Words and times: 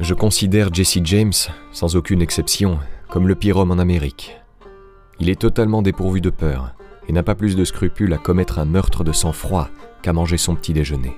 Je 0.00 0.12
considère 0.12 0.74
Jesse 0.74 0.98
James, 1.04 1.32
sans 1.70 1.94
aucune 1.94 2.20
exception, 2.20 2.80
comme 3.08 3.28
le 3.28 3.36
pire 3.36 3.58
homme 3.58 3.70
en 3.70 3.78
Amérique. 3.78 4.36
Il 5.20 5.30
est 5.30 5.40
totalement 5.40 5.82
dépourvu 5.82 6.20
de 6.20 6.30
peur 6.30 6.74
et 7.06 7.12
n'a 7.12 7.22
pas 7.22 7.36
plus 7.36 7.54
de 7.54 7.64
scrupules 7.64 8.12
à 8.12 8.18
commettre 8.18 8.58
un 8.58 8.64
meurtre 8.64 9.04
de 9.04 9.12
sang-froid 9.12 9.68
qu'à 10.02 10.12
manger 10.12 10.36
son 10.36 10.56
petit 10.56 10.72
déjeuner. 10.72 11.16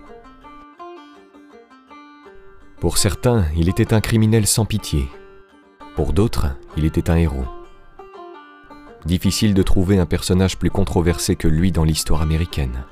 Pour 2.78 2.98
certains, 2.98 3.46
il 3.56 3.70
était 3.70 3.94
un 3.94 4.02
criminel 4.02 4.46
sans 4.46 4.66
pitié. 4.66 5.08
Pour 5.94 6.12
d'autres, 6.12 6.48
il 6.76 6.84
était 6.84 7.08
un 7.08 7.16
héros. 7.16 7.46
Difficile 9.06 9.54
de 9.54 9.62
trouver 9.62 9.98
un 9.98 10.06
personnage 10.06 10.58
plus 10.58 10.70
controversé 10.70 11.34
que 11.34 11.48
lui 11.48 11.72
dans 11.72 11.84
l'histoire 11.84 12.20
américaine. 12.20 12.84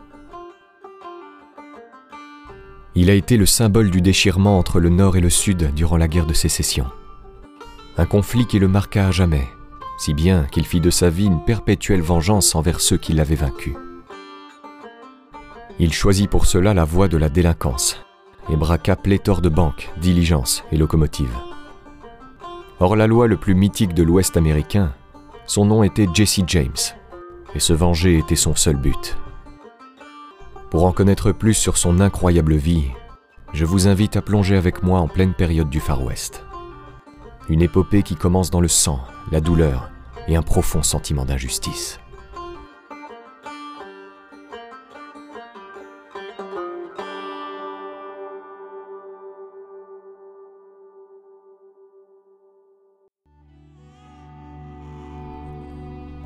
Il 2.96 3.11
a 3.11 3.14
été 3.14 3.36
le 3.36 3.46
symbole 3.46 3.91
du 3.91 4.00
déchirement 4.00 4.56
entre 4.56 4.78
le 4.78 4.88
Nord 4.88 5.16
et 5.16 5.20
le 5.20 5.30
Sud 5.30 5.74
durant 5.74 5.96
la 5.96 6.06
guerre 6.06 6.27
de 6.27 6.34
sécession. 6.34 6.87
Un 7.96 8.06
conflit 8.06 8.46
qui 8.46 8.60
le 8.60 8.69
marqua 8.69 9.09
à 9.09 9.10
jamais, 9.10 9.48
si 9.98 10.14
bien 10.14 10.45
qu'il 10.52 10.64
fit 10.64 10.80
de 10.80 10.91
sa 10.91 11.10
vie 11.10 11.27
une 11.27 11.45
perpétuelle 11.45 12.02
vengeance 12.02 12.55
envers 12.55 12.80
ceux 12.80 12.96
qui 12.96 13.12
l'avaient 13.12 13.34
vaincu. 13.34 13.74
Il 15.80 15.92
choisit 15.92 16.30
pour 16.30 16.46
cela 16.46 16.72
la 16.72 16.84
voie 16.84 17.09
de 17.09 17.16
la 17.16 17.28
délinquance 17.28 18.00
et 18.48 18.56
braqua 18.56 18.95
pléthore 18.95 19.41
de 19.41 19.48
banques, 19.48 19.91
diligences 20.00 20.62
et 20.70 20.77
locomotives. 20.77 21.36
Hors 22.78 22.95
la 22.95 23.08
loi 23.08 23.27
le 23.27 23.36
plus 23.36 23.55
mythique 23.55 23.95
de 23.95 24.02
l'Ouest 24.02 24.36
américain, 24.36 24.92
son 25.47 25.64
nom 25.64 25.83
était 25.83 26.08
Jesse 26.14 26.42
James, 26.47 26.72
et 27.55 27.61
se 27.61 27.72
venger 27.72 28.19
était 28.19 28.36
son 28.36 28.55
seul 28.55 28.77
but. 28.77 29.16
Pour 30.74 30.87
en 30.87 30.92
connaître 30.92 31.30
plus 31.30 31.55
sur 31.55 31.77
son 31.77 32.01
incroyable 32.01 32.56
vie, 32.56 32.87
je 33.52 33.64
vous 33.64 33.87
invite 33.87 34.16
à 34.16 34.23
plonger 34.23 34.56
avec 34.56 34.83
moi 34.83 34.98
en 34.98 35.06
pleine 35.06 35.33
période 35.33 35.70
du 35.70 35.78
Far 35.78 36.03
West. 36.03 36.44
Une 37.48 37.62
épopée 37.62 38.03
qui 38.03 38.17
commence 38.17 38.50
dans 38.50 38.61
le 38.61 38.67
sang, 38.67 38.98
la 39.30 39.41
douleur 39.41 39.89
et 40.27 40.34
un 40.34 40.42
profond 40.42 40.83
sentiment 40.83 41.25
d'injustice. 41.25 42.00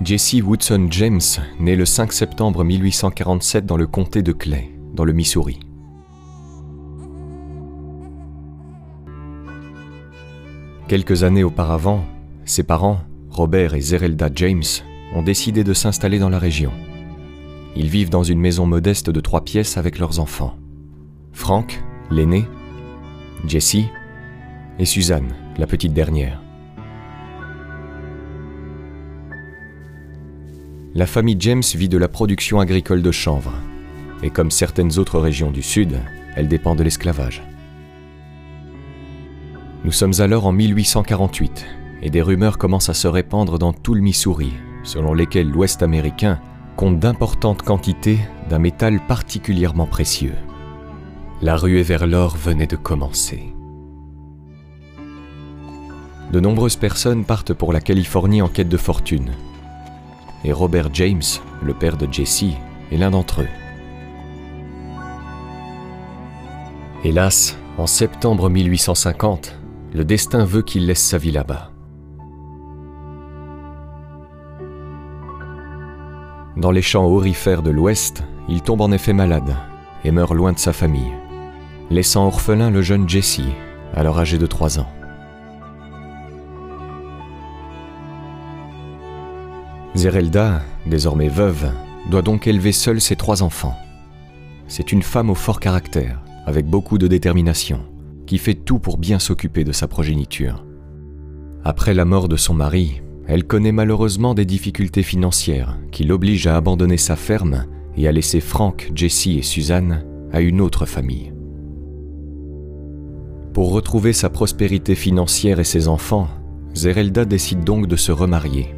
Jesse 0.00 0.36
Woodson 0.44 0.86
James 0.90 1.20
naît 1.58 1.74
le 1.74 1.84
5 1.84 2.12
septembre 2.12 2.62
1847 2.62 3.66
dans 3.66 3.76
le 3.76 3.88
comté 3.88 4.22
de 4.22 4.30
Clay, 4.30 4.70
dans 4.94 5.04
le 5.04 5.12
Missouri. 5.12 5.58
Quelques 10.86 11.24
années 11.24 11.42
auparavant, 11.42 12.04
ses 12.44 12.62
parents, 12.62 13.00
Robert 13.28 13.74
et 13.74 13.80
Zerelda 13.80 14.30
James, 14.36 14.62
ont 15.14 15.22
décidé 15.22 15.64
de 15.64 15.74
s'installer 15.74 16.20
dans 16.20 16.30
la 16.30 16.38
région. 16.38 16.72
Ils 17.74 17.88
vivent 17.88 18.10
dans 18.10 18.22
une 18.22 18.38
maison 18.38 18.66
modeste 18.66 19.10
de 19.10 19.20
trois 19.20 19.42
pièces 19.42 19.76
avec 19.78 19.98
leurs 19.98 20.20
enfants. 20.20 20.54
Frank, 21.32 21.82
l'aîné, 22.12 22.44
Jessie 23.48 23.88
et 24.78 24.84
Suzanne, 24.84 25.34
la 25.58 25.66
petite 25.66 25.92
dernière. 25.92 26.40
La 30.98 31.06
famille 31.06 31.36
James 31.38 31.62
vit 31.76 31.88
de 31.88 31.96
la 31.96 32.08
production 32.08 32.58
agricole 32.58 33.02
de 33.02 33.12
chanvre, 33.12 33.52
et 34.24 34.30
comme 34.30 34.50
certaines 34.50 34.98
autres 34.98 35.20
régions 35.20 35.52
du 35.52 35.62
Sud, 35.62 36.00
elle 36.34 36.48
dépend 36.48 36.74
de 36.74 36.82
l'esclavage. 36.82 37.40
Nous 39.84 39.92
sommes 39.92 40.14
alors 40.18 40.44
en 40.44 40.50
1848, 40.50 41.66
et 42.02 42.10
des 42.10 42.20
rumeurs 42.20 42.58
commencent 42.58 42.88
à 42.88 42.94
se 42.94 43.06
répandre 43.06 43.60
dans 43.60 43.72
tout 43.72 43.94
le 43.94 44.00
Missouri, 44.00 44.52
selon 44.82 45.14
lesquelles 45.14 45.48
l'Ouest 45.48 45.84
américain 45.84 46.40
compte 46.74 46.98
d'importantes 46.98 47.62
quantités 47.62 48.18
d'un 48.50 48.58
métal 48.58 48.98
particulièrement 49.06 49.86
précieux. 49.86 50.34
La 51.42 51.54
ruée 51.54 51.84
vers 51.84 52.08
l'or 52.08 52.36
venait 52.36 52.66
de 52.66 52.74
commencer. 52.74 53.54
De 56.32 56.40
nombreuses 56.40 56.74
personnes 56.74 57.24
partent 57.24 57.54
pour 57.54 57.72
la 57.72 57.80
Californie 57.80 58.42
en 58.42 58.48
quête 58.48 58.68
de 58.68 58.76
fortune, 58.76 59.30
et 60.44 60.52
Robert 60.52 60.90
James, 60.92 61.22
le 61.62 61.74
père 61.74 61.96
de 61.96 62.06
Jesse, 62.10 62.44
est 62.90 62.96
l'un 62.96 63.10
d'entre 63.10 63.42
eux. 63.42 63.48
Hélas, 67.04 67.56
en 67.76 67.86
septembre 67.86 68.50
1850, 68.50 69.56
le 69.94 70.04
destin 70.04 70.44
veut 70.44 70.62
qu'il 70.62 70.86
laisse 70.86 71.02
sa 71.02 71.18
vie 71.18 71.30
là-bas. 71.30 71.70
Dans 76.56 76.72
les 76.72 76.82
champs 76.82 77.06
aurifères 77.06 77.62
de 77.62 77.70
l'Ouest, 77.70 78.24
il 78.48 78.62
tombe 78.62 78.80
en 78.80 78.90
effet 78.90 79.12
malade 79.12 79.54
et 80.04 80.10
meurt 80.10 80.34
loin 80.34 80.52
de 80.52 80.58
sa 80.58 80.72
famille, 80.72 81.12
laissant 81.90 82.26
orphelin 82.26 82.70
le 82.70 82.82
jeune 82.82 83.08
Jesse, 83.08 83.42
alors 83.94 84.18
âgé 84.18 84.38
de 84.38 84.46
3 84.46 84.80
ans. 84.80 84.88
Zerelda, 89.98 90.62
désormais 90.86 91.26
veuve, 91.26 91.72
doit 92.08 92.22
donc 92.22 92.46
élever 92.46 92.70
seule 92.70 93.00
ses 93.00 93.16
trois 93.16 93.42
enfants. 93.42 93.74
C'est 94.68 94.92
une 94.92 95.02
femme 95.02 95.28
au 95.28 95.34
fort 95.34 95.58
caractère, 95.58 96.22
avec 96.46 96.66
beaucoup 96.66 96.98
de 96.98 97.08
détermination, 97.08 97.80
qui 98.24 98.38
fait 98.38 98.54
tout 98.54 98.78
pour 98.78 98.96
bien 98.96 99.18
s'occuper 99.18 99.64
de 99.64 99.72
sa 99.72 99.88
progéniture. 99.88 100.64
Après 101.64 101.94
la 101.94 102.04
mort 102.04 102.28
de 102.28 102.36
son 102.36 102.54
mari, 102.54 103.02
elle 103.26 103.42
connaît 103.42 103.72
malheureusement 103.72 104.34
des 104.34 104.44
difficultés 104.44 105.02
financières 105.02 105.76
qui 105.90 106.04
l'obligent 106.04 106.46
à 106.46 106.56
abandonner 106.56 106.96
sa 106.96 107.16
ferme 107.16 107.66
et 107.96 108.06
à 108.06 108.12
laisser 108.12 108.38
Frank, 108.38 108.92
Jessie 108.94 109.36
et 109.36 109.42
Suzanne 109.42 110.04
à 110.32 110.40
une 110.42 110.60
autre 110.60 110.86
famille. 110.86 111.32
Pour 113.52 113.72
retrouver 113.72 114.12
sa 114.12 114.30
prospérité 114.30 114.94
financière 114.94 115.58
et 115.58 115.64
ses 115.64 115.88
enfants, 115.88 116.28
Zerelda 116.76 117.24
décide 117.24 117.64
donc 117.64 117.88
de 117.88 117.96
se 117.96 118.12
remarier 118.12 118.77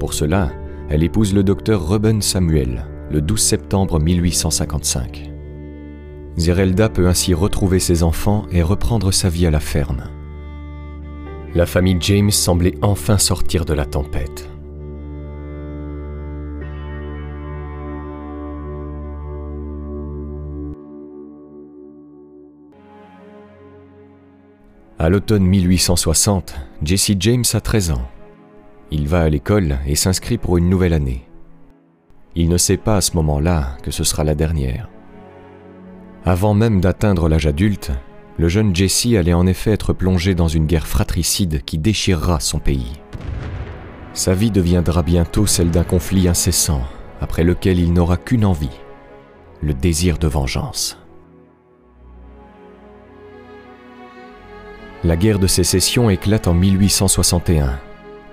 pour 0.00 0.14
cela, 0.14 0.50
elle 0.88 1.04
épouse 1.04 1.34
le 1.34 1.44
docteur 1.44 1.86
Reuben 1.86 2.22
Samuel 2.22 2.86
le 3.10 3.20
12 3.20 3.38
septembre 3.38 4.00
1855. 4.00 5.30
Zerelda 6.38 6.88
peut 6.88 7.06
ainsi 7.06 7.34
retrouver 7.34 7.80
ses 7.80 8.02
enfants 8.02 8.46
et 8.50 8.62
reprendre 8.62 9.12
sa 9.12 9.28
vie 9.28 9.46
à 9.46 9.50
la 9.50 9.60
ferme. 9.60 10.04
La 11.54 11.66
famille 11.66 11.98
James 12.00 12.30
semblait 12.30 12.78
enfin 12.80 13.18
sortir 13.18 13.66
de 13.66 13.74
la 13.74 13.84
tempête. 13.84 14.48
À 24.98 25.10
l'automne 25.10 25.44
1860, 25.44 26.54
Jesse 26.82 27.12
James 27.18 27.44
a 27.52 27.60
13 27.60 27.90
ans. 27.90 28.08
Il 28.92 29.06
va 29.06 29.22
à 29.22 29.28
l'école 29.28 29.78
et 29.86 29.94
s'inscrit 29.94 30.36
pour 30.36 30.58
une 30.58 30.68
nouvelle 30.68 30.94
année. 30.94 31.24
Il 32.34 32.48
ne 32.48 32.56
sait 32.56 32.76
pas 32.76 32.96
à 32.96 33.00
ce 33.00 33.16
moment-là 33.16 33.76
que 33.82 33.90
ce 33.90 34.02
sera 34.02 34.24
la 34.24 34.34
dernière. 34.34 34.88
Avant 36.24 36.54
même 36.54 36.80
d'atteindre 36.80 37.28
l'âge 37.28 37.46
adulte, 37.46 37.92
le 38.36 38.48
jeune 38.48 38.74
Jesse 38.74 39.14
allait 39.16 39.32
en 39.32 39.46
effet 39.46 39.70
être 39.70 39.92
plongé 39.92 40.34
dans 40.34 40.48
une 40.48 40.66
guerre 40.66 40.86
fratricide 40.86 41.62
qui 41.64 41.78
déchirera 41.78 42.40
son 42.40 42.58
pays. 42.58 43.00
Sa 44.12 44.34
vie 44.34 44.50
deviendra 44.50 45.02
bientôt 45.02 45.46
celle 45.46 45.70
d'un 45.70 45.84
conflit 45.84 46.26
incessant, 46.26 46.82
après 47.20 47.44
lequel 47.44 47.78
il 47.78 47.92
n'aura 47.92 48.16
qu'une 48.16 48.44
envie, 48.44 48.80
le 49.62 49.72
désir 49.72 50.18
de 50.18 50.26
vengeance. 50.26 50.98
La 55.04 55.16
guerre 55.16 55.38
de 55.38 55.46
sécession 55.46 56.10
éclate 56.10 56.48
en 56.48 56.54
1861 56.54 57.78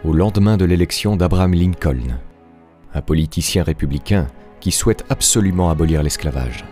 au 0.06 0.14
lendemain 0.14 0.58
de 0.58 0.66
l'élection 0.66 1.16
d'Abraham 1.16 1.54
Lincoln, 1.54 2.20
un 2.94 3.02
politicien 3.02 3.64
républicain 3.64 4.28
qui 4.60 4.72
souhaite 4.72 5.06
absolument 5.10 5.70
abolir 5.70 6.04
l'esclavage. 6.04 6.66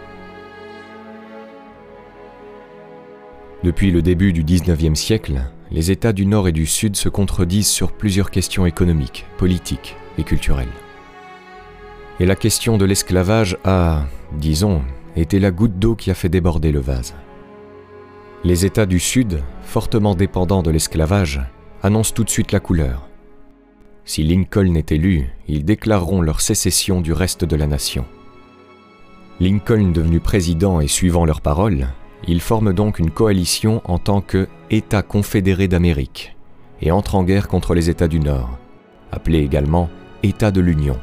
Depuis 3.63 3.91
le 3.91 4.01
début 4.01 4.31
du 4.31 4.43
19e 4.43 4.95
siècle, 4.95 5.41
les 5.71 5.89
États 5.89 6.13
du 6.13 6.25
Nord 6.25 6.47
et 6.47 6.51
du 6.51 6.67
Sud 6.67 6.95
se 6.95 7.09
contredisent 7.09 7.67
sur 7.67 7.91
plusieurs 7.91 8.29
questions 8.29 8.65
économiques, 8.65 9.25
politiques 9.37 9.95
et 10.17 10.23
culturelles. 10.23 10.67
Et 12.19 12.25
la 12.25 12.35
question 12.35 12.77
de 12.77 12.85
l'esclavage 12.85 13.57
a, 13.63 14.03
disons, 14.33 14.83
été 15.15 15.39
la 15.39 15.51
goutte 15.51 15.79
d'eau 15.79 15.95
qui 15.95 16.11
a 16.11 16.13
fait 16.13 16.29
déborder 16.29 16.71
le 16.71 16.79
vase. 16.79 17.15
Les 18.43 18.65
États 18.65 18.85
du 18.85 18.99
Sud, 18.99 19.41
fortement 19.63 20.13
dépendants 20.13 20.61
de 20.61 20.69
l'esclavage, 20.69 21.41
annoncent 21.81 22.13
tout 22.13 22.23
de 22.23 22.29
suite 22.29 22.51
la 22.51 22.59
couleur. 22.59 23.07
Si 24.07 24.23
Lincoln 24.23 24.75
est 24.75 24.91
élu, 24.91 25.27
ils 25.47 25.65
déclareront 25.65 26.21
leur 26.21 26.39
sécession 26.39 27.01
du 27.01 27.11
reste 27.11 27.43
de 27.43 27.55
la 27.55 27.65
nation. 27.65 28.05
Lincoln 29.39 29.91
devenu 29.91 30.19
président 30.19 30.79
et 30.79 30.87
suivant 30.87 31.25
leurs 31.25 31.41
paroles, 31.41 31.87
Ils 32.27 32.41
forment 32.41 32.73
donc 32.73 32.97
une 32.97 33.11
coalition 33.11 33.81
en 33.83 33.99
tant 33.99 34.21
que 34.21 34.47
État 34.71 35.03
confédéré 35.03 35.67
d'Amérique 35.67 36.35
et 36.81 36.91
entrent 36.91 37.15
en 37.15 37.23
guerre 37.23 37.47
contre 37.47 37.75
les 37.75 37.89
États 37.89 38.07
du 38.07 38.19
Nord, 38.19 38.57
appelés 39.11 39.39
également 39.39 39.89
États 40.23 40.51
de 40.51 40.61
l'Union. 40.61 40.97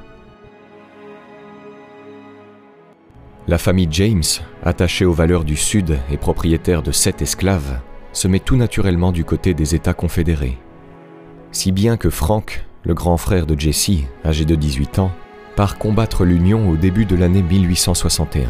La 3.46 3.58
famille 3.58 3.88
James, 3.90 4.22
attachée 4.64 5.04
aux 5.04 5.12
valeurs 5.12 5.44
du 5.44 5.56
Sud 5.56 5.98
et 6.10 6.16
propriétaire 6.16 6.82
de 6.82 6.92
sept 6.92 7.22
esclaves, 7.22 7.80
se 8.12 8.26
met 8.26 8.40
tout 8.40 8.56
naturellement 8.56 9.12
du 9.12 9.24
côté 9.24 9.54
des 9.54 9.74
États 9.74 9.94
confédérés. 9.94 10.58
Si 11.52 11.70
bien 11.70 11.96
que 11.96 12.10
Frank, 12.10 12.64
le 12.84 12.94
grand 12.94 13.16
frère 13.16 13.46
de 13.46 13.58
Jesse, 13.58 14.04
âgé 14.24 14.44
de 14.44 14.54
18 14.54 14.98
ans, 14.98 15.12
part 15.56 15.78
combattre 15.78 16.24
l'Union 16.24 16.68
au 16.70 16.76
début 16.76 17.04
de 17.04 17.16
l'année 17.16 17.42
1861. 17.42 18.48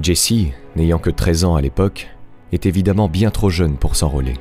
Jesse, 0.00 0.52
n'ayant 0.76 0.98
que 0.98 1.10
13 1.10 1.44
ans 1.44 1.56
à 1.56 1.60
l'époque, 1.60 2.08
est 2.52 2.66
évidemment 2.66 3.08
bien 3.08 3.30
trop 3.30 3.50
jeune 3.50 3.76
pour 3.76 3.96
s'enrôler. 3.96 4.34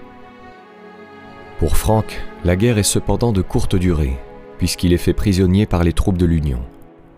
Pour 1.59 1.77
Frank, 1.77 2.21
la 2.43 2.55
guerre 2.55 2.77
est 2.77 2.83
cependant 2.83 3.31
de 3.31 3.41
courte 3.41 3.75
durée, 3.75 4.17
puisqu'il 4.57 4.93
est 4.93 4.97
fait 4.97 5.13
prisonnier 5.13 5.65
par 5.65 5.83
les 5.83 5.93
troupes 5.93 6.17
de 6.17 6.25
l'Union 6.25 6.61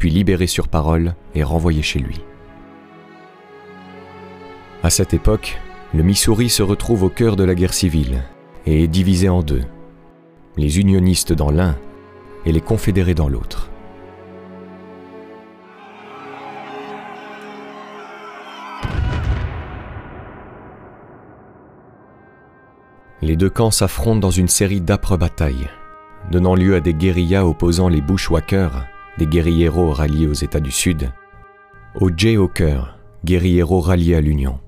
puis 0.01 0.09
libéré 0.09 0.47
sur 0.47 0.67
parole 0.67 1.13
et 1.35 1.43
renvoyé 1.43 1.83
chez 1.83 1.99
lui. 1.99 2.21
À 4.81 4.89
cette 4.89 5.13
époque, 5.13 5.59
le 5.93 6.01
Missouri 6.01 6.49
se 6.49 6.63
retrouve 6.63 7.03
au 7.03 7.09
cœur 7.09 7.35
de 7.35 7.43
la 7.43 7.53
guerre 7.53 7.75
civile 7.75 8.23
et 8.65 8.83
est 8.83 8.87
divisé 8.87 9.29
en 9.29 9.43
deux, 9.43 9.61
les 10.57 10.79
unionistes 10.79 11.33
dans 11.33 11.51
l'un 11.51 11.77
et 12.45 12.51
les 12.51 12.61
confédérés 12.61 13.13
dans 13.13 13.29
l'autre. 13.29 13.69
Les 23.21 23.35
deux 23.35 23.51
camps 23.51 23.71
s'affrontent 23.71 24.19
dans 24.19 24.31
une 24.31 24.47
série 24.47 24.81
d'âpres 24.81 25.15
batailles, 25.15 25.69
donnant 26.31 26.55
lieu 26.55 26.75
à 26.75 26.79
des 26.79 26.95
guérillas 26.95 27.45
opposant 27.45 27.87
les 27.87 28.01
Bushwhackers 28.01 28.85
des 29.19 29.27
guérilleros 29.27 29.91
ralliés 29.91 30.27
aux 30.27 30.33
États 30.33 30.59
du 30.59 30.71
Sud, 30.71 31.11
aux 31.99 32.09
Jayhawkers, 32.09 32.97
guérilleros 33.23 33.81
ralliés 33.81 34.15
à 34.15 34.21
l'Union. 34.21 34.59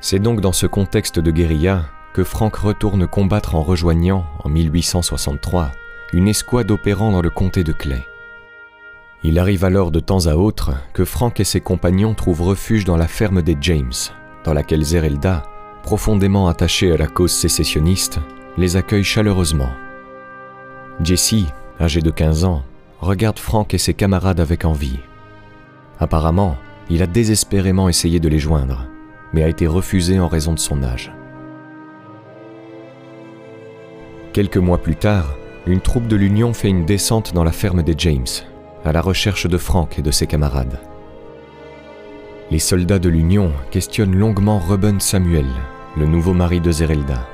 C'est 0.00 0.18
donc 0.18 0.40
dans 0.40 0.52
ce 0.52 0.66
contexte 0.66 1.18
de 1.18 1.30
guérilla 1.30 1.86
que 2.12 2.24
Frank 2.24 2.56
retourne 2.56 3.06
combattre 3.06 3.54
en 3.54 3.62
rejoignant, 3.62 4.24
en 4.44 4.48
1863, 4.48 5.72
une 6.12 6.28
escouade 6.28 6.70
opérant 6.70 7.12
dans 7.12 7.22
le 7.22 7.30
comté 7.30 7.64
de 7.64 7.72
Clay. 7.72 8.06
Il 9.24 9.38
arrive 9.38 9.64
alors 9.64 9.90
de 9.90 10.00
temps 10.00 10.26
à 10.26 10.34
autre 10.34 10.74
que 10.92 11.04
Frank 11.04 11.38
et 11.40 11.44
ses 11.44 11.60
compagnons 11.60 12.14
trouvent 12.14 12.42
refuge 12.42 12.84
dans 12.84 12.96
la 12.96 13.08
ferme 13.08 13.42
des 13.42 13.56
James, 13.60 13.92
dans 14.44 14.54
laquelle 14.54 14.84
Zerelda, 14.84 15.42
profondément 15.82 16.48
attachée 16.48 16.92
à 16.92 16.96
la 16.96 17.08
cause 17.08 17.32
sécessionniste, 17.32 18.20
les 18.56 18.76
accueille 18.76 19.04
chaleureusement. 19.04 19.70
Jesse, 21.02 21.46
âgé 21.80 22.00
de 22.00 22.10
15 22.10 22.44
ans, 22.44 22.62
regarde 23.00 23.38
Frank 23.38 23.74
et 23.74 23.78
ses 23.78 23.94
camarades 23.94 24.40
avec 24.40 24.64
envie. 24.64 24.98
Apparemment, 26.00 26.56
il 26.90 27.02
a 27.02 27.06
désespérément 27.06 27.88
essayé 27.88 28.20
de 28.20 28.28
les 28.28 28.38
joindre, 28.38 28.86
mais 29.32 29.42
a 29.42 29.48
été 29.48 29.66
refusé 29.66 30.20
en 30.20 30.28
raison 30.28 30.54
de 30.54 30.58
son 30.58 30.82
âge. 30.82 31.12
Quelques 34.38 34.56
mois 34.56 34.78
plus 34.78 34.94
tard, 34.94 35.34
une 35.66 35.80
troupe 35.80 36.06
de 36.06 36.14
l'Union 36.14 36.54
fait 36.54 36.68
une 36.68 36.84
descente 36.84 37.34
dans 37.34 37.42
la 37.42 37.50
ferme 37.50 37.82
des 37.82 37.96
James, 37.98 38.24
à 38.84 38.92
la 38.92 39.00
recherche 39.00 39.48
de 39.48 39.58
Frank 39.58 39.98
et 39.98 40.02
de 40.02 40.12
ses 40.12 40.28
camarades. 40.28 40.78
Les 42.52 42.60
soldats 42.60 43.00
de 43.00 43.08
l'Union 43.08 43.50
questionnent 43.72 44.14
longuement 44.14 44.60
Reuben 44.60 45.00
Samuel, 45.00 45.48
le 45.96 46.06
nouveau 46.06 46.34
mari 46.34 46.60
de 46.60 46.70
Zerelda, 46.70 47.26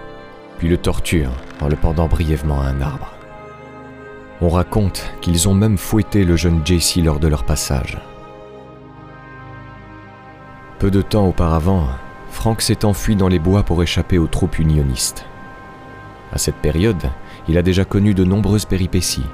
puis 0.56 0.66
le 0.66 0.78
torturent 0.78 1.36
en 1.60 1.68
le 1.68 1.76
pendant 1.76 2.08
brièvement 2.08 2.62
à 2.62 2.68
un 2.68 2.80
arbre. 2.80 3.12
On 4.40 4.48
raconte 4.48 5.12
qu'ils 5.20 5.46
ont 5.46 5.54
même 5.54 5.76
fouetté 5.76 6.24
le 6.24 6.36
jeune 6.36 6.62
Jesse 6.64 6.96
lors 6.96 7.20
de 7.20 7.28
leur 7.28 7.44
passage. 7.44 7.98
Peu 10.78 10.90
de 10.90 11.02
temps 11.02 11.28
auparavant, 11.28 11.86
Frank 12.30 12.62
s'est 12.62 12.86
enfui 12.86 13.14
dans 13.14 13.28
les 13.28 13.40
bois 13.40 13.62
pour 13.62 13.82
échapper 13.82 14.16
aux 14.16 14.26
troupes 14.26 14.58
unionistes. 14.58 15.26
À 16.34 16.38
cette 16.38 16.56
période, 16.56 17.10
il 17.48 17.56
a 17.56 17.62
déjà 17.62 17.84
connu 17.84 18.12
de 18.12 18.24
nombreuses 18.24 18.64
péripéties, 18.64 19.24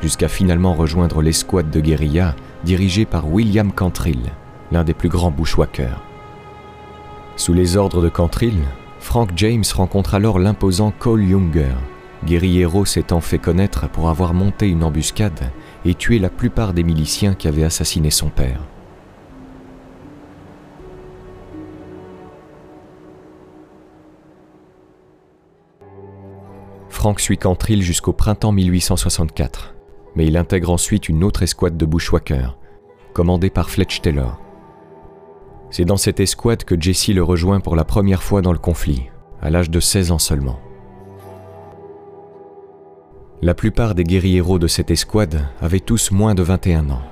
jusqu'à 0.00 0.28
finalement 0.28 0.72
rejoindre 0.74 1.20
l'escouade 1.20 1.70
de 1.70 1.80
guérilla 1.80 2.34
dirigée 2.64 3.04
par 3.04 3.30
William 3.30 3.70
Cantrill, 3.70 4.32
l'un 4.72 4.82
des 4.82 4.94
plus 4.94 5.10
grands 5.10 5.30
bushwhackers. 5.30 6.02
Sous 7.36 7.52
les 7.52 7.76
ordres 7.76 8.00
de 8.00 8.08
Cantrill, 8.08 8.62
Frank 9.00 9.32
James 9.36 9.64
rencontre 9.74 10.14
alors 10.14 10.38
l'imposant 10.38 10.94
Cole 10.98 11.24
Younger, 11.24 11.74
Guerriero 12.24 12.86
s'étant 12.86 13.20
fait 13.20 13.38
connaître 13.38 13.86
pour 13.90 14.08
avoir 14.08 14.32
monté 14.32 14.66
une 14.66 14.82
embuscade 14.82 15.52
et 15.84 15.94
tué 15.94 16.18
la 16.18 16.30
plupart 16.30 16.72
des 16.72 16.82
miliciens 16.82 17.34
qui 17.34 17.48
avaient 17.48 17.64
assassiné 17.64 18.10
son 18.10 18.30
père. 18.30 18.60
Frank 26.96 27.20
suit 27.20 27.36
Cantrill 27.36 27.82
jusqu'au 27.82 28.14
printemps 28.14 28.52
1864, 28.52 29.74
mais 30.14 30.26
il 30.26 30.38
intègre 30.38 30.70
ensuite 30.70 31.10
une 31.10 31.24
autre 31.24 31.42
escouade 31.42 31.76
de 31.76 31.84
bushwhackers, 31.84 32.56
commandée 33.12 33.50
par 33.50 33.68
Fletch 33.68 34.00
Taylor. 34.00 34.40
C'est 35.70 35.84
dans 35.84 35.98
cette 35.98 36.20
escouade 36.20 36.64
que 36.64 36.80
Jesse 36.80 37.08
le 37.08 37.22
rejoint 37.22 37.60
pour 37.60 37.76
la 37.76 37.84
première 37.84 38.22
fois 38.22 38.40
dans 38.40 38.50
le 38.50 38.58
conflit, 38.58 39.10
à 39.42 39.50
l'âge 39.50 39.68
de 39.68 39.78
16 39.78 40.10
ans 40.10 40.18
seulement. 40.18 40.58
La 43.42 43.52
plupart 43.52 43.94
des 43.94 44.04
guérilleros 44.04 44.58
de 44.58 44.66
cette 44.66 44.90
escouade 44.90 45.46
avaient 45.60 45.80
tous 45.80 46.12
moins 46.12 46.34
de 46.34 46.42
21 46.42 46.88
ans, 46.88 47.02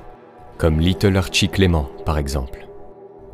comme 0.56 0.80
Little 0.80 1.18
Archie 1.18 1.50
Clément 1.50 1.90
par 2.06 2.16
exemple, 2.16 2.66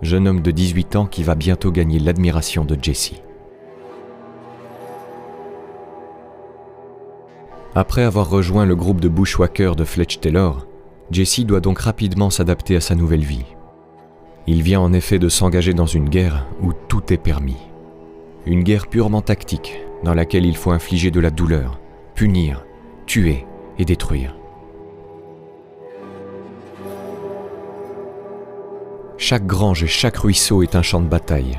jeune 0.02 0.26
homme 0.26 0.42
de 0.42 0.50
18 0.50 0.96
ans 0.96 1.06
qui 1.06 1.22
va 1.22 1.36
bientôt 1.36 1.70
gagner 1.70 2.00
l'admiration 2.00 2.64
de 2.64 2.76
Jesse. 2.82 3.22
Après 7.74 8.02
avoir 8.02 8.28
rejoint 8.28 8.66
le 8.66 8.74
groupe 8.74 9.00
de 9.00 9.08
bushwhackers 9.08 9.76
de 9.76 9.84
Fletch 9.84 10.18
Taylor, 10.18 10.66
Jesse 11.10 11.46
doit 11.46 11.60
donc 11.60 11.78
rapidement 11.78 12.30
s'adapter 12.30 12.74
à 12.74 12.80
sa 12.80 12.96
nouvelle 12.96 13.24
vie. 13.24 13.44
Il 14.46 14.62
vient 14.62 14.80
en 14.80 14.92
effet 14.92 15.18
de 15.18 15.28
s'engager 15.28 15.72
dans 15.72 15.86
une 15.86 16.08
guerre 16.08 16.46
où 16.62 16.72
tout 16.88 17.12
est 17.12 17.22
permis. 17.22 17.58
Une 18.46 18.64
guerre 18.64 18.88
purement 18.88 19.22
tactique, 19.22 19.80
dans 20.02 20.14
laquelle 20.14 20.46
il 20.46 20.56
faut 20.56 20.72
infliger 20.72 21.10
de 21.10 21.20
la 21.20 21.30
douleur, 21.30 21.78
punir, 22.14 22.64
tuer 23.06 23.46
et 23.78 23.84
détruire. 23.84 24.34
Chaque 29.16 29.46
grange 29.46 29.84
et 29.84 29.88
chaque 29.88 30.16
ruisseau 30.16 30.62
est 30.62 30.74
un 30.74 30.82
champ 30.82 31.00
de 31.00 31.06
bataille, 31.06 31.58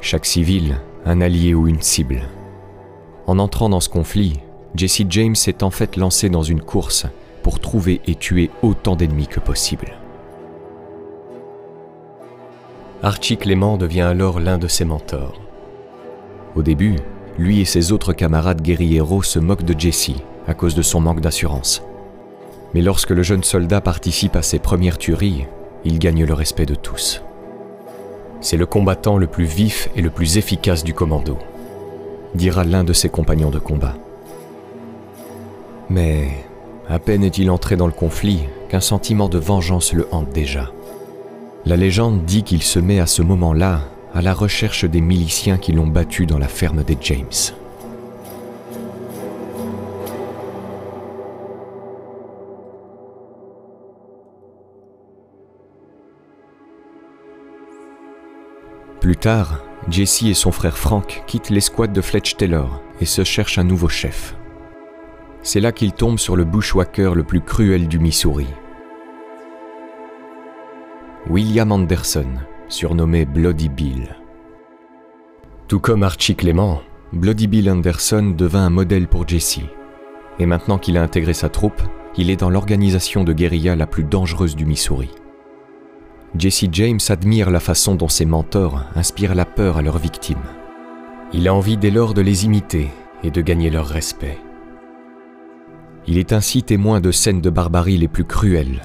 chaque 0.00 0.26
civil 0.26 0.76
un 1.04 1.20
allié 1.20 1.54
ou 1.54 1.68
une 1.68 1.80
cible. 1.80 2.22
En 3.28 3.38
entrant 3.38 3.68
dans 3.68 3.80
ce 3.80 3.88
conflit, 3.88 4.40
Jesse 4.76 5.02
James 5.08 5.34
s'est 5.34 5.62
en 5.62 5.70
fait 5.70 5.96
lancé 5.96 6.28
dans 6.28 6.42
une 6.42 6.60
course 6.60 7.06
pour 7.42 7.60
trouver 7.60 8.00
et 8.06 8.14
tuer 8.14 8.50
autant 8.62 8.96
d'ennemis 8.96 9.28
que 9.28 9.40
possible. 9.40 9.96
Archie 13.02 13.36
Clément 13.36 13.76
devient 13.76 14.02
alors 14.02 14.40
l'un 14.40 14.58
de 14.58 14.68
ses 14.68 14.84
mentors. 14.84 15.40
Au 16.56 16.62
début, 16.62 16.96
lui 17.38 17.60
et 17.60 17.64
ses 17.64 17.92
autres 17.92 18.12
camarades 18.12 18.62
guerrieros 18.62 19.22
se 19.22 19.38
moquent 19.38 19.64
de 19.64 19.78
Jesse 19.78 20.10
à 20.46 20.54
cause 20.54 20.74
de 20.74 20.82
son 20.82 21.00
manque 21.00 21.20
d'assurance. 21.20 21.82
Mais 22.74 22.82
lorsque 22.82 23.10
le 23.10 23.22
jeune 23.22 23.44
soldat 23.44 23.80
participe 23.80 24.36
à 24.36 24.42
ses 24.42 24.58
premières 24.58 24.98
tueries, 24.98 25.46
il 25.84 25.98
gagne 25.98 26.24
le 26.24 26.34
respect 26.34 26.66
de 26.66 26.74
tous. 26.74 27.22
C'est 28.40 28.56
le 28.56 28.66
combattant 28.66 29.18
le 29.18 29.26
plus 29.26 29.44
vif 29.44 29.88
et 29.96 30.02
le 30.02 30.10
plus 30.10 30.36
efficace 30.36 30.84
du 30.84 30.94
commando, 30.94 31.38
dira 32.34 32.64
l'un 32.64 32.84
de 32.84 32.92
ses 32.92 33.08
compagnons 33.08 33.50
de 33.50 33.58
combat. 33.58 33.94
Mais 35.88 36.28
à 36.88 36.98
peine 36.98 37.24
est-il 37.24 37.50
entré 37.50 37.76
dans 37.76 37.86
le 37.86 37.92
conflit 37.92 38.40
qu'un 38.68 38.80
sentiment 38.80 39.28
de 39.28 39.38
vengeance 39.38 39.92
le 39.92 40.06
hante 40.12 40.30
déjà. 40.30 40.72
La 41.64 41.76
légende 41.76 42.24
dit 42.24 42.42
qu'il 42.44 42.62
se 42.62 42.78
met 42.78 43.00
à 43.00 43.06
ce 43.06 43.22
moment-là 43.22 43.80
à 44.14 44.22
la 44.22 44.32
recherche 44.32 44.84
des 44.84 45.00
miliciens 45.00 45.58
qui 45.58 45.72
l'ont 45.72 45.86
battu 45.86 46.26
dans 46.26 46.38
la 46.38 46.48
ferme 46.48 46.84
des 46.84 46.96
James. 47.00 47.26
Plus 59.00 59.16
tard, 59.16 59.60
Jesse 59.88 60.22
et 60.22 60.34
son 60.34 60.50
frère 60.50 60.78
Frank 60.78 61.22
quittent 61.26 61.50
l'escouade 61.50 61.92
de 61.92 62.00
Fletch 62.00 62.36
Taylor 62.36 62.80
et 63.00 63.04
se 63.04 63.22
cherchent 63.22 63.58
un 63.58 63.64
nouveau 63.64 63.88
chef. 63.88 64.34
C'est 65.46 65.60
là 65.60 65.70
qu'ils 65.70 65.92
tombent 65.92 66.18
sur 66.18 66.34
le 66.34 66.42
bushwhacker 66.42 67.14
le 67.14 67.22
plus 67.22 67.40
cruel 67.40 67.86
du 67.86 68.00
Missouri. 68.00 68.48
William 71.30 71.70
Anderson, 71.70 72.26
surnommé 72.68 73.24
Bloody 73.24 73.68
Bill. 73.68 74.16
Tout 75.68 75.78
comme 75.78 76.02
Archie 76.02 76.34
Clément, 76.34 76.82
Bloody 77.12 77.46
Bill 77.46 77.70
Anderson 77.70 78.34
devint 78.36 78.66
un 78.66 78.70
modèle 78.70 79.06
pour 79.06 79.28
Jesse. 79.28 79.60
Et 80.40 80.46
maintenant 80.46 80.78
qu'il 80.78 80.96
a 80.96 81.02
intégré 81.02 81.32
sa 81.32 81.48
troupe, 81.48 81.80
il 82.16 82.28
est 82.28 82.40
dans 82.40 82.50
l'organisation 82.50 83.22
de 83.22 83.32
guérilla 83.32 83.76
la 83.76 83.86
plus 83.86 84.02
dangereuse 84.02 84.56
du 84.56 84.66
Missouri. 84.66 85.12
Jesse 86.36 86.66
James 86.72 86.98
admire 87.08 87.50
la 87.50 87.60
façon 87.60 87.94
dont 87.94 88.08
ses 88.08 88.24
mentors 88.24 88.82
inspirent 88.96 89.36
la 89.36 89.44
peur 89.44 89.76
à 89.76 89.82
leurs 89.82 89.98
victimes. 89.98 90.42
Il 91.32 91.46
a 91.46 91.54
envie 91.54 91.76
dès 91.76 91.92
lors 91.92 92.14
de 92.14 92.20
les 92.20 92.46
imiter 92.46 92.88
et 93.22 93.30
de 93.30 93.42
gagner 93.42 93.70
leur 93.70 93.86
respect. 93.86 94.40
Il 96.08 96.18
est 96.18 96.32
ainsi 96.32 96.62
témoin 96.62 97.00
de 97.00 97.10
scènes 97.10 97.40
de 97.40 97.50
barbarie 97.50 97.98
les 97.98 98.06
plus 98.06 98.24
cruelles, 98.24 98.82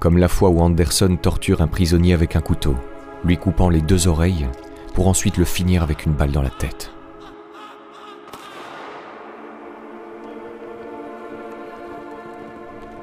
comme 0.00 0.18
la 0.18 0.26
fois 0.26 0.50
où 0.50 0.60
Anderson 0.60 1.16
torture 1.20 1.60
un 1.60 1.68
prisonnier 1.68 2.12
avec 2.12 2.34
un 2.34 2.40
couteau, 2.40 2.74
lui 3.24 3.36
coupant 3.36 3.68
les 3.68 3.80
deux 3.80 4.08
oreilles 4.08 4.48
pour 4.92 5.06
ensuite 5.06 5.36
le 5.36 5.44
finir 5.44 5.84
avec 5.84 6.06
une 6.06 6.14
balle 6.14 6.32
dans 6.32 6.42
la 6.42 6.50
tête. 6.50 6.90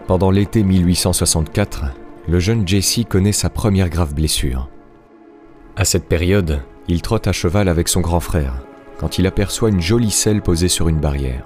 Pendant 0.08 0.32
l'été 0.32 0.64
1864, 0.64 1.86
le 2.28 2.40
jeune 2.40 2.68
Jesse 2.68 3.06
connaît 3.08 3.32
sa 3.32 3.50
première 3.50 3.90
grave 3.90 4.14
blessure. 4.14 4.70
À 5.78 5.86
cette 5.86 6.10
période, 6.10 6.62
il 6.90 7.02
trotte 7.02 7.28
à 7.28 7.32
cheval 7.32 7.70
avec 7.70 7.88
son 7.88 8.02
grand 8.02 8.20
frère, 8.20 8.62
quand 8.98 9.18
il 9.20 9.26
aperçoit 9.26 9.70
une 9.70 9.82
jolie 9.82 10.12
selle 10.12 10.42
posée 10.42 10.68
sur 10.68 10.90
une 10.90 11.00
barrière. 11.00 11.46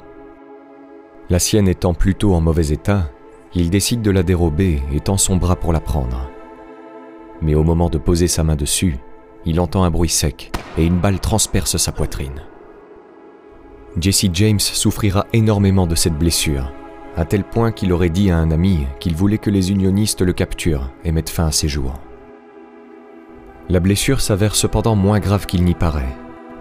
La 1.29 1.39
sienne 1.39 1.67
étant 1.67 1.93
plutôt 1.93 2.33
en 2.33 2.41
mauvais 2.41 2.69
état, 2.69 3.09
il 3.53 3.69
décide 3.69 4.01
de 4.01 4.11
la 4.11 4.23
dérober 4.23 4.81
et 4.93 5.01
tend 5.01 5.17
son 5.17 5.35
bras 5.35 5.57
pour 5.57 5.73
la 5.73 5.81
prendre. 5.81 6.29
Mais 7.41 7.53
au 7.53 7.63
moment 7.63 7.89
de 7.89 7.97
poser 7.97 8.27
sa 8.27 8.43
main 8.43 8.55
dessus, 8.55 8.97
il 9.45 9.59
entend 9.59 9.83
un 9.83 9.91
bruit 9.91 10.09
sec 10.09 10.51
et 10.77 10.85
une 10.85 10.99
balle 10.99 11.19
transperce 11.19 11.75
sa 11.77 11.91
poitrine. 11.91 12.43
Jesse 13.99 14.27
James 14.31 14.59
souffrira 14.59 15.25
énormément 15.33 15.85
de 15.85 15.95
cette 15.95 16.17
blessure, 16.17 16.71
à 17.17 17.25
tel 17.25 17.43
point 17.43 17.71
qu'il 17.71 17.91
aurait 17.91 18.09
dit 18.09 18.31
à 18.31 18.37
un 18.37 18.51
ami 18.51 18.85
qu'il 18.99 19.15
voulait 19.15 19.37
que 19.37 19.49
les 19.49 19.71
unionistes 19.71 20.21
le 20.21 20.33
capturent 20.33 20.91
et 21.03 21.11
mettent 21.11 21.29
fin 21.29 21.47
à 21.47 21.51
ses 21.51 21.67
jours. 21.67 21.95
La 23.69 23.81
blessure 23.81 24.21
s'avère 24.21 24.55
cependant 24.55 24.95
moins 24.95 25.19
grave 25.19 25.45
qu'il 25.45 25.65
n'y 25.65 25.75
paraît. 25.75 26.15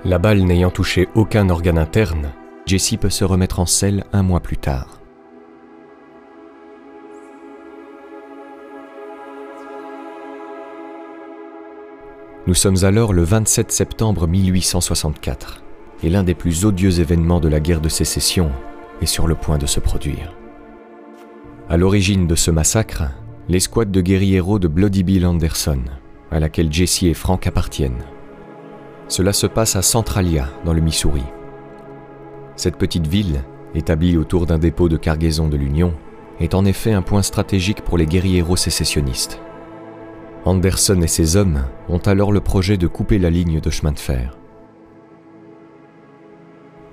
La 0.05 0.19
balle 0.19 0.43
n'ayant 0.43 0.71
touché 0.71 1.09
aucun 1.15 1.51
organe 1.51 1.79
interne, 1.79 2.33
Jesse 2.67 2.97
peut 3.01 3.11
se 3.11 3.25
remettre 3.25 3.61
en 3.61 3.67
selle 3.67 4.05
un 4.13 4.25
mois 4.25 4.41
plus 4.41 4.57
tard. 4.57 5.01
Nous 12.49 12.55
sommes 12.55 12.85
alors 12.85 13.13
le 13.13 13.23
27 13.23 13.71
septembre 13.71 14.27
1864, 14.27 15.63
et 16.03 16.09
l'un 16.09 16.25
des 16.25 16.35
plus 16.35 16.65
odieux 16.65 16.99
événements 16.99 17.41
de 17.41 17.49
la 17.49 17.61
guerre 17.61 17.81
de 17.81 17.89
sécession 17.89 18.51
est 19.01 19.07
sur 19.07 19.29
le 19.29 19.37
point 19.37 19.59
de 19.59 19.67
se 19.67 19.79
produire. 19.79 20.35
À 21.69 21.77
l'origine 21.77 22.27
de 22.27 22.35
ce 22.35 22.51
massacre, 22.51 23.05
l'escouade 23.49 23.93
de 23.93 24.01
guerrieros 24.01 24.59
de 24.59 24.69
Bloody 24.69 25.05
Bill 25.05 25.27
Anderson, 25.27 25.83
à 26.33 26.41
laquelle 26.41 26.73
Jesse 26.73 27.05
et 27.05 27.15
Frank 27.15 27.47
appartiennent. 27.47 28.05
Cela 29.07 29.33
se 29.33 29.47
passe 29.47 29.77
à 29.77 29.83
Centralia, 29.83 30.49
dans 30.65 30.73
le 30.73 30.81
Missouri. 30.81 31.23
Cette 32.57 32.77
petite 32.77 33.07
ville, 33.07 33.43
établie 33.75 34.17
autour 34.17 34.47
d'un 34.47 34.59
dépôt 34.59 34.89
de 34.89 34.97
cargaison 34.97 35.49
de 35.49 35.57
l'Union, 35.57 35.93
est 36.41 36.55
en 36.55 36.65
effet 36.65 36.93
un 36.93 37.03
point 37.03 37.23
stratégique 37.23 37.83
pour 37.83 37.99
les 37.99 38.07
guerrieros 38.07 38.57
sécessionnistes. 38.57 39.41
Anderson 40.45 41.01
et 41.03 41.09
ses 41.09 41.37
hommes 41.37 41.65
ont 41.89 41.99
alors 41.99 42.33
le 42.33 42.41
projet 42.41 42.77
de 42.77 42.87
couper 42.87 43.19
la 43.19 43.31
ligne 43.31 43.61
de 43.61 43.71
chemin 43.71 43.93
de 43.93 43.99
fer. 43.99 44.39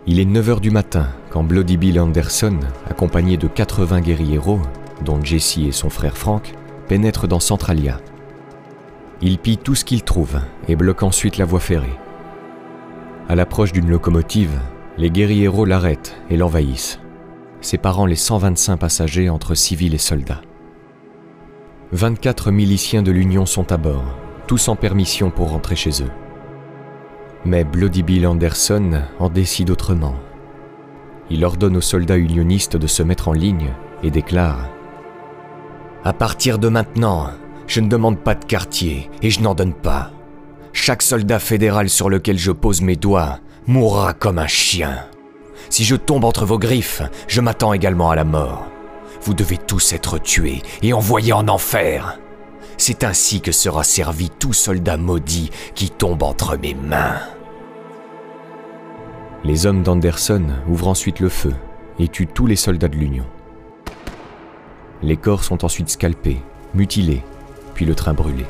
Il 0.06 0.20
est 0.20 0.26
9h 0.26 0.60
du 0.60 0.72
matin 0.72 1.08
quand 1.30 1.44
Bloody 1.44 1.78
Bill 1.78 2.00
Anderson, 2.00 2.60
accompagné 2.90 3.38
de 3.38 3.48
80 3.48 4.02
guerrieros, 4.02 4.60
dont 5.06 5.24
Jesse 5.24 5.60
et 5.60 5.72
son 5.72 5.90
frère 5.90 6.18
Frank, 6.18 6.54
pénètre 6.88 7.28
dans 7.28 7.40
Centralia. 7.40 8.00
Il 9.22 9.38
pille 9.38 9.58
tout 9.58 9.76
ce 9.76 9.86
qu'il 9.86 10.04
trouve 10.04 10.40
et 10.68 10.76
bloque 10.76 11.04
ensuite 11.04 11.38
la 11.38 11.46
voie 11.46 11.62
ferrée. 11.62 11.98
À 13.30 13.36
l'approche 13.36 13.72
d'une 13.72 13.90
locomotive, 13.90 14.60
les 14.98 15.10
guerrieros 15.10 15.66
l'arrêtent 15.66 16.16
et 16.30 16.38
l'envahissent, 16.38 17.00
séparant 17.62 18.06
les 18.06 18.16
125 18.16 18.78
passagers 18.78 19.30
entre 19.30 19.56
civils 19.56 19.96
et 19.96 20.00
soldats. 20.00 20.42
24 21.92 22.52
miliciens 22.52 23.02
de 23.02 23.12
l'Union 23.12 23.46
sont 23.46 23.72
à 23.72 23.78
bord, 23.78 24.18
tous 24.48 24.68
en 24.68 24.76
permission 24.76 25.32
pour 25.32 25.50
rentrer 25.50 25.76
chez 25.76 26.04
eux. 26.04 26.12
Mais 27.46 27.64
Bloody 27.64 28.04
Bill 28.04 28.28
Anderson 28.28 29.02
en 29.20 29.30
décide 29.30 29.70
autrement. 29.70 30.16
Il 31.30 31.44
ordonne 31.44 31.78
aux 31.78 31.82
soldats 31.82 32.18
unionistes 32.18 32.78
de 32.78 32.88
se 32.88 33.04
mettre 33.04 33.28
en 33.28 33.34
ligne 33.34 33.72
et 34.04 34.12
déclare⁇ 34.12 34.60
À 36.04 36.14
partir 36.14 36.60
de 36.60 36.68
maintenant, 36.68 37.30
je 37.68 37.80
ne 37.80 37.90
demande 37.90 38.20
pas 38.20 38.36
de 38.36 38.46
quartier 38.46 39.10
et 39.22 39.30
je 39.30 39.42
n'en 39.42 39.56
donne 39.56 39.74
pas. 39.74 40.12
Chaque 40.72 41.02
soldat 41.02 41.40
fédéral 41.40 41.90
sur 41.90 42.10
lequel 42.10 42.38
je 42.38 42.52
pose 42.52 42.82
mes 42.82 42.96
doigts 42.96 43.40
mourra 43.68 44.14
comme 44.14 44.40
un 44.40 44.48
chien. 44.48 45.06
Si 45.70 45.84
je 45.84 45.96
tombe 45.96 46.26
entre 46.26 46.46
vos 46.46 46.60
griffes, 46.60 47.02
je 47.28 47.42
m'attends 47.42 47.74
également 47.74 48.12
à 48.12 48.16
la 48.16 48.24
mort 48.24 48.68
vous 49.24 49.34
devez 49.34 49.58
tous 49.58 49.94
être 49.94 50.18
tués 50.18 50.62
et 50.82 50.94
envoyés 50.94 51.34
en 51.34 51.48
enfer. 51.48 52.20
C'est 52.78 53.04
ainsi 53.04 53.42
que 53.42 53.52
sera 53.52 53.84
servi 53.84 54.30
tout 54.30 54.54
soldat 54.54 54.98
maudit 54.98 55.50
qui 55.76 55.90
tombe 55.90 56.24
entre 56.24 56.58
mes 56.58 56.74
mains. 56.74 57.20
Les 59.44 59.66
hommes 59.66 59.84
d'Anderson 59.84 60.46
ouvrent 60.68 60.88
ensuite 60.88 61.20
le 61.20 61.30
feu 61.30 61.54
et 62.00 62.08
tuent 62.08 62.28
tous 62.28 62.48
les 62.48 62.56
soldats 62.56 62.88
de 62.88 62.96
l'Union. 62.96 63.26
Les 65.02 65.18
corps 65.18 65.44
sont 65.44 65.66
ensuite 65.66 65.90
scalpés, 65.90 66.42
mutilés, 66.74 67.24
puis 67.74 67.86
le 67.86 67.96
train 67.96 68.14
brûlé. 68.14 68.46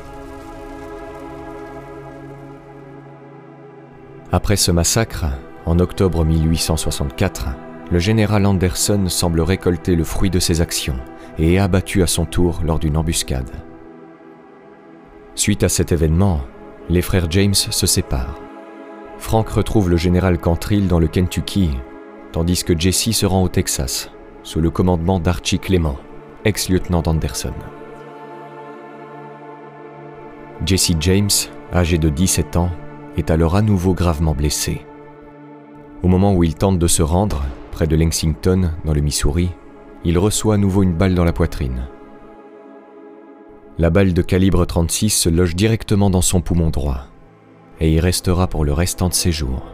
Après 4.34 4.56
ce 4.56 4.72
massacre, 4.72 5.26
en 5.64 5.78
octobre 5.78 6.24
1864, 6.24 7.50
le 7.92 8.00
général 8.00 8.46
Anderson 8.46 9.04
semble 9.06 9.40
récolter 9.40 9.94
le 9.94 10.02
fruit 10.02 10.28
de 10.28 10.40
ses 10.40 10.60
actions 10.60 10.96
et 11.38 11.54
est 11.54 11.58
abattu 11.58 12.02
à 12.02 12.08
son 12.08 12.24
tour 12.24 12.60
lors 12.64 12.80
d'une 12.80 12.96
embuscade. 12.96 13.52
Suite 15.36 15.62
à 15.62 15.68
cet 15.68 15.92
événement, 15.92 16.40
les 16.88 17.00
frères 17.00 17.30
James 17.30 17.54
se 17.54 17.86
séparent. 17.86 18.40
Frank 19.18 19.48
retrouve 19.50 19.88
le 19.88 19.96
général 19.96 20.40
Cantrill 20.40 20.88
dans 20.88 20.98
le 20.98 21.06
Kentucky, 21.06 21.70
tandis 22.32 22.64
que 22.64 22.76
Jesse 22.76 23.12
se 23.12 23.26
rend 23.26 23.44
au 23.44 23.48
Texas, 23.48 24.10
sous 24.42 24.60
le 24.60 24.70
commandement 24.70 25.20
d'Archie 25.20 25.60
Clément, 25.60 25.96
ex-lieutenant 26.44 27.02
d'Anderson. 27.02 27.54
Jesse 30.66 30.90
James, 30.98 31.30
âgé 31.72 31.98
de 31.98 32.08
17 32.08 32.56
ans, 32.56 32.72
est 33.16 33.30
alors 33.30 33.56
à 33.56 33.62
nouveau 33.62 33.94
gravement 33.94 34.34
blessé. 34.34 34.84
Au 36.02 36.08
moment 36.08 36.34
où 36.34 36.44
il 36.44 36.54
tente 36.54 36.78
de 36.78 36.86
se 36.86 37.02
rendre, 37.02 37.44
près 37.70 37.86
de 37.86 37.96
Lexington, 37.96 38.70
dans 38.84 38.92
le 38.92 39.00
Missouri, 39.00 39.50
il 40.04 40.18
reçoit 40.18 40.54
à 40.54 40.58
nouveau 40.58 40.82
une 40.82 40.92
balle 40.92 41.14
dans 41.14 41.24
la 41.24 41.32
poitrine. 41.32 41.88
La 43.78 43.90
balle 43.90 44.12
de 44.12 44.22
calibre 44.22 44.66
36 44.66 45.10
se 45.10 45.28
loge 45.28 45.56
directement 45.56 46.10
dans 46.10 46.22
son 46.22 46.40
poumon 46.40 46.70
droit 46.70 47.06
et 47.80 47.92
y 47.92 48.00
restera 48.00 48.46
pour 48.46 48.64
le 48.64 48.72
restant 48.72 49.08
de 49.08 49.14
ses 49.14 49.32
jours. 49.32 49.64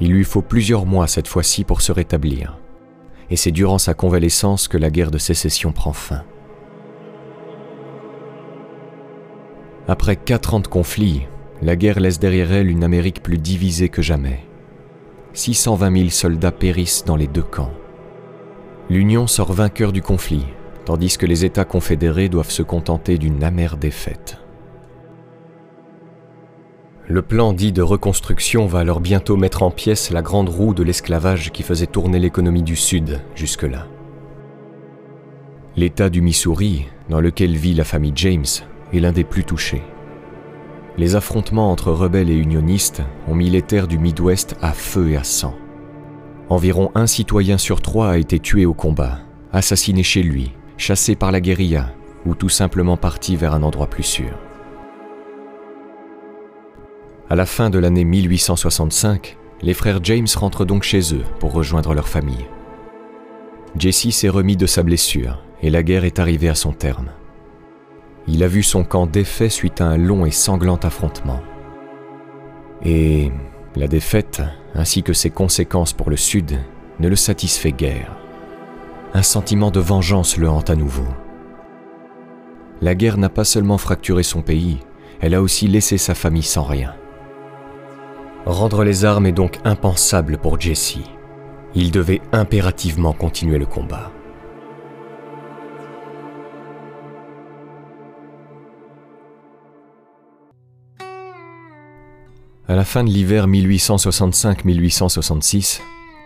Il 0.00 0.10
lui 0.10 0.24
faut 0.24 0.42
plusieurs 0.42 0.86
mois 0.86 1.06
cette 1.06 1.28
fois-ci 1.28 1.62
pour 1.62 1.82
se 1.82 1.92
rétablir, 1.92 2.58
et 3.30 3.36
c'est 3.36 3.52
durant 3.52 3.78
sa 3.78 3.94
convalescence 3.94 4.66
que 4.66 4.76
la 4.76 4.90
guerre 4.90 5.12
de 5.12 5.18
sécession 5.18 5.70
prend 5.72 5.92
fin. 5.92 6.24
Après 9.86 10.16
quatre 10.16 10.54
ans 10.54 10.60
de 10.60 10.66
conflit, 10.66 11.26
la 11.60 11.76
guerre 11.76 12.00
laisse 12.00 12.18
derrière 12.18 12.52
elle 12.52 12.70
une 12.70 12.84
Amérique 12.84 13.22
plus 13.22 13.36
divisée 13.36 13.90
que 13.90 14.00
jamais. 14.00 14.40
620 15.34 15.96
000 15.98 16.08
soldats 16.10 16.52
périssent 16.52 17.04
dans 17.04 17.16
les 17.16 17.26
deux 17.26 17.42
camps. 17.42 17.72
L'Union 18.88 19.26
sort 19.26 19.52
vainqueur 19.52 19.92
du 19.92 20.00
conflit, 20.00 20.46
tandis 20.86 21.18
que 21.18 21.26
les 21.26 21.44
États 21.44 21.64
confédérés 21.66 22.30
doivent 22.30 22.50
se 22.50 22.62
contenter 22.62 23.18
d'une 23.18 23.44
amère 23.44 23.76
défaite. 23.76 24.38
Le 27.06 27.20
plan 27.20 27.52
dit 27.52 27.72
de 27.72 27.82
reconstruction 27.82 28.66
va 28.66 28.78
alors 28.78 29.00
bientôt 29.00 29.36
mettre 29.36 29.62
en 29.62 29.70
pièces 29.70 30.10
la 30.10 30.22
grande 30.22 30.48
roue 30.48 30.72
de 30.72 30.82
l'esclavage 30.82 31.52
qui 31.52 31.62
faisait 31.62 31.86
tourner 31.86 32.18
l'économie 32.18 32.62
du 32.62 32.76
Sud 32.76 33.20
jusque-là. 33.34 33.86
L'État 35.76 36.08
du 36.08 36.22
Missouri, 36.22 36.86
dans 37.10 37.20
lequel 37.20 37.56
vit 37.56 37.74
la 37.74 37.84
famille 37.84 38.12
James, 38.14 38.44
est 38.96 39.00
l'un 39.00 39.12
des 39.12 39.24
plus 39.24 39.44
touchés 39.44 39.82
les 40.96 41.16
affrontements 41.16 41.72
entre 41.72 41.90
rebelles 41.90 42.30
et 42.30 42.36
unionistes 42.36 43.02
ont 43.28 43.34
mis 43.34 43.50
les 43.50 43.62
terres 43.62 43.88
du 43.88 43.98
Midwest 43.98 44.56
à 44.62 44.72
feu 44.72 45.10
et 45.10 45.16
à 45.16 45.24
sang. 45.24 45.54
Environ 46.48 46.90
un 46.94 47.06
citoyen 47.06 47.58
sur 47.58 47.80
trois 47.80 48.10
a 48.10 48.18
été 48.18 48.38
tué 48.38 48.64
au 48.64 48.74
combat, 48.74 49.18
assassiné 49.52 50.02
chez 50.02 50.22
lui, 50.22 50.52
chassé 50.76 51.16
par 51.16 51.32
la 51.32 51.40
guérilla 51.40 51.90
ou 52.26 52.34
tout 52.34 52.48
simplement 52.48 52.96
parti 52.96 53.36
vers 53.36 53.54
un 53.54 53.62
endroit 53.62 53.88
plus 53.88 54.02
sûr. 54.02 54.30
À 57.28 57.34
la 57.34 57.46
fin 57.46 57.70
de 57.70 57.78
l'année 57.78 58.04
1865, 58.04 59.36
les 59.62 59.74
frères 59.74 60.00
James 60.02 60.26
rentrent 60.36 60.64
donc 60.64 60.82
chez 60.82 61.14
eux 61.14 61.24
pour 61.40 61.52
rejoindre 61.52 61.94
leur 61.94 62.08
famille. 62.08 62.46
Jesse 63.76 64.10
s'est 64.10 64.28
remis 64.28 64.56
de 64.56 64.66
sa 64.66 64.82
blessure 64.82 65.42
et 65.62 65.70
la 65.70 65.82
guerre 65.82 66.04
est 66.04 66.18
arrivée 66.18 66.48
à 66.48 66.54
son 66.54 66.72
terme. 66.72 67.10
Il 68.26 68.42
a 68.42 68.48
vu 68.48 68.62
son 68.62 68.84
camp 68.84 69.06
défait 69.06 69.50
suite 69.50 69.80
à 69.80 69.86
un 69.86 69.98
long 69.98 70.24
et 70.24 70.30
sanglant 70.30 70.76
affrontement. 70.76 71.40
Et 72.82 73.30
la 73.76 73.86
défaite, 73.86 74.42
ainsi 74.74 75.02
que 75.02 75.12
ses 75.12 75.30
conséquences 75.30 75.92
pour 75.92 76.10
le 76.10 76.16
Sud, 76.16 76.58
ne 77.00 77.08
le 77.08 77.16
satisfait 77.16 77.72
guère. 77.72 78.16
Un 79.12 79.22
sentiment 79.22 79.70
de 79.70 79.80
vengeance 79.80 80.36
le 80.36 80.48
hante 80.48 80.70
à 80.70 80.76
nouveau. 80.76 81.06
La 82.80 82.94
guerre 82.94 83.18
n'a 83.18 83.28
pas 83.28 83.44
seulement 83.44 83.78
fracturé 83.78 84.22
son 84.22 84.42
pays, 84.42 84.80
elle 85.20 85.34
a 85.34 85.42
aussi 85.42 85.68
laissé 85.68 85.98
sa 85.98 86.14
famille 86.14 86.42
sans 86.42 86.64
rien. 86.64 86.94
Rendre 88.46 88.84
les 88.84 89.04
armes 89.04 89.26
est 89.26 89.32
donc 89.32 89.58
impensable 89.64 90.38
pour 90.38 90.60
Jesse. 90.60 90.98
Il 91.74 91.90
devait 91.90 92.20
impérativement 92.32 93.12
continuer 93.12 93.58
le 93.58 93.66
combat. 93.66 94.12
À 102.66 102.74
la 102.74 102.84
fin 102.84 103.04
de 103.04 103.10
l'hiver 103.10 103.46
1865-1866, 103.46 105.82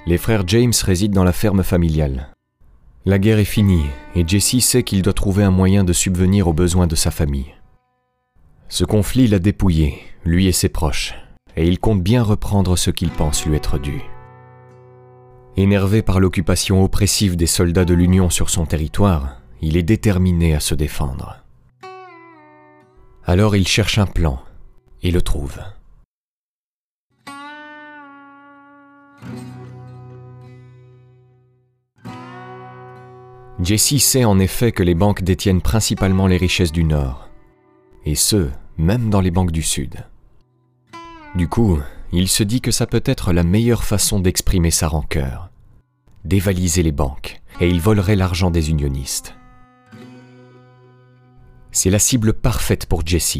les 0.07 0.19
frères 0.19 0.47
James 0.47 0.73
résident 0.85 1.17
dans 1.17 1.25
la 1.25 1.33
ferme 1.33 1.65
familiale. 1.65 2.29
La 3.05 3.19
guerre 3.19 3.41
est 3.41 3.45
finie 3.45 3.87
et 4.15 4.23
Jesse 4.25 4.61
sait 4.61 4.85
qu'il 4.85 5.03
doit 5.03 5.15
trouver 5.15 5.43
un 5.43 5.51
moyen 5.51 5.83
de 5.83 5.93
subvenir 5.93 6.47
aux 6.47 6.53
besoins 6.53 6.87
de 6.87 6.95
sa 6.95 7.11
famille. 7.11 7.57
Ce 8.69 8.85
conflit 8.85 9.27
l'a 9.27 9.41
dépouillé, 9.41 9.99
lui 10.25 10.47
et 10.47 10.53
ses 10.53 10.69
proches, 10.69 11.17
et 11.57 11.67
il 11.67 11.81
compte 11.81 12.05
bien 12.05 12.23
reprendre 12.23 12.77
ce 12.77 12.93
qu'il 12.93 13.11
pense 13.11 13.45
lui 13.45 13.57
être 13.57 13.77
dû. 13.77 14.01
Énervé 15.57 16.03
par 16.03 16.21
l'occupation 16.21 16.85
oppressive 16.85 17.35
des 17.35 17.49
soldats 17.49 17.85
de 17.85 17.95
l'Union 17.95 18.31
sur 18.31 18.49
son 18.49 18.65
territoire, 18.65 19.41
il 19.61 19.77
est 19.77 19.83
déterminé 19.83 20.55
à 20.55 20.61
se 20.61 20.77
défendre. 20.77 21.43
Alors 23.25 23.57
il 23.57 23.67
cherche 23.67 23.99
un 23.99 24.07
plan 24.07 24.41
et 25.03 25.11
le 25.11 25.21
trouve. 25.21 25.59
Jesse 33.61 33.99
sait 33.99 34.25
en 34.25 34.39
effet 34.39 34.71
que 34.71 34.85
les 34.85 34.95
banques 34.95 35.23
détiennent 35.23 35.61
principalement 35.61 36.27
les 36.27 36.37
richesses 36.37 36.73
du 36.73 36.85
Nord, 36.85 37.29
et 38.05 38.15
ce, 38.15 38.49
même 38.77 39.11
dans 39.11 39.21
les 39.21 39.33
banques 39.33 39.51
du 39.51 39.63
Sud. 39.63 40.07
Du 41.35 41.49
coup, 41.49 41.79
il 42.13 42.29
se 42.29 42.43
dit 42.45 42.61
que 42.61 42.71
ça 42.71 42.87
peut 42.87 43.03
être 43.05 43.33
la 43.33 43.43
meilleure 43.43 43.85
façon 43.85 44.21
d'exprimer 44.21 44.71
sa 44.71 44.87
rancœur, 44.87 45.51
dévaliser 46.25 46.83
les 46.83 46.93
banques, 46.93 47.41
et 47.61 47.69
il 47.69 47.81
volerait 47.81 48.17
l'argent 48.17 48.51
des 48.51 48.71
unionistes. 48.71 49.35
C'est 51.73 51.91
la 51.91 51.99
cible 51.99 52.33
parfaite 52.33 52.87
pour 52.87 53.05
Jesse, 53.05 53.39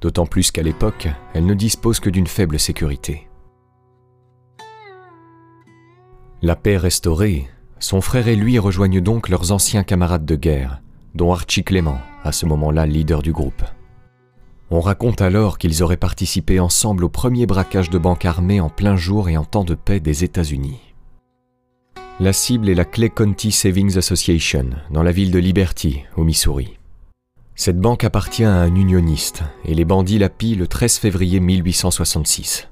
d'autant 0.00 0.26
plus 0.26 0.50
qu'à 0.50 0.62
l'époque, 0.62 1.08
elle 1.34 1.46
ne 1.46 1.54
dispose 1.54 2.00
que 2.00 2.10
d'une 2.10 2.26
faible 2.26 2.58
sécurité. 2.58 3.28
La 6.42 6.56
paix 6.56 6.78
restaurée, 6.78 7.48
son 7.80 8.02
frère 8.02 8.28
et 8.28 8.36
lui 8.36 8.58
rejoignent 8.58 9.00
donc 9.00 9.28
leurs 9.28 9.52
anciens 9.52 9.82
camarades 9.82 10.26
de 10.26 10.36
guerre, 10.36 10.82
dont 11.14 11.32
Archie 11.32 11.64
Clément, 11.64 11.98
à 12.22 12.30
ce 12.30 12.46
moment-là 12.46 12.86
leader 12.86 13.22
du 13.22 13.32
groupe. 13.32 13.64
On 14.70 14.80
raconte 14.80 15.20
alors 15.20 15.58
qu'ils 15.58 15.82
auraient 15.82 15.96
participé 15.96 16.60
ensemble 16.60 17.04
au 17.04 17.08
premier 17.08 17.46
braquage 17.46 17.90
de 17.90 17.98
banque 17.98 18.24
armée 18.24 18.60
en 18.60 18.68
plein 18.68 18.96
jour 18.96 19.28
et 19.28 19.36
en 19.36 19.44
temps 19.44 19.64
de 19.64 19.74
paix 19.74 19.98
des 19.98 20.22
États-Unis. 20.22 20.78
La 22.20 22.32
cible 22.32 22.68
est 22.68 22.74
la 22.74 22.84
Clay 22.84 23.08
County 23.08 23.50
Savings 23.50 23.96
Association, 23.96 24.66
dans 24.90 25.02
la 25.02 25.10
ville 25.10 25.32
de 25.32 25.38
Liberty, 25.38 26.04
au 26.16 26.22
Missouri. 26.22 26.76
Cette 27.56 27.80
banque 27.80 28.04
appartient 28.04 28.44
à 28.44 28.54
un 28.54 28.74
unioniste 28.74 29.42
et 29.64 29.74
les 29.74 29.86
bandits 29.86 30.18
la 30.18 30.28
pillent 30.28 30.54
le 30.54 30.68
13 30.68 30.98
février 30.98 31.40
1866, 31.40 32.68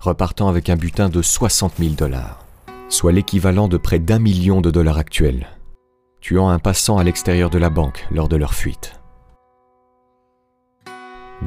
repartant 0.00 0.48
avec 0.48 0.68
un 0.68 0.76
butin 0.76 1.08
de 1.08 1.22
60 1.22 1.74
000 1.78 1.92
dollars 1.94 2.47
soit 2.88 3.12
l'équivalent 3.12 3.68
de 3.68 3.76
près 3.76 3.98
d'un 3.98 4.18
million 4.18 4.60
de 4.60 4.70
dollars 4.70 4.98
actuels, 4.98 5.48
tuant 6.20 6.48
un 6.48 6.58
passant 6.58 6.98
à 6.98 7.04
l'extérieur 7.04 7.50
de 7.50 7.58
la 7.58 7.70
banque 7.70 8.06
lors 8.10 8.28
de 8.28 8.36
leur 8.36 8.54
fuite. 8.54 8.98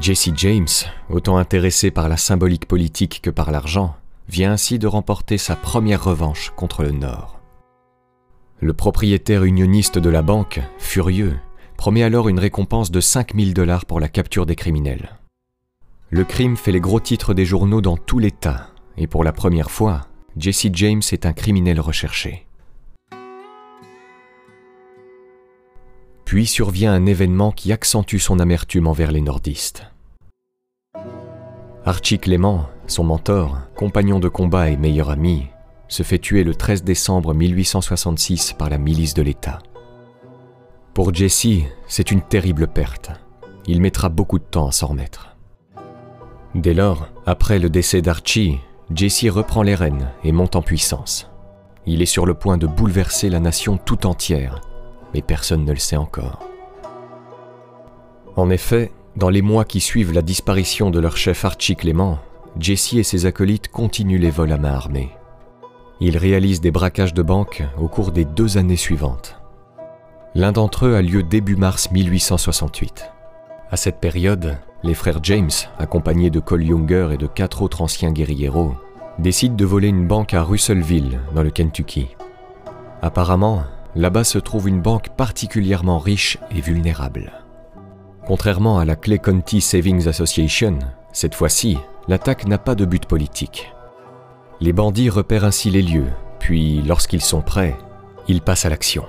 Jesse 0.00 0.30
James, 0.36 0.68
autant 1.10 1.36
intéressé 1.36 1.90
par 1.90 2.08
la 2.08 2.16
symbolique 2.16 2.66
politique 2.66 3.20
que 3.22 3.30
par 3.30 3.50
l'argent, 3.50 3.94
vient 4.28 4.52
ainsi 4.52 4.78
de 4.78 4.86
remporter 4.86 5.36
sa 5.36 5.54
première 5.54 6.02
revanche 6.02 6.52
contre 6.56 6.82
le 6.82 6.92
Nord. 6.92 7.40
Le 8.60 8.72
propriétaire 8.72 9.44
unioniste 9.44 9.98
de 9.98 10.08
la 10.08 10.22
banque, 10.22 10.60
furieux, 10.78 11.36
promet 11.76 12.04
alors 12.04 12.28
une 12.28 12.38
récompense 12.38 12.90
de 12.90 13.00
5000 13.00 13.54
dollars 13.54 13.84
pour 13.84 14.00
la 14.00 14.08
capture 14.08 14.46
des 14.46 14.54
criminels. 14.54 15.18
Le 16.10 16.24
crime 16.24 16.56
fait 16.56 16.72
les 16.72 16.80
gros 16.80 17.00
titres 17.00 17.34
des 17.34 17.44
journaux 17.44 17.80
dans 17.80 17.96
tout 17.96 18.18
l'État, 18.18 18.68
et 18.96 19.06
pour 19.06 19.24
la 19.24 19.32
première 19.32 19.70
fois, 19.70 20.06
Jesse 20.38 20.68
James 20.72 21.02
est 21.12 21.26
un 21.26 21.34
criminel 21.34 21.78
recherché. 21.78 22.46
Puis 26.24 26.46
survient 26.46 26.94
un 26.94 27.04
événement 27.04 27.52
qui 27.52 27.70
accentue 27.70 28.16
son 28.16 28.38
amertume 28.38 28.86
envers 28.86 29.12
les 29.12 29.20
nordistes. 29.20 29.84
Archie 31.84 32.18
Clément, 32.18 32.66
son 32.86 33.04
mentor, 33.04 33.58
compagnon 33.76 34.20
de 34.20 34.28
combat 34.28 34.70
et 34.70 34.78
meilleur 34.78 35.10
ami, 35.10 35.48
se 35.88 36.02
fait 36.02 36.18
tuer 36.18 36.44
le 36.44 36.54
13 36.54 36.82
décembre 36.84 37.34
1866 37.34 38.54
par 38.54 38.70
la 38.70 38.78
milice 38.78 39.12
de 39.12 39.22
l'État. 39.22 39.58
Pour 40.94 41.12
Jesse, 41.12 41.66
c'est 41.86 42.10
une 42.10 42.22
terrible 42.22 42.68
perte. 42.68 43.10
Il 43.66 43.82
mettra 43.82 44.08
beaucoup 44.08 44.38
de 44.38 44.44
temps 44.44 44.68
à 44.68 44.72
s'en 44.72 44.86
remettre. 44.88 45.36
Dès 46.54 46.72
lors, 46.72 47.08
après 47.26 47.58
le 47.58 47.68
décès 47.68 48.00
d'Archie, 48.00 48.58
Jesse 48.94 49.28
reprend 49.28 49.62
les 49.62 49.74
rênes 49.74 50.10
et 50.24 50.32
monte 50.32 50.56
en 50.56 50.62
puissance. 50.62 51.30
Il 51.86 52.02
est 52.02 52.06
sur 52.06 52.26
le 52.26 52.34
point 52.34 52.58
de 52.58 52.66
bouleverser 52.66 53.28
la 53.28 53.40
nation 53.40 53.76
tout 53.76 54.06
entière, 54.06 54.60
mais 55.14 55.22
personne 55.22 55.64
ne 55.64 55.72
le 55.72 55.78
sait 55.78 55.96
encore. 55.96 56.40
En 58.36 58.50
effet, 58.50 58.92
dans 59.16 59.28
les 59.28 59.42
mois 59.42 59.64
qui 59.64 59.80
suivent 59.80 60.12
la 60.12 60.22
disparition 60.22 60.90
de 60.90 60.98
leur 60.98 61.16
chef 61.16 61.44
Archie 61.44 61.76
Clément, 61.76 62.18
Jesse 62.58 62.94
et 62.94 63.02
ses 63.02 63.26
acolytes 63.26 63.68
continuent 63.68 64.20
les 64.20 64.30
vols 64.30 64.52
à 64.52 64.58
main 64.58 64.72
armée. 64.72 65.10
Ils 66.00 66.18
réalisent 66.18 66.60
des 66.60 66.70
braquages 66.70 67.14
de 67.14 67.22
banques 67.22 67.62
au 67.80 67.88
cours 67.88 68.12
des 68.12 68.24
deux 68.24 68.58
années 68.58 68.76
suivantes. 68.76 69.36
L'un 70.34 70.52
d'entre 70.52 70.86
eux 70.86 70.96
a 70.96 71.02
lieu 71.02 71.22
début 71.22 71.56
mars 71.56 71.90
1868. 71.90 73.10
À 73.70 73.76
cette 73.76 74.00
période, 74.00 74.58
les 74.84 74.94
frères 74.94 75.20
James, 75.22 75.50
accompagnés 75.78 76.30
de 76.30 76.40
Cole 76.40 76.64
Younger 76.64 77.10
et 77.12 77.16
de 77.16 77.26
quatre 77.26 77.62
autres 77.62 77.82
anciens 77.82 78.12
guérilleros, 78.12 78.74
décident 79.18 79.54
de 79.54 79.64
voler 79.64 79.88
une 79.88 80.06
banque 80.06 80.34
à 80.34 80.42
Russellville, 80.42 81.20
dans 81.34 81.42
le 81.42 81.50
Kentucky. 81.50 82.08
Apparemment, 83.00 83.64
là-bas 83.94 84.24
se 84.24 84.38
trouve 84.38 84.68
une 84.68 84.80
banque 84.80 85.10
particulièrement 85.10 85.98
riche 85.98 86.38
et 86.50 86.60
vulnérable. 86.60 87.32
Contrairement 88.26 88.78
à 88.78 88.84
la 88.84 88.96
Clay 88.96 89.18
County 89.18 89.60
Savings 89.60 90.08
Association, 90.08 90.78
cette 91.12 91.34
fois-ci, 91.34 91.78
l'attaque 92.08 92.46
n'a 92.46 92.58
pas 92.58 92.74
de 92.74 92.84
but 92.84 93.06
politique. 93.06 93.72
Les 94.60 94.72
bandits 94.72 95.10
repèrent 95.10 95.44
ainsi 95.44 95.70
les 95.70 95.82
lieux, 95.82 96.10
puis, 96.38 96.82
lorsqu'ils 96.82 97.22
sont 97.22 97.42
prêts, 97.42 97.76
ils 98.28 98.40
passent 98.40 98.64
à 98.64 98.70
l'action. 98.70 99.04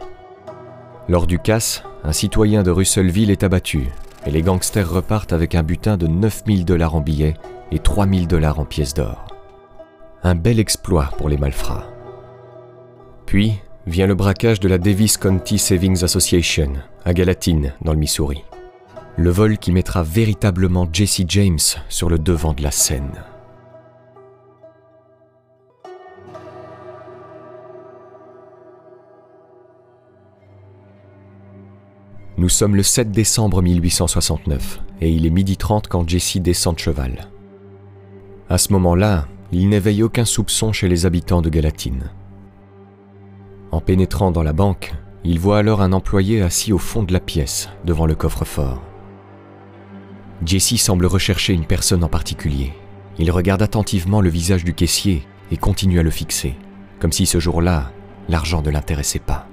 Lors 1.09 1.27
du 1.27 1.39
casse, 1.39 1.83
un 2.03 2.11
citoyen 2.11 2.63
de 2.63 2.71
Russellville 2.71 3.31
est 3.31 3.43
abattu, 3.43 3.89
et 4.25 4.31
les 4.31 4.41
gangsters 4.41 4.89
repartent 4.89 5.33
avec 5.33 5.55
un 5.55 5.63
butin 5.63 5.97
de 5.97 6.07
9000 6.07 6.65
dollars 6.65 6.95
en 6.95 7.01
billets 7.01 7.35
et 7.71 7.79
3000 7.79 8.27
dollars 8.27 8.59
en 8.59 8.65
pièces 8.65 8.93
d'or. 8.93 9.27
Un 10.23 10.35
bel 10.35 10.59
exploit 10.59 11.09
pour 11.17 11.29
les 11.29 11.37
malfrats. 11.37 11.85
Puis 13.25 13.59
vient 13.85 14.07
le 14.07 14.15
braquage 14.15 14.59
de 14.59 14.69
la 14.69 14.77
Davis 14.77 15.17
County 15.17 15.57
Savings 15.57 16.03
Association 16.03 16.73
à 17.03 17.13
Galatine, 17.13 17.73
dans 17.81 17.93
le 17.93 17.99
Missouri. 17.99 18.43
Le 19.17 19.29
vol 19.29 19.57
qui 19.57 19.71
mettra 19.71 20.03
véritablement 20.03 20.87
Jesse 20.91 21.23
James 21.27 21.59
sur 21.89 22.09
le 22.09 22.17
devant 22.17 22.53
de 22.53 22.63
la 22.63 22.71
scène. 22.71 23.23
Nous 32.43 32.49
sommes 32.49 32.75
le 32.75 32.83
7 32.83 33.09
décembre 33.09 33.61
1869 33.61 34.81
et 34.99 35.09
il 35.09 35.25
est 35.25 35.29
midi 35.29 35.55
30 35.55 35.87
quand 35.87 36.05
Jesse 36.09 36.39
descend 36.39 36.75
de 36.75 36.79
cheval. 36.81 37.29
À 38.49 38.57
ce 38.57 38.73
moment-là, 38.73 39.29
il 39.53 39.69
n'éveille 39.69 40.03
aucun 40.03 40.25
soupçon 40.25 40.73
chez 40.73 40.89
les 40.89 41.05
habitants 41.05 41.41
de 41.41 41.47
Galatine. 41.47 42.11
En 43.71 43.79
pénétrant 43.79 44.31
dans 44.31 44.43
la 44.43 44.51
banque, 44.51 44.93
il 45.23 45.39
voit 45.39 45.57
alors 45.57 45.81
un 45.81 45.93
employé 45.93 46.41
assis 46.41 46.73
au 46.73 46.77
fond 46.79 47.03
de 47.03 47.13
la 47.13 47.21
pièce, 47.21 47.69
devant 47.85 48.07
le 48.07 48.15
coffre-fort. 48.15 48.81
Jesse 50.45 50.75
semble 50.75 51.05
rechercher 51.05 51.53
une 51.53 51.65
personne 51.65 52.03
en 52.03 52.09
particulier, 52.09 52.73
il 53.19 53.31
regarde 53.31 53.61
attentivement 53.61 54.19
le 54.19 54.29
visage 54.29 54.65
du 54.65 54.73
caissier 54.73 55.25
et 55.49 55.55
continue 55.55 56.01
à 56.01 56.03
le 56.03 56.11
fixer, 56.11 56.57
comme 56.99 57.13
si 57.13 57.25
ce 57.25 57.39
jour-là, 57.39 57.93
l'argent 58.27 58.61
ne 58.61 58.69
l'intéressait 58.69 59.19
pas. 59.19 59.47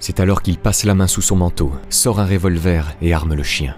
C'est 0.00 0.18
alors 0.18 0.42
qu'il 0.42 0.58
passe 0.58 0.84
la 0.84 0.94
main 0.94 1.06
sous 1.06 1.20
son 1.20 1.36
manteau, 1.36 1.72
sort 1.90 2.20
un 2.20 2.26
revolver 2.26 2.96
et 3.02 3.12
arme 3.12 3.34
le 3.34 3.42
chien. 3.42 3.76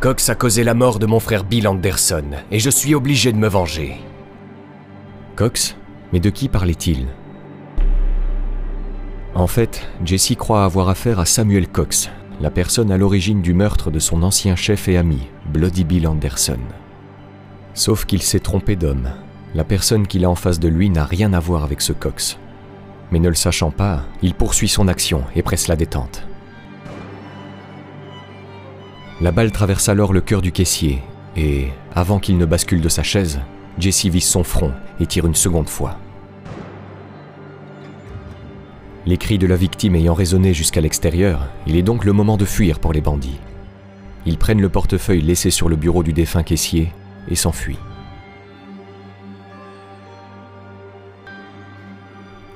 Cox 0.00 0.28
a 0.28 0.34
causé 0.34 0.62
la 0.62 0.74
mort 0.74 0.98
de 0.98 1.06
mon 1.06 1.18
frère 1.18 1.42
Bill 1.42 1.66
Anderson, 1.66 2.26
et 2.50 2.60
je 2.60 2.70
suis 2.70 2.94
obligé 2.94 3.32
de 3.32 3.38
me 3.38 3.48
venger. 3.48 3.96
Cox 5.34 5.76
Mais 6.12 6.20
de 6.20 6.30
qui 6.30 6.48
parlait-il? 6.48 7.06
En 9.34 9.46
fait, 9.46 9.88
Jesse 10.04 10.34
croit 10.36 10.64
avoir 10.64 10.88
affaire 10.88 11.18
à 11.18 11.24
Samuel 11.24 11.68
Cox, 11.68 12.10
la 12.40 12.50
personne 12.50 12.92
à 12.92 12.98
l'origine 12.98 13.40
du 13.40 13.54
meurtre 13.54 13.90
de 13.90 13.98
son 13.98 14.22
ancien 14.22 14.56
chef 14.56 14.88
et 14.88 14.98
ami, 14.98 15.26
Bloody 15.46 15.84
Bill 15.84 16.06
Anderson. 16.06 16.60
Sauf 17.72 18.04
qu'il 18.04 18.22
s'est 18.22 18.40
trompé 18.40 18.76
d'homme. 18.76 19.08
La 19.54 19.64
personne 19.64 20.06
qu'il 20.06 20.24
a 20.24 20.30
en 20.30 20.34
face 20.34 20.60
de 20.60 20.68
lui 20.68 20.90
n'a 20.90 21.04
rien 21.04 21.32
à 21.32 21.40
voir 21.40 21.64
avec 21.64 21.80
ce 21.80 21.92
Cox. 21.92 22.38
Mais 23.10 23.18
ne 23.18 23.28
le 23.28 23.34
sachant 23.34 23.70
pas, 23.70 24.04
il 24.22 24.34
poursuit 24.34 24.68
son 24.68 24.88
action 24.88 25.24
et 25.34 25.42
presse 25.42 25.68
la 25.68 25.76
détente. 25.76 26.26
La 29.20 29.32
balle 29.32 29.50
traverse 29.50 29.88
alors 29.88 30.12
le 30.12 30.20
cœur 30.20 30.42
du 30.42 30.52
caissier, 30.52 31.02
et, 31.36 31.68
avant 31.94 32.18
qu'il 32.18 32.38
ne 32.38 32.46
bascule 32.46 32.80
de 32.80 32.88
sa 32.88 33.02
chaise, 33.02 33.40
Jesse 33.78 34.06
vise 34.06 34.26
son 34.26 34.44
front 34.44 34.72
et 35.00 35.06
tire 35.06 35.26
une 35.26 35.34
seconde 35.34 35.68
fois. 35.68 35.98
Les 39.06 39.16
cris 39.16 39.38
de 39.38 39.46
la 39.46 39.56
victime 39.56 39.96
ayant 39.96 40.14
résonné 40.14 40.52
jusqu'à 40.52 40.80
l'extérieur, 40.80 41.48
il 41.66 41.76
est 41.76 41.82
donc 41.82 42.04
le 42.04 42.12
moment 42.12 42.36
de 42.36 42.44
fuir 42.44 42.78
pour 42.78 42.92
les 42.92 43.00
bandits. 43.00 43.40
Ils 44.26 44.36
prennent 44.36 44.60
le 44.60 44.68
portefeuille 44.68 45.22
laissé 45.22 45.50
sur 45.50 45.68
le 45.68 45.76
bureau 45.76 46.02
du 46.02 46.12
défunt 46.12 46.42
caissier 46.42 46.92
et 47.28 47.34
s'enfuient. 47.34 47.78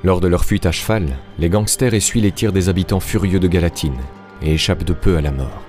Lors 0.05 0.21
de 0.21 0.27
leur 0.27 0.45
fuite 0.45 0.67
à 0.67 0.73
cheval, 0.73 1.17
les 1.39 1.49
gangsters 1.49 1.95
essuient 1.95 2.21
les 2.21 2.33
tirs 2.33 2.53
des 2.53 2.69
habitants 2.69 2.99
furieux 2.99 3.39
de 3.39 3.47
Galatine 3.47 3.99
et 4.43 4.55
échappent 4.55 4.85
de 4.85 4.93
peu 4.93 5.17
à 5.17 5.21
la 5.21 5.31
mort. 5.31 5.63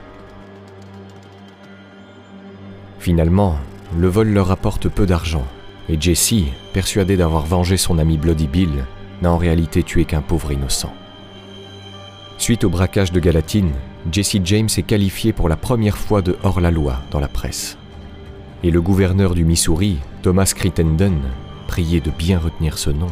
Finalement, 2.97 3.57
le 3.95 4.07
vol 4.07 4.29
leur 4.29 4.47
rapporte 4.47 4.89
peu 4.89 5.05
d'argent, 5.05 5.45
et 5.87 6.01
Jesse, 6.01 6.45
persuadé 6.71 7.15
d'avoir 7.15 7.45
vengé 7.45 7.77
son 7.77 7.99
ami 7.99 8.17
Bloody 8.17 8.47
Bill, 8.47 8.85
n'a 9.21 9.31
en 9.31 9.37
réalité 9.37 9.83
tué 9.83 10.05
qu'un 10.05 10.21
pauvre 10.21 10.51
innocent. 10.51 10.93
Suite 12.39 12.63
au 12.63 12.69
braquage 12.69 13.11
de 13.11 13.19
Galatine, 13.19 13.71
Jesse 14.11 14.37
James 14.43 14.69
est 14.75 14.83
qualifié 14.83 15.31
pour 15.31 15.47
la 15.47 15.57
première 15.57 15.97
fois 15.97 16.23
de 16.23 16.35
hors-la-loi 16.43 17.01
dans 17.11 17.19
la 17.19 17.27
presse. 17.27 17.77
Et 18.63 18.71
le 18.71 18.81
gouverneur 18.81 19.35
du 19.35 19.45
Missouri, 19.45 19.97
Thomas 20.23 20.51
Crittenden, 20.55 21.21
prié 21.67 22.01
de 22.01 22.09
bien 22.09 22.39
retenir 22.39 22.77
ce 22.79 22.89
nom, 22.89 23.11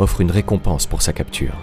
offre 0.00 0.20
une 0.20 0.30
récompense 0.30 0.86
pour 0.86 1.02
sa 1.02 1.12
capture. 1.12 1.54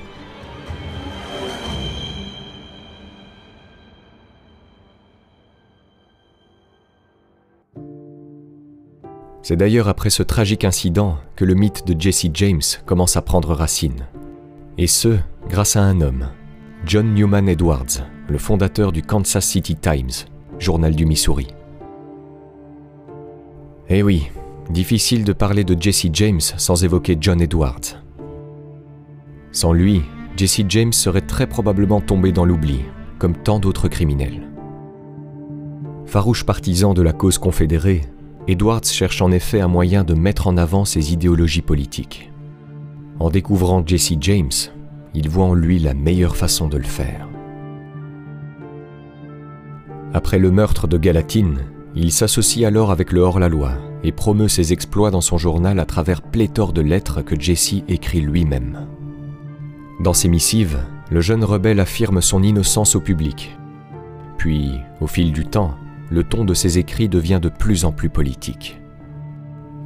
C'est 9.42 9.56
d'ailleurs 9.56 9.88
après 9.88 10.10
ce 10.10 10.24
tragique 10.24 10.66
incident 10.66 11.20
que 11.38 11.46
le 11.46 11.54
mythe 11.54 11.88
de 11.88 12.00
Jesse 12.00 12.28
James 12.34 12.60
commence 12.86 13.16
à 13.16 13.22
prendre 13.22 13.54
racine. 13.54 14.06
Et 14.78 14.88
ce, 14.88 15.18
grâce 15.48 15.78
à 15.78 15.84
un 15.84 16.02
homme, 16.02 16.28
John 16.86 17.14
Newman 17.14 17.48
Edwards, 17.48 18.04
le 18.28 18.38
fondateur 18.38 18.92
du 18.92 19.04
Kansas 19.04 19.46
City 19.46 19.78
Times, 19.78 20.28
journal 20.60 20.94
du 20.96 21.06
Missouri. 21.06 21.48
Eh 23.88 24.04
oui, 24.04 24.28
difficile 24.70 25.24
de 25.24 25.32
parler 25.32 25.64
de 25.64 25.82
Jesse 25.82 26.08
James 26.12 26.42
sans 26.42 26.84
évoquer 26.84 27.18
John 27.18 27.42
Edwards. 27.42 28.07
Sans 29.58 29.74
lui, 29.74 30.04
Jesse 30.36 30.62
James 30.70 30.94
serait 30.94 31.22
très 31.22 31.48
probablement 31.48 32.00
tombé 32.00 32.32
dans 32.32 32.46
l'oubli, 32.46 32.82
comme 33.18 33.36
tant 33.36 33.58
d'autres 33.58 33.88
criminels. 33.88 34.48
Farouche 36.06 36.44
partisan 36.44 36.94
de 36.94 37.02
la 37.02 37.12
cause 37.12 37.40
confédérée, 37.40 38.04
Edwards 38.48 38.84
cherche 38.84 39.20
en 39.20 39.32
effet 39.32 39.60
un 39.60 39.68
moyen 39.68 40.04
de 40.04 40.14
mettre 40.14 40.46
en 40.46 40.58
avant 40.58 40.86
ses 40.86 41.12
idéologies 41.12 41.64
politiques. 41.64 42.32
En 43.20 43.32
découvrant 43.32 43.82
Jesse 43.84 44.14
James, 44.22 44.52
il 45.16 45.28
voit 45.28 45.46
en 45.46 45.56
lui 45.56 45.80
la 45.80 45.96
meilleure 45.96 46.38
façon 46.38 46.68
de 46.68 46.78
le 46.78 46.84
faire. 46.84 47.28
Après 50.14 50.38
le 50.38 50.52
meurtre 50.52 50.88
de 50.88 51.00
Galatine, 51.00 51.62
il 51.96 52.12
s'associe 52.12 52.64
alors 52.64 52.92
avec 52.92 53.12
le 53.12 53.22
hors-la-loi 53.22 53.72
et 54.04 54.12
promeut 54.12 54.50
ses 54.50 54.72
exploits 54.72 55.10
dans 55.10 55.22
son 55.22 55.40
journal 55.40 55.80
à 55.80 55.86
travers 55.86 56.22
pléthore 56.22 56.74
de 56.74 56.82
lettres 56.82 57.24
que 57.24 57.34
Jesse 57.42 57.82
écrit 57.88 58.22
lui-même. 58.22 58.86
Dans 60.00 60.14
ses 60.14 60.28
missives, 60.28 60.80
le 61.10 61.22
jeune 61.22 61.44
rebelle 61.44 61.80
affirme 61.80 62.22
son 62.22 62.44
innocence 62.44 62.96
au 62.96 63.02
public. 63.02 63.58
Puis, 64.38 64.80
au 65.02 65.08
fil 65.08 65.32
du 65.32 65.46
temps, 65.46 65.74
le 66.12 66.24
ton 66.24 66.46
de 66.46 66.54
ses 66.54 66.78
écrits 66.78 67.10
devient 67.10 67.40
de 67.42 67.50
plus 67.50 67.84
en 67.84 67.92
plus 67.92 68.10
politique. 68.10 68.80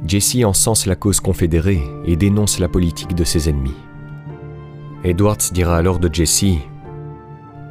Jesse 0.06 0.44
encense 0.44 0.84
la 0.84 0.96
cause 0.96 1.20
confédérée 1.20 1.82
et 2.04 2.16
dénonce 2.16 2.58
la 2.58 2.68
politique 2.68 3.14
de 3.14 3.24
ses 3.24 3.48
ennemis. 3.48 3.76
Edwards 5.02 5.38
dira 5.52 5.76
alors 5.78 5.98
de 5.98 6.12
Jesse 6.12 6.58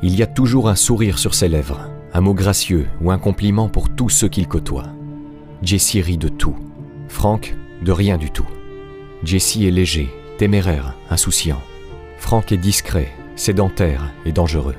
Il 0.02 0.16
y 0.16 0.24
a 0.24 0.28
toujours 0.28 0.68
un 0.68 0.76
sourire 0.76 1.20
sur 1.20 1.36
ses 1.36 1.48
lèvres, 1.48 1.90
un 2.14 2.22
mot 2.22 2.34
gracieux 2.34 2.88
ou 3.02 3.12
un 3.12 3.20
compliment 3.20 3.70
pour 3.70 3.90
tous 3.90 4.10
ceux 4.10 4.30
qu'il 4.30 4.48
côtoie. 4.48 4.88
Jesse 5.62 5.98
rit 5.98 6.18
de 6.18 6.28
tout. 6.28 6.56
Frank, 7.08 7.56
de 7.84 7.92
rien 7.92 8.18
du 8.18 8.32
tout. 8.32 8.48
Jesse 9.24 9.58
est 9.58 9.72
léger, 9.72 10.10
téméraire, 10.40 10.96
insouciant. 11.12 11.62
Frank 12.22 12.54
est 12.54 12.58
discret, 12.58 13.12
sédentaire 13.36 14.14
et 14.26 14.32
dangereux. 14.32 14.78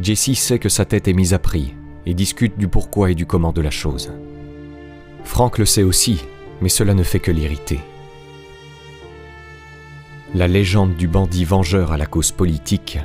Jesse 0.00 0.36
sait 0.36 0.58
que 0.58 0.68
sa 0.68 0.84
tête 0.84 1.06
est 1.06 1.12
mise 1.12 1.32
à 1.32 1.38
prix 1.38 1.74
et 2.06 2.14
discute 2.14 2.58
du 2.58 2.66
pourquoi 2.66 3.12
et 3.12 3.14
du 3.14 3.24
comment 3.24 3.52
de 3.52 3.60
la 3.60 3.70
chose. 3.70 4.10
Frank 5.22 5.58
le 5.58 5.64
sait 5.64 5.84
aussi, 5.84 6.24
mais 6.60 6.68
cela 6.68 6.94
ne 6.94 7.04
fait 7.04 7.20
que 7.20 7.30
l'irriter. 7.30 7.78
La 10.34 10.48
légende 10.48 10.96
du 10.96 11.06
bandit 11.06 11.44
vengeur 11.44 11.92
à 11.92 11.98
la 11.98 12.06
cause 12.06 12.32
politique 12.32 12.98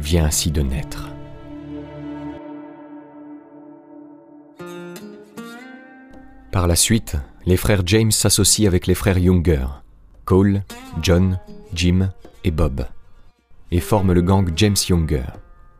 vient 0.00 0.24
ainsi 0.24 0.50
de 0.50 0.62
naître. 0.62 1.10
Par 6.50 6.66
la 6.66 6.74
suite, 6.74 7.16
les 7.46 7.58
frères 7.58 7.82
James 7.86 8.10
s'associent 8.10 8.66
avec 8.66 8.88
les 8.88 8.94
frères 8.94 9.18
Younger, 9.18 9.66
Cole, 10.24 10.62
John, 11.00 11.38
Jim 11.74 12.08
et 12.44 12.50
Bob, 12.50 12.86
et 13.70 13.80
forment 13.80 14.12
le 14.12 14.22
gang 14.22 14.50
James 14.56 14.76
Younger. 14.88 15.24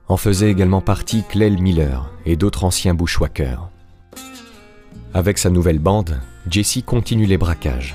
En 0.09 0.17
faisait 0.17 0.51
également 0.51 0.81
partie 0.81 1.23
Clell 1.29 1.61
Miller 1.63 2.11
et 2.27 2.37
d'autres 2.37 2.65
anciens 2.65 2.95
bushwhackers. 2.95 3.71
Avec 5.15 5.39
sa 5.39 5.49
nouvelle 5.49 5.79
bande, 5.79 6.21
Jesse 6.51 6.83
continue 6.85 7.27
les 7.27 7.39
braquages. 7.39 7.95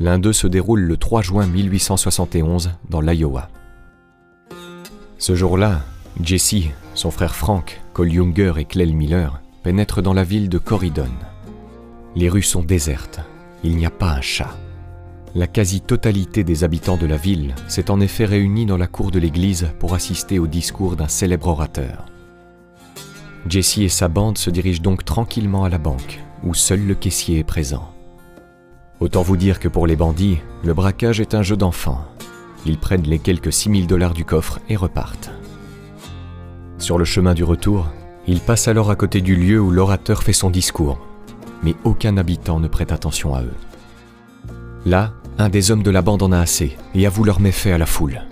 L'un 0.00 0.18
d'eux 0.18 0.32
se 0.34 0.46
déroule 0.46 0.80
le 0.80 0.96
3 0.96 1.22
juin 1.22 1.46
1871 1.46 2.72
dans 2.90 3.00
l'Iowa. 3.00 3.48
Ce 5.18 5.34
jour-là, 5.34 5.80
Jesse, 6.22 6.66
son 6.94 7.10
frère 7.10 7.34
Frank, 7.34 7.80
Cole 7.94 8.12
Younger 8.12 8.54
et 8.58 8.64
Clell 8.64 8.92
Miller 8.92 9.40
pénètrent 9.62 10.02
dans 10.02 10.12
la 10.12 10.24
ville 10.24 10.48
de 10.48 10.58
Corridon. 10.58 11.10
Les 12.14 12.28
rues 12.28 12.42
sont 12.42 12.62
désertes, 12.62 13.20
il 13.64 13.76
n'y 13.76 13.86
a 13.86 13.90
pas 13.90 14.10
un 14.10 14.20
chat. 14.20 14.54
La 15.36 15.46
quasi-totalité 15.46 16.44
des 16.44 16.64
habitants 16.64 16.96
de 16.96 17.04
la 17.04 17.18
ville 17.18 17.54
s'est 17.68 17.90
en 17.90 18.00
effet 18.00 18.24
réunie 18.24 18.64
dans 18.64 18.78
la 18.78 18.86
cour 18.86 19.10
de 19.10 19.18
l'église 19.18 19.68
pour 19.78 19.92
assister 19.92 20.38
au 20.38 20.46
discours 20.46 20.96
d'un 20.96 21.08
célèbre 21.08 21.48
orateur. 21.48 22.06
Jesse 23.46 23.76
et 23.76 23.90
sa 23.90 24.08
bande 24.08 24.38
se 24.38 24.48
dirigent 24.48 24.80
donc 24.80 25.04
tranquillement 25.04 25.64
à 25.64 25.68
la 25.68 25.76
banque, 25.76 26.20
où 26.42 26.54
seul 26.54 26.86
le 26.86 26.94
caissier 26.94 27.38
est 27.38 27.44
présent. 27.44 27.92
Autant 28.98 29.20
vous 29.20 29.36
dire 29.36 29.60
que 29.60 29.68
pour 29.68 29.86
les 29.86 29.94
bandits, 29.94 30.38
le 30.64 30.72
braquage 30.72 31.20
est 31.20 31.34
un 31.34 31.42
jeu 31.42 31.58
d'enfant. 31.58 32.00
Ils 32.64 32.78
prennent 32.78 33.06
les 33.06 33.18
quelques 33.18 33.52
6000 33.52 33.86
dollars 33.86 34.14
du 34.14 34.24
coffre 34.24 34.60
et 34.70 34.76
repartent. 34.76 35.30
Sur 36.78 36.96
le 36.96 37.04
chemin 37.04 37.34
du 37.34 37.44
retour, 37.44 37.88
ils 38.26 38.40
passent 38.40 38.68
alors 38.68 38.90
à 38.90 38.96
côté 38.96 39.20
du 39.20 39.36
lieu 39.36 39.60
où 39.60 39.70
l'orateur 39.70 40.22
fait 40.22 40.32
son 40.32 40.48
discours, 40.48 40.98
mais 41.62 41.74
aucun 41.84 42.16
habitant 42.16 42.58
ne 42.58 42.68
prête 42.68 42.90
attention 42.90 43.34
à 43.34 43.42
eux. 43.42 43.54
Là, 44.86 45.12
un 45.38 45.48
des 45.48 45.70
hommes 45.70 45.82
de 45.82 45.90
la 45.90 46.02
bande 46.02 46.22
en 46.22 46.32
a 46.32 46.40
assez 46.40 46.76
et 46.94 47.06
avoue 47.06 47.24
leur 47.24 47.40
méfait 47.40 47.72
à 47.72 47.78
la 47.78 47.86
foule. 47.86 48.22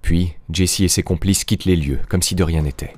Puis, 0.00 0.34
Jesse 0.50 0.80
et 0.80 0.88
ses 0.88 1.02
complices 1.02 1.44
quittent 1.44 1.64
les 1.64 1.76
lieux, 1.76 1.98
comme 2.08 2.22
si 2.22 2.34
de 2.34 2.44
rien 2.44 2.62
n'était. 2.62 2.94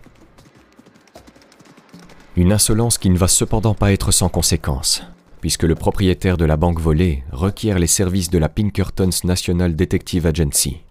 Une 2.37 2.53
insolence 2.53 2.99
qui 2.99 3.11
ne 3.11 3.19
va 3.19 3.27
cependant 3.27 3.75
pas 3.75 3.93
être 3.93 4.13
sans 4.13 4.29
conséquence, 4.29 5.03
puisque 5.41 5.65
le 5.65 5.75
propriétaire 5.75 6.37
de 6.37 6.45
la 6.45 6.57
banque 6.57 6.81
volée 6.81 7.25
requiert 7.33 7.79
les 7.79 7.87
services 7.87 8.31
de 8.31 8.39
la 8.39 8.49
Pinkertons 8.49 9.11
National 9.25 9.75
Detective 9.75 10.27
Agency, 10.27 10.83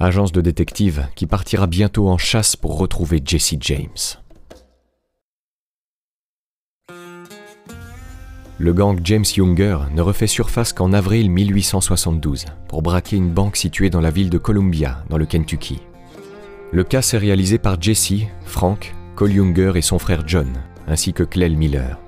agence 0.00 0.32
de 0.32 0.40
détectives 0.40 1.06
qui 1.14 1.26
partira 1.26 1.66
bientôt 1.66 2.08
en 2.08 2.18
chasse 2.18 2.56
pour 2.56 2.78
retrouver 2.78 3.22
Jesse 3.24 3.54
James. 3.60 4.18
Le 8.60 8.72
gang 8.72 8.98
James 9.04 9.24
Younger 9.36 9.78
ne 9.94 10.02
refait 10.02 10.26
surface 10.26 10.72
qu'en 10.72 10.92
avril 10.92 11.30
1872 11.30 12.46
pour 12.66 12.82
braquer 12.82 13.16
une 13.16 13.30
banque 13.30 13.56
située 13.56 13.88
dans 13.88 14.00
la 14.00 14.10
ville 14.10 14.30
de 14.30 14.38
Columbia, 14.38 15.04
dans 15.08 15.16
le 15.16 15.26
Kentucky. 15.26 15.80
Le 16.72 16.82
cas 16.82 17.00
s'est 17.00 17.18
réalisé 17.18 17.58
par 17.58 17.80
Jesse, 17.80 18.24
Frank, 18.44 18.94
Cole 19.14 19.32
Younger 19.32 19.72
et 19.76 19.82
son 19.82 20.00
frère 20.00 20.24
John, 20.26 20.48
ainsi 20.88 21.12
que 21.12 21.22
Clell 21.22 21.56
Miller. 21.56 21.98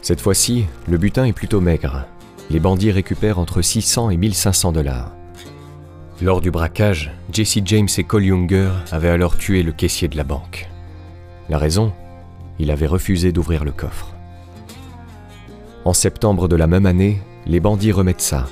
Cette 0.00 0.22
fois-ci, 0.22 0.64
le 0.88 0.96
butin 0.96 1.26
est 1.26 1.34
plutôt 1.34 1.60
maigre. 1.60 2.06
Les 2.48 2.58
bandits 2.58 2.90
récupèrent 2.90 3.38
entre 3.38 3.60
600 3.60 4.10
et 4.10 4.16
1500 4.16 4.72
dollars. 4.72 5.12
Lors 6.22 6.40
du 6.40 6.50
braquage, 6.50 7.12
Jesse 7.32 7.58
James 7.66 7.88
et 7.98 8.04
Cole 8.04 8.24
Younger 8.24 8.70
avaient 8.92 9.10
alors 9.10 9.36
tué 9.36 9.62
le 9.62 9.72
caissier 9.72 10.08
de 10.08 10.16
la 10.16 10.24
banque. 10.24 10.70
La 11.50 11.58
raison? 11.58 11.92
Il 12.58 12.70
avait 12.70 12.86
refusé 12.86 13.30
d'ouvrir 13.30 13.64
le 13.64 13.72
coffre. 13.72 14.14
En 15.84 15.94
septembre 15.94 16.46
de 16.46 16.56
la 16.56 16.66
même 16.66 16.84
année, 16.86 17.22
les 17.46 17.60
bandits 17.60 17.92
remettent 17.92 18.20
ça. 18.20 18.46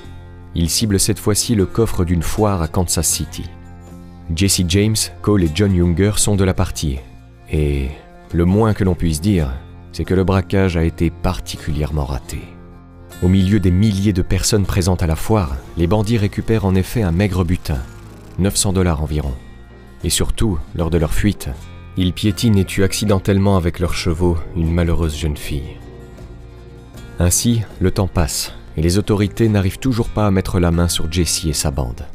Ils 0.54 0.70
ciblent 0.70 0.98
cette 0.98 1.18
fois-ci 1.18 1.54
le 1.54 1.66
coffre 1.66 2.04
d'une 2.04 2.22
foire 2.22 2.62
à 2.62 2.68
Kansas 2.68 3.06
City. 3.06 3.44
Jesse 4.34 4.62
James, 4.68 4.96
Cole 5.22 5.44
et 5.44 5.50
John 5.54 5.74
Younger 5.74 6.12
sont 6.16 6.36
de 6.36 6.44
la 6.44 6.54
partie. 6.54 6.98
Et 7.50 7.88
le 8.32 8.44
moins 8.44 8.74
que 8.74 8.84
l'on 8.84 8.94
puisse 8.94 9.20
dire, 9.20 9.52
c'est 9.92 10.04
que 10.04 10.14
le 10.14 10.24
braquage 10.24 10.76
a 10.76 10.84
été 10.84 11.10
particulièrement 11.10 12.04
raté. 12.04 12.40
Au 13.22 13.28
milieu 13.28 13.60
des 13.60 13.70
milliers 13.70 14.12
de 14.12 14.22
personnes 14.22 14.66
présentes 14.66 15.02
à 15.02 15.06
la 15.06 15.16
foire, 15.16 15.56
les 15.76 15.86
bandits 15.86 16.18
récupèrent 16.18 16.64
en 16.64 16.74
effet 16.74 17.02
un 17.02 17.10
maigre 17.10 17.44
butin, 17.44 17.78
900 18.38 18.74
dollars 18.74 19.02
environ. 19.02 19.34
Et 20.04 20.10
surtout, 20.10 20.58
lors 20.74 20.90
de 20.90 20.98
leur 20.98 21.12
fuite, 21.12 21.48
ils 21.96 22.12
piétinent 22.12 22.58
et 22.58 22.64
tuent 22.64 22.84
accidentellement 22.84 23.56
avec 23.56 23.80
leurs 23.80 23.94
chevaux 23.94 24.36
une 24.56 24.70
malheureuse 24.70 25.16
jeune 25.16 25.36
fille. 25.36 25.77
Ainsi, 27.20 27.62
le 27.80 27.90
temps 27.90 28.06
passe 28.06 28.52
et 28.76 28.80
les 28.80 28.96
autorités 28.96 29.48
n'arrivent 29.48 29.80
toujours 29.80 30.08
pas 30.08 30.26
à 30.26 30.30
mettre 30.30 30.60
la 30.60 30.70
main 30.70 30.86
sur 30.86 31.10
Jessie 31.10 31.50
et 31.50 31.54
sa 31.54 31.72
bande. 31.72 32.06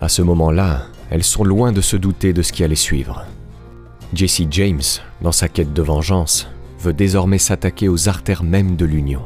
À 0.00 0.08
ce 0.08 0.22
moment-là, 0.22 0.86
elles 1.10 1.24
sont 1.24 1.42
loin 1.42 1.72
de 1.72 1.80
se 1.80 1.96
douter 1.96 2.32
de 2.32 2.42
ce 2.42 2.52
qui 2.52 2.62
allait 2.62 2.76
suivre. 2.76 3.24
Jesse 4.14 4.42
James, 4.50 4.82
dans 5.20 5.32
sa 5.32 5.48
quête 5.48 5.72
de 5.72 5.82
vengeance, 5.82 6.48
veut 6.78 6.92
désormais 6.92 7.38
s'attaquer 7.38 7.88
aux 7.88 8.08
artères 8.08 8.44
mêmes 8.44 8.76
de 8.76 8.84
l'Union. 8.84 9.22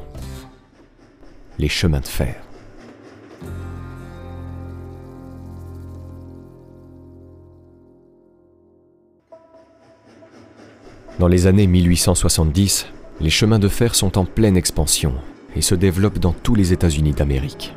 Les 1.58 1.68
chemins 1.68 2.00
de 2.00 2.06
fer. 2.06 2.36
Dans 11.18 11.28
les 11.28 11.46
années 11.46 11.66
1870, 11.66 12.86
les 13.20 13.30
chemins 13.30 13.58
de 13.58 13.68
fer 13.68 13.94
sont 13.94 14.18
en 14.18 14.24
pleine 14.24 14.56
expansion 14.56 15.14
et 15.56 15.60
se 15.60 15.74
développent 15.74 16.18
dans 16.18 16.32
tous 16.32 16.54
les 16.54 16.72
États-Unis 16.72 17.12
d'Amérique. 17.12 17.74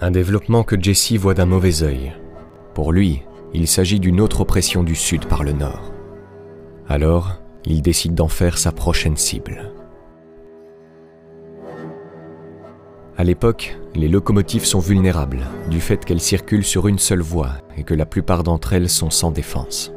Un 0.00 0.10
développement 0.10 0.62
que 0.62 0.80
Jesse 0.80 1.12
voit 1.12 1.34
d'un 1.34 1.46
mauvais 1.46 1.82
œil. 1.82 2.12
Pour 2.74 2.92
lui, 2.92 3.22
il 3.54 3.68
s'agit 3.68 4.00
d'une 4.00 4.20
autre 4.20 4.40
oppression 4.40 4.82
du 4.82 4.94
Sud 4.94 5.26
par 5.26 5.44
le 5.44 5.52
Nord. 5.52 5.92
Alors, 6.88 7.40
il 7.64 7.82
décide 7.82 8.14
d'en 8.14 8.28
faire 8.28 8.58
sa 8.58 8.72
prochaine 8.72 9.16
cible. 9.16 9.72
À 13.16 13.24
l'époque, 13.24 13.76
les 13.94 14.08
locomotives 14.08 14.64
sont 14.64 14.80
vulnérables 14.80 15.46
du 15.70 15.80
fait 15.80 16.04
qu'elles 16.04 16.20
circulent 16.20 16.64
sur 16.64 16.88
une 16.88 16.98
seule 16.98 17.20
voie 17.20 17.52
et 17.76 17.84
que 17.84 17.94
la 17.94 18.06
plupart 18.06 18.42
d'entre 18.42 18.72
elles 18.72 18.88
sont 18.88 19.10
sans 19.10 19.30
défense. 19.30 19.92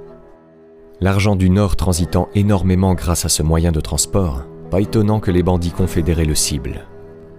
L'argent 1.01 1.35
du 1.35 1.49
Nord 1.49 1.75
transitant 1.75 2.29
énormément 2.35 2.93
grâce 2.93 3.25
à 3.25 3.29
ce 3.29 3.43
moyen 3.43 3.73
de 3.73 3.81
transport, 3.81 4.43
pas 4.71 4.79
étonnant 4.79 5.19
que 5.19 5.31
les 5.31 5.43
bandits 5.43 5.71
confédérés 5.71 6.25
le 6.25 6.35
ciblent. 6.35 6.85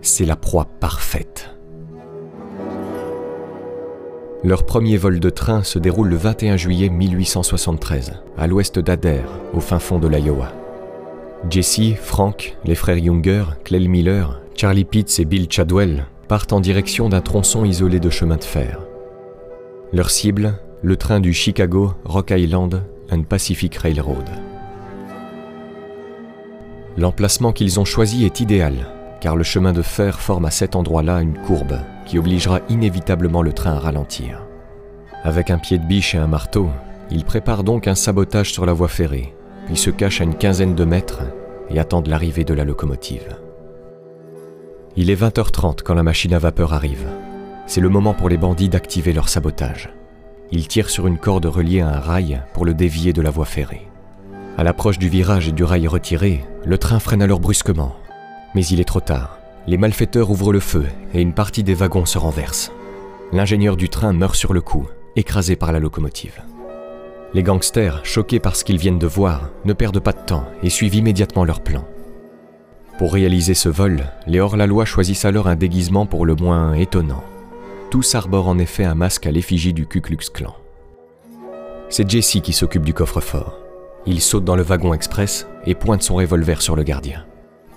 C'est 0.02 0.26
la 0.26 0.36
proie 0.36 0.66
parfaite. 0.66 1.56
Leur 4.44 4.66
premier 4.66 4.98
vol 4.98 5.20
de 5.20 5.30
train 5.30 5.62
se 5.62 5.78
déroule 5.78 6.08
le 6.08 6.16
21 6.16 6.58
juillet 6.58 6.90
1873, 6.90 8.22
à 8.36 8.46
l'ouest 8.46 8.78
d'Adair, 8.78 9.24
au 9.54 9.60
fin 9.60 9.78
fond 9.78 9.98
de 9.98 10.06
l'Iowa. 10.06 10.52
Jesse, 11.48 11.94
Frank, 12.00 12.56
les 12.64 12.74
frères 12.74 12.98
Younger, 12.98 13.44
Clell 13.64 13.88
Miller, 13.88 14.40
Charlie 14.54 14.84
Pitts 14.84 15.18
et 15.18 15.24
Bill 15.24 15.50
Chadwell 15.50 16.06
partent 16.28 16.52
en 16.52 16.60
direction 16.60 17.08
d'un 17.08 17.22
tronçon 17.22 17.64
isolé 17.64 18.00
de 18.00 18.10
chemin 18.10 18.36
de 18.36 18.44
fer. 18.44 18.80
Leur 19.92 20.10
cible, 20.10 20.58
le 20.82 20.96
train 20.96 21.20
du 21.20 21.32
Chicago, 21.32 21.94
Rock 22.04 22.32
Island 22.36 22.82
and 23.10 23.22
Pacific 23.22 23.74
Railroad. 23.76 24.28
L'emplacement 26.96 27.52
qu'ils 27.52 27.78
ont 27.78 27.84
choisi 27.84 28.24
est 28.24 28.40
idéal, 28.40 28.74
car 29.20 29.36
le 29.36 29.42
chemin 29.42 29.72
de 29.72 29.82
fer 29.82 30.20
forme 30.20 30.46
à 30.46 30.50
cet 30.50 30.76
endroit-là 30.76 31.20
une 31.20 31.38
courbe 31.38 31.78
qui 32.06 32.18
obligera 32.18 32.60
inévitablement 32.68 33.42
le 33.42 33.52
train 33.52 33.74
à 33.74 33.78
ralentir. 33.78 34.42
Avec 35.24 35.50
un 35.50 35.58
pied 35.58 35.78
de 35.78 35.86
biche 35.86 36.14
et 36.14 36.18
un 36.18 36.26
marteau, 36.26 36.70
ils 37.10 37.24
préparent 37.24 37.64
donc 37.64 37.86
un 37.86 37.94
sabotage 37.94 38.52
sur 38.52 38.66
la 38.66 38.72
voie 38.72 38.88
ferrée, 38.88 39.34
puis 39.66 39.76
se 39.76 39.90
cachent 39.90 40.20
à 40.20 40.24
une 40.24 40.36
quinzaine 40.36 40.74
de 40.74 40.84
mètres 40.84 41.22
et 41.70 41.78
attendent 41.78 42.06
l'arrivée 42.06 42.44
de 42.44 42.54
la 42.54 42.64
locomotive. 42.64 43.36
Il 44.96 45.10
est 45.10 45.20
20h30 45.20 45.82
quand 45.82 45.94
la 45.94 46.02
machine 46.02 46.32
à 46.32 46.38
vapeur 46.38 46.72
arrive. 46.72 47.06
C'est 47.66 47.80
le 47.80 47.88
moment 47.88 48.14
pour 48.14 48.28
les 48.28 48.38
bandits 48.38 48.68
d'activer 48.68 49.12
leur 49.12 49.28
sabotage. 49.28 49.90
Ils 50.52 50.68
tirent 50.68 50.90
sur 50.90 51.06
une 51.06 51.18
corde 51.18 51.46
reliée 51.46 51.80
à 51.80 51.88
un 51.88 52.00
rail 52.00 52.42
pour 52.54 52.64
le 52.64 52.74
dévier 52.74 53.12
de 53.12 53.22
la 53.22 53.30
voie 53.30 53.44
ferrée. 53.44 53.88
À 54.56 54.64
l'approche 54.64 54.98
du 54.98 55.08
virage 55.08 55.48
et 55.48 55.52
du 55.52 55.64
rail 55.64 55.86
retiré, 55.86 56.44
le 56.64 56.78
train 56.78 56.98
freine 56.98 57.22
alors 57.22 57.40
brusquement. 57.40 57.96
Mais 58.54 58.64
il 58.66 58.80
est 58.80 58.84
trop 58.84 59.00
tard. 59.00 59.38
Les 59.66 59.76
malfaiteurs 59.76 60.30
ouvrent 60.30 60.52
le 60.52 60.60
feu 60.60 60.86
et 61.12 61.20
une 61.20 61.34
partie 61.34 61.64
des 61.64 61.74
wagons 61.74 62.06
se 62.06 62.18
renverse. 62.18 62.72
L'ingénieur 63.32 63.76
du 63.76 63.88
train 63.88 64.12
meurt 64.12 64.36
sur 64.36 64.52
le 64.52 64.60
coup, 64.60 64.86
écrasé 65.16 65.56
par 65.56 65.72
la 65.72 65.80
locomotive. 65.80 66.40
Les 67.34 67.42
gangsters, 67.42 68.00
choqués 68.04 68.38
par 68.38 68.54
ce 68.54 68.64
qu'ils 68.64 68.78
viennent 68.78 69.00
de 69.00 69.06
voir, 69.06 69.50
ne 69.64 69.72
perdent 69.72 70.00
pas 70.00 70.12
de 70.12 70.20
temps 70.24 70.44
et 70.62 70.70
suivent 70.70 70.94
immédiatement 70.94 71.44
leur 71.44 71.60
plan. 71.60 71.84
Pour 72.98 73.12
réaliser 73.12 73.52
ce 73.52 73.68
vol, 73.68 74.04
les 74.26 74.40
hors-la-loi 74.40 74.84
choisissent 74.84 75.26
alors 75.26 75.48
un 75.48 75.56
déguisement 75.56 76.06
pour 76.06 76.24
le 76.24 76.34
moins 76.34 76.72
étonnant. 76.72 77.22
Tous 77.90 78.16
arborent 78.16 78.48
en 78.48 78.58
effet 78.58 78.84
un 78.84 78.96
masque 78.96 79.26
à 79.26 79.30
l'effigie 79.30 79.72
du 79.72 79.86
Ku 79.86 80.00
Klux 80.00 80.30
Klan. 80.32 80.54
C'est 81.88 82.10
Jesse 82.10 82.38
qui 82.42 82.52
s'occupe 82.52 82.84
du 82.84 82.92
coffre-fort. 82.92 83.58
Il 84.06 84.20
saute 84.20 84.44
dans 84.44 84.56
le 84.56 84.64
wagon 84.64 84.92
express 84.92 85.46
et 85.66 85.76
pointe 85.76 86.02
son 86.02 86.16
revolver 86.16 86.62
sur 86.62 86.74
le 86.74 86.82
gardien. 86.82 87.24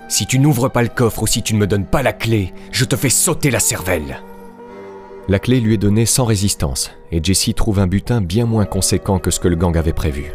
Si 0.08 0.26
tu 0.26 0.39
n'ouvres 0.39 0.69
pas 0.69 0.82
le 0.82 0.89
coffre 0.89 1.24
ou 1.24 1.28
si 1.28 1.43
tu 1.43 1.54
ne 1.54 1.60
me 1.60 1.67
donnes 1.67 1.86
pas 1.86 2.02
la 2.02 2.13
clé, 2.13 2.54
je 2.72 2.86
te 2.86 2.95
fais 2.95 3.10
sauter 3.10 3.52
la 3.52 3.60
cervelle. 3.60 4.22
La 5.28 5.38
clé 5.38 5.60
lui 5.60 5.76
est 5.76 5.78
donnée 5.78 6.08
sans 6.08 6.26
résistance 6.26 6.89
et 7.12 7.24
Jesse 7.24 7.54
trouve 7.56 7.78
un 7.78 7.86
butin 7.86 8.19
bien 8.19 8.45
moins 8.45 8.65
conséquent 8.65 9.19
que 9.19 9.30
ce 9.30 9.39
que 9.39 9.48
le 9.48 9.56
gang 9.56 9.78
avait 9.78 9.93
prévu. 9.93 10.32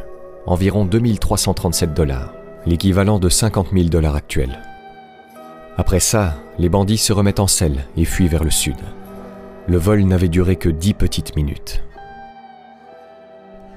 Environ 0.46 0.84
2337 0.84 1.94
dollars, 1.94 2.32
l'équivalent 2.64 3.18
de 3.18 3.28
50 3.28 3.68
000 3.72 3.88
dollars 3.88 4.14
actuels. 4.14 4.62
Après 5.76 6.00
ça, 6.00 6.36
les 6.60 6.68
bandits 6.68 6.98
se 6.98 7.12
remettent 7.12 7.40
en 7.40 7.48
selle 7.48 7.86
et 7.96 8.04
fuient 8.04 8.28
vers 8.28 8.44
le 8.44 8.50
sud. 8.50 8.76
Le 9.66 9.78
vol 9.78 10.02
n'avait 10.04 10.28
duré 10.28 10.56
que 10.56 10.68
10 10.68 10.94
petites 10.94 11.36
minutes. 11.36 11.82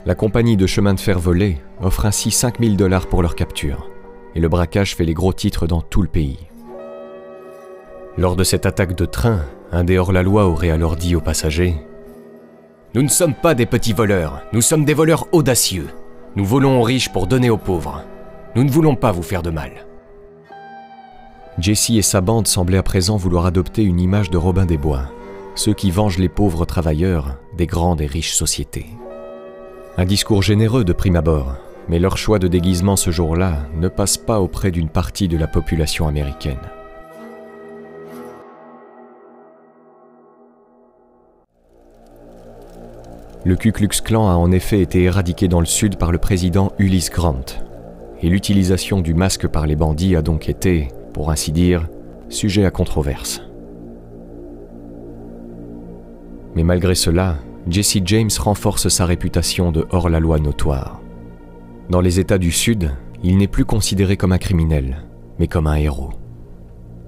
La 0.05 0.15
compagnie 0.15 0.57
de 0.57 0.67
chemin 0.67 0.93
de 0.93 0.99
fer 0.99 1.19
volé 1.19 1.57
offre 1.81 2.05
ainsi 2.05 2.31
5000 2.31 2.77
dollars 2.77 3.07
pour 3.07 3.21
leur 3.21 3.35
capture 3.35 3.89
et 4.35 4.39
le 4.39 4.49
braquage 4.49 4.95
fait 4.95 5.03
les 5.03 5.13
gros 5.13 5.33
titres 5.33 5.65
dans 5.65 5.81
tout 5.81 6.01
le 6.01 6.07
pays. 6.07 6.37
Lors 8.17 8.35
de 8.35 8.43
cette 8.43 8.65
attaque 8.65 8.95
de 8.95 9.05
train, 9.05 9.41
un 9.71 9.83
des 9.83 9.97
hors-la-loi 9.97 10.45
aurait 10.45 10.69
alors 10.69 10.95
dit 10.95 11.15
aux 11.15 11.21
passagers 11.21 11.75
Nous 12.93 13.01
ne 13.01 13.07
sommes 13.07 13.33
pas 13.33 13.55
des 13.55 13.65
petits 13.65 13.93
voleurs, 13.93 14.41
nous 14.53 14.61
sommes 14.61 14.85
des 14.85 14.93
voleurs 14.93 15.27
audacieux. 15.31 15.87
Nous 16.35 16.45
volons 16.45 16.79
aux 16.79 16.83
riches 16.83 17.11
pour 17.11 17.25
donner 17.27 17.49
aux 17.49 17.57
pauvres. 17.57 18.03
Nous 18.55 18.63
ne 18.63 18.69
voulons 18.69 18.95
pas 18.95 19.11
vous 19.11 19.23
faire 19.23 19.41
de 19.41 19.49
mal. 19.49 19.71
Jesse 21.57 21.89
et 21.89 22.01
sa 22.03 22.21
bande 22.21 22.47
semblaient 22.47 22.77
à 22.77 22.83
présent 22.83 23.17
vouloir 23.17 23.47
adopter 23.47 23.83
une 23.83 23.99
image 23.99 24.29
de 24.29 24.37
Robin 24.37 24.65
des 24.65 24.77
Bois, 24.77 25.09
ceux 25.57 25.73
qui 25.73 25.91
vengent 25.91 26.19
les 26.19 26.29
pauvres 26.29 26.65
travailleurs 26.65 27.35
des 27.57 27.65
grandes 27.65 28.01
et 28.01 28.05
riches 28.05 28.33
sociétés. 28.33 28.85
Un 29.97 30.05
discours 30.05 30.43
généreux 30.43 30.85
de 30.85 30.93
prime 30.93 31.15
abord, 31.15 31.55
mais 31.89 31.97
leur 31.97 32.17
choix 32.17 32.37
de 32.37 32.47
déguisement 32.47 32.95
ce 32.95 33.09
jour-là 33.09 33.67
ne 33.75 33.87
passe 33.87 34.17
pas 34.17 34.39
auprès 34.39 34.69
d'une 34.69 34.89
partie 34.89 35.27
de 35.27 35.37
la 35.37 35.47
population 35.47 36.07
américaine. 36.07 36.59
Le 43.43 43.55
Ku 43.55 43.71
Klux 43.71 44.01
Klan 44.03 44.29
a 44.29 44.35
en 44.35 44.51
effet 44.51 44.81
été 44.81 45.03
éradiqué 45.03 45.47
dans 45.47 45.61
le 45.61 45.65
Sud 45.65 45.97
par 45.97 46.11
le 46.11 46.17
président 46.19 46.73
Ulysse 46.77 47.09
Grant, 47.09 47.45
et 48.21 48.29
l'utilisation 48.29 49.01
du 49.01 49.13
masque 49.15 49.47
par 49.47 49.65
les 49.65 49.75
bandits 49.75 50.15
a 50.15 50.21
donc 50.21 50.49
été, 50.49 50.89
pour 51.13 51.31
ainsi 51.31 51.51
dire, 51.51 51.87
sujet 52.29 52.65
à 52.65 52.71
controverse. 52.71 53.46
Mais 56.57 56.63
malgré 56.63 56.95
cela, 56.95 57.37
Jesse 57.69 57.99
James 58.03 58.31
renforce 58.39 58.89
sa 58.89 59.05
réputation 59.05 59.71
de 59.71 59.85
hors-la-loi 59.91 60.39
notoire. 60.39 60.99
Dans 61.91 62.01
les 62.01 62.19
États 62.19 62.39
du 62.39 62.51
Sud, 62.51 62.95
il 63.21 63.37
n'est 63.37 63.45
plus 63.45 63.63
considéré 63.63 64.17
comme 64.17 64.31
un 64.31 64.39
criminel, 64.39 65.05
mais 65.37 65.47
comme 65.47 65.67
un 65.67 65.75
héros. 65.75 66.09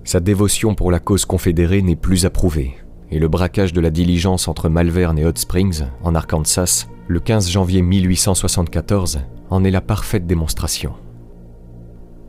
Sa 0.04 0.20
dévotion 0.20 0.76
pour 0.76 0.92
la 0.92 1.00
cause 1.00 1.26
confédérée 1.26 1.82
n'est 1.82 1.96
plus 1.96 2.26
approuvée, 2.26 2.76
et 3.10 3.18
le 3.18 3.28
braquage 3.28 3.74
de 3.74 3.82
la 3.82 3.90
diligence 3.90 4.48
entre 4.48 4.70
Malvern 4.70 5.18
et 5.18 5.26
Hot 5.26 5.38
Springs, 5.38 5.82
en 6.04 6.14
Arkansas, 6.14 6.86
le 7.08 7.20
15 7.20 7.50
janvier 7.50 7.82
1874, 7.82 9.22
en 9.50 9.64
est 9.64 9.72
la 9.72 9.82
parfaite 9.82 10.28
démonstration. 10.28 10.94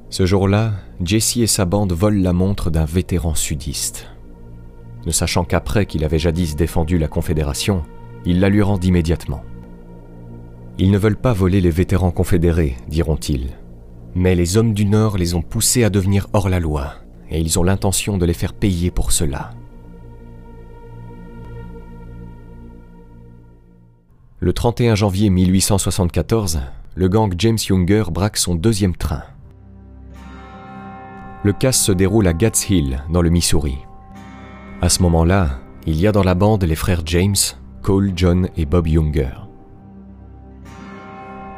Ce 0.08 0.24
jour-là, 0.24 0.72
Jesse 1.04 1.36
et 1.36 1.46
sa 1.46 1.66
bande 1.66 1.92
volent 1.92 2.22
la 2.22 2.32
montre 2.32 2.70
d'un 2.70 2.86
vétéran 2.86 3.34
sudiste. 3.34 4.06
Ne 5.06 5.12
sachant 5.12 5.44
qu'après 5.44 5.86
qu'il 5.86 6.04
avait 6.04 6.18
jadis 6.18 6.56
défendu 6.56 6.98
la 6.98 7.08
Confédération, 7.08 7.82
ils 8.24 8.40
la 8.40 8.48
lui 8.48 8.62
rendent 8.62 8.84
immédiatement. 8.84 9.42
Ils 10.78 10.90
ne 10.90 10.98
veulent 10.98 11.16
pas 11.16 11.32
voler 11.32 11.60
les 11.60 11.70
vétérans 11.70 12.10
confédérés, 12.10 12.76
diront-ils, 12.88 13.50
mais 14.14 14.34
les 14.34 14.56
hommes 14.56 14.74
du 14.74 14.84
Nord 14.84 15.18
les 15.18 15.34
ont 15.34 15.42
poussés 15.42 15.84
à 15.84 15.90
devenir 15.90 16.26
hors 16.32 16.48
la 16.48 16.60
loi, 16.60 16.94
et 17.30 17.40
ils 17.40 17.58
ont 17.58 17.62
l'intention 17.62 18.18
de 18.18 18.26
les 18.26 18.34
faire 18.34 18.52
payer 18.52 18.90
pour 18.90 19.12
cela. 19.12 19.52
Le 24.40 24.52
31 24.54 24.94
janvier 24.94 25.28
1874, 25.28 26.60
le 26.94 27.08
gang 27.08 27.34
James 27.36 27.58
Younger 27.68 28.04
braque 28.10 28.38
son 28.38 28.54
deuxième 28.54 28.96
train. 28.96 29.22
Le 31.42 31.52
casse 31.52 31.80
se 31.80 31.92
déroule 31.92 32.26
à 32.26 32.32
Gats 32.32 32.50
Hill, 32.68 33.02
dans 33.10 33.22
le 33.22 33.30
Missouri. 33.30 33.78
À 34.82 34.88
ce 34.88 35.02
moment-là, 35.02 35.58
il 35.86 36.00
y 36.00 36.06
a 36.06 36.12
dans 36.12 36.22
la 36.22 36.34
bande 36.34 36.64
les 36.64 36.74
frères 36.74 37.02
James, 37.04 37.36
Cole, 37.82 38.12
John 38.16 38.48
et 38.56 38.64
Bob 38.64 38.86
Younger. 38.86 39.46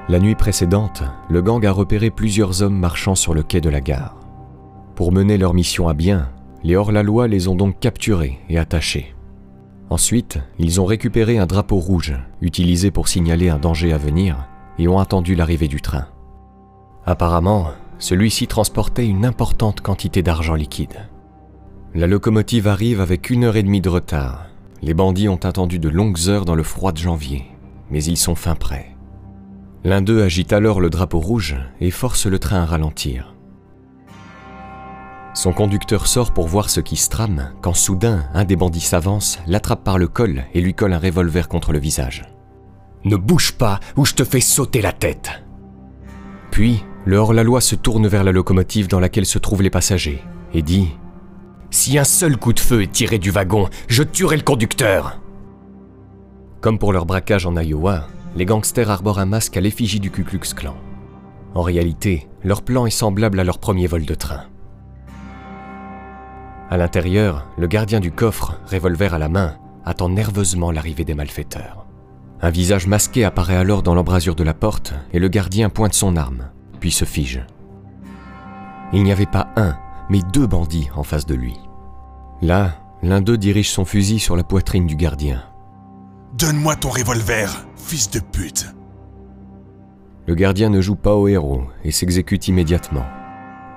La 0.09 0.19
nuit 0.19 0.35
précédente, 0.35 1.05
le 1.29 1.41
gang 1.41 1.65
a 1.65 1.71
repéré 1.71 2.11
plusieurs 2.11 2.63
hommes 2.63 2.77
marchant 2.77 3.15
sur 3.15 3.33
le 3.33 3.45
quai 3.45 3.61
de 3.61 3.71
la 3.71 3.81
gare. 3.81 4.19
Pour 4.97 5.13
mener 5.13 5.39
leur 5.39 5.55
mission 5.55 5.87
à 5.87 5.95
bien, 5.95 6.31
les 6.65 6.75
hors-la-loi 6.75 7.29
les 7.29 7.47
ont 7.47 7.55
donc 7.55 7.79
capturés 7.79 8.41
et 8.49 8.59
attachés. 8.59 9.15
Ensuite, 9.89 10.41
ils 10.59 10.81
ont 10.81 10.85
récupéré 10.85 11.39
un 11.39 11.47
drapeau 11.47 11.77
rouge, 11.77 12.15
utilisé 12.41 12.91
pour 12.91 13.07
signaler 13.07 13.51
un 13.51 13.59
danger 13.59 13.93
à 13.93 13.99
venir, 13.99 14.49
et 14.81 14.89
ont 14.89 14.99
attendu 14.99 15.37
l'arrivée 15.37 15.69
du 15.69 15.81
train. 15.81 16.07
Apparemment, 17.07 17.69
celui-ci 17.99 18.49
transportait 18.49 19.07
une 19.07 19.25
importante 19.25 19.81
quantité 19.81 20.25
d'argent 20.25 20.55
liquide. 20.55 21.09
La 21.95 22.07
locomotive 22.07 22.69
arrive 22.69 23.03
avec 23.03 23.29
une 23.29 23.45
heure 23.45 23.57
et 23.57 23.63
demie 23.63 23.83
de 23.83 23.91
retard. 23.91 24.47
Les 24.81 24.95
bandits 24.95 25.29
ont 25.29 25.37
attendu 25.37 25.79
de 25.79 25.91
longues 25.91 26.29
heures 26.29 26.47
dans 26.47 26.55
le 26.55 26.63
froid 26.63 26.91
de 26.91 26.97
janvier, 26.97 27.45
mais 27.91 28.03
ils 28.03 28.17
sont 28.17 28.35
fin 28.35 28.55
prêts. 28.55 28.97
L'un 29.85 30.01
d'eux 30.01 30.23
agite 30.23 30.55
alors 30.55 30.81
le 30.81 30.89
drapeau 30.89 31.21
rouge 31.21 31.55
et 31.81 31.91
force 31.91 32.25
le 32.25 32.39
train 32.39 32.63
à 32.63 32.65
ralentir. 32.65 33.35
Son 35.35 35.53
conducteur 35.53 36.07
sort 36.07 36.33
pour 36.33 36.47
voir 36.47 36.71
ce 36.71 36.81
qui 36.81 36.97
se 36.97 37.11
trame 37.11 37.53
quand 37.61 37.75
soudain 37.75 38.25
un 38.33 38.45
des 38.45 38.57
bandits 38.57 38.81
s'avance, 38.81 39.39
l'attrape 39.47 39.85
par 39.85 39.99
le 39.99 40.09
col 40.09 40.45
et 40.55 40.63
lui 40.63 40.73
colle 40.73 40.95
un 40.95 40.99
revolver 40.99 41.47
contre 41.47 41.73
le 41.73 41.79
visage. 41.79 42.25
Ne 43.05 43.17
bouge 43.17 43.53
pas 43.53 43.81
ou 43.97 44.07
je 44.07 44.15
te 44.15 44.25
fais 44.25 44.41
sauter 44.41 44.81
la 44.81 44.93
tête. 44.93 45.43
Puis, 46.51 46.85
le 47.05 47.19
hors-la-loi 47.19 47.61
se 47.61 47.75
tourne 47.75 48.07
vers 48.07 48.25
la 48.25 48.33
locomotive 48.33 48.89
dans 48.89 49.01
laquelle 49.01 49.27
se 49.27 49.39
trouvent 49.39 49.63
les 49.63 49.71
passagers 49.71 50.23
et 50.55 50.63
dit 50.63 50.89
Si 51.73 51.99
un 51.99 52.05
seul 52.05 52.37
coup 52.37 52.53
de 52.53 52.61
feu 52.61 52.83
est 52.83 52.93
tiré 52.93 53.19
du 53.19 53.31
wagon, 53.31 53.67
je 53.89 54.03
tuerai 54.03 54.37
le 54.37 54.43
conducteur. 54.43 55.19
Comme 56.61 56.79
pour 56.79 56.93
leur 56.93 57.07
braquage 57.07 57.47
en 57.47 57.57
Iowa, 57.57 58.09
les 58.37 58.45
gangsters 58.45 58.91
arborent 58.91 59.19
un 59.19 59.25
masque 59.25 59.57
à 59.57 59.63
l'effigie 59.63 59.99
du 59.99 60.11
Ku 60.11 60.23
Klux 60.23 60.55
Klan. 60.55 60.77
En 61.55 61.63
réalité, 61.63 62.29
leur 62.45 62.61
plan 62.61 62.85
est 62.85 62.91
semblable 62.91 63.41
à 63.41 63.45
leur 63.45 63.59
premier 63.59 63.87
vol 63.87 64.05
de 64.05 64.15
train. 64.15 64.43
À 66.69 66.77
l'intérieur, 66.77 67.47
le 67.57 67.67
gardien 67.69 68.01
du 68.01 68.13
coffre, 68.13 68.61
revolver 68.71 69.15
à 69.15 69.19
la 69.19 69.31
main, 69.31 69.57
attend 69.87 70.11
nerveusement 70.11 70.73
l'arrivée 70.73 71.07
des 71.07 71.15
malfaiteurs. 71.15 71.87
Un 72.43 72.51
visage 72.51 72.87
masqué 72.87 73.25
apparaît 73.25 73.57
alors 73.57 73.83
dans 73.83 73.95
l'embrasure 73.95 74.35
de 74.35 74.45
la 74.45 74.55
porte 74.55 74.93
et 75.15 75.19
le 75.19 75.29
gardien 75.29 75.71
pointe 75.71 75.95
son 75.95 76.17
arme, 76.17 76.51
puis 76.81 76.91
se 76.91 77.07
fige. 77.07 77.47
Il 78.93 79.05
n'y 79.05 79.13
avait 79.13 79.25
pas 79.25 79.49
un, 79.57 79.75
mais 80.13 80.21
deux 80.33 80.47
bandits 80.47 80.91
en 80.95 81.03
face 81.03 81.27
de 81.27 81.35
lui. 81.35 81.59
Là, 82.41 82.77
l'un 83.03 83.21
d'eux 83.21 83.39
dirige 83.39 83.71
son 83.71 83.85
fusil 83.85 84.21
sur 84.21 84.37
la 84.37 84.45
poitrine 84.45 84.87
du 84.87 84.95
gardien. 84.95 85.43
Donne-moi 86.39 86.77
ton 86.77 86.91
revolver, 86.91 87.67
fils 87.75 88.11
de 88.11 88.21
pute. 88.21 88.73
Le 90.29 90.37
gardien 90.37 90.71
ne 90.71 90.81
joue 90.81 90.95
pas 90.95 91.17
au 91.17 91.27
héros 91.27 91.65
et 91.83 91.91
s'exécute 91.91 92.47
immédiatement. 92.47 93.07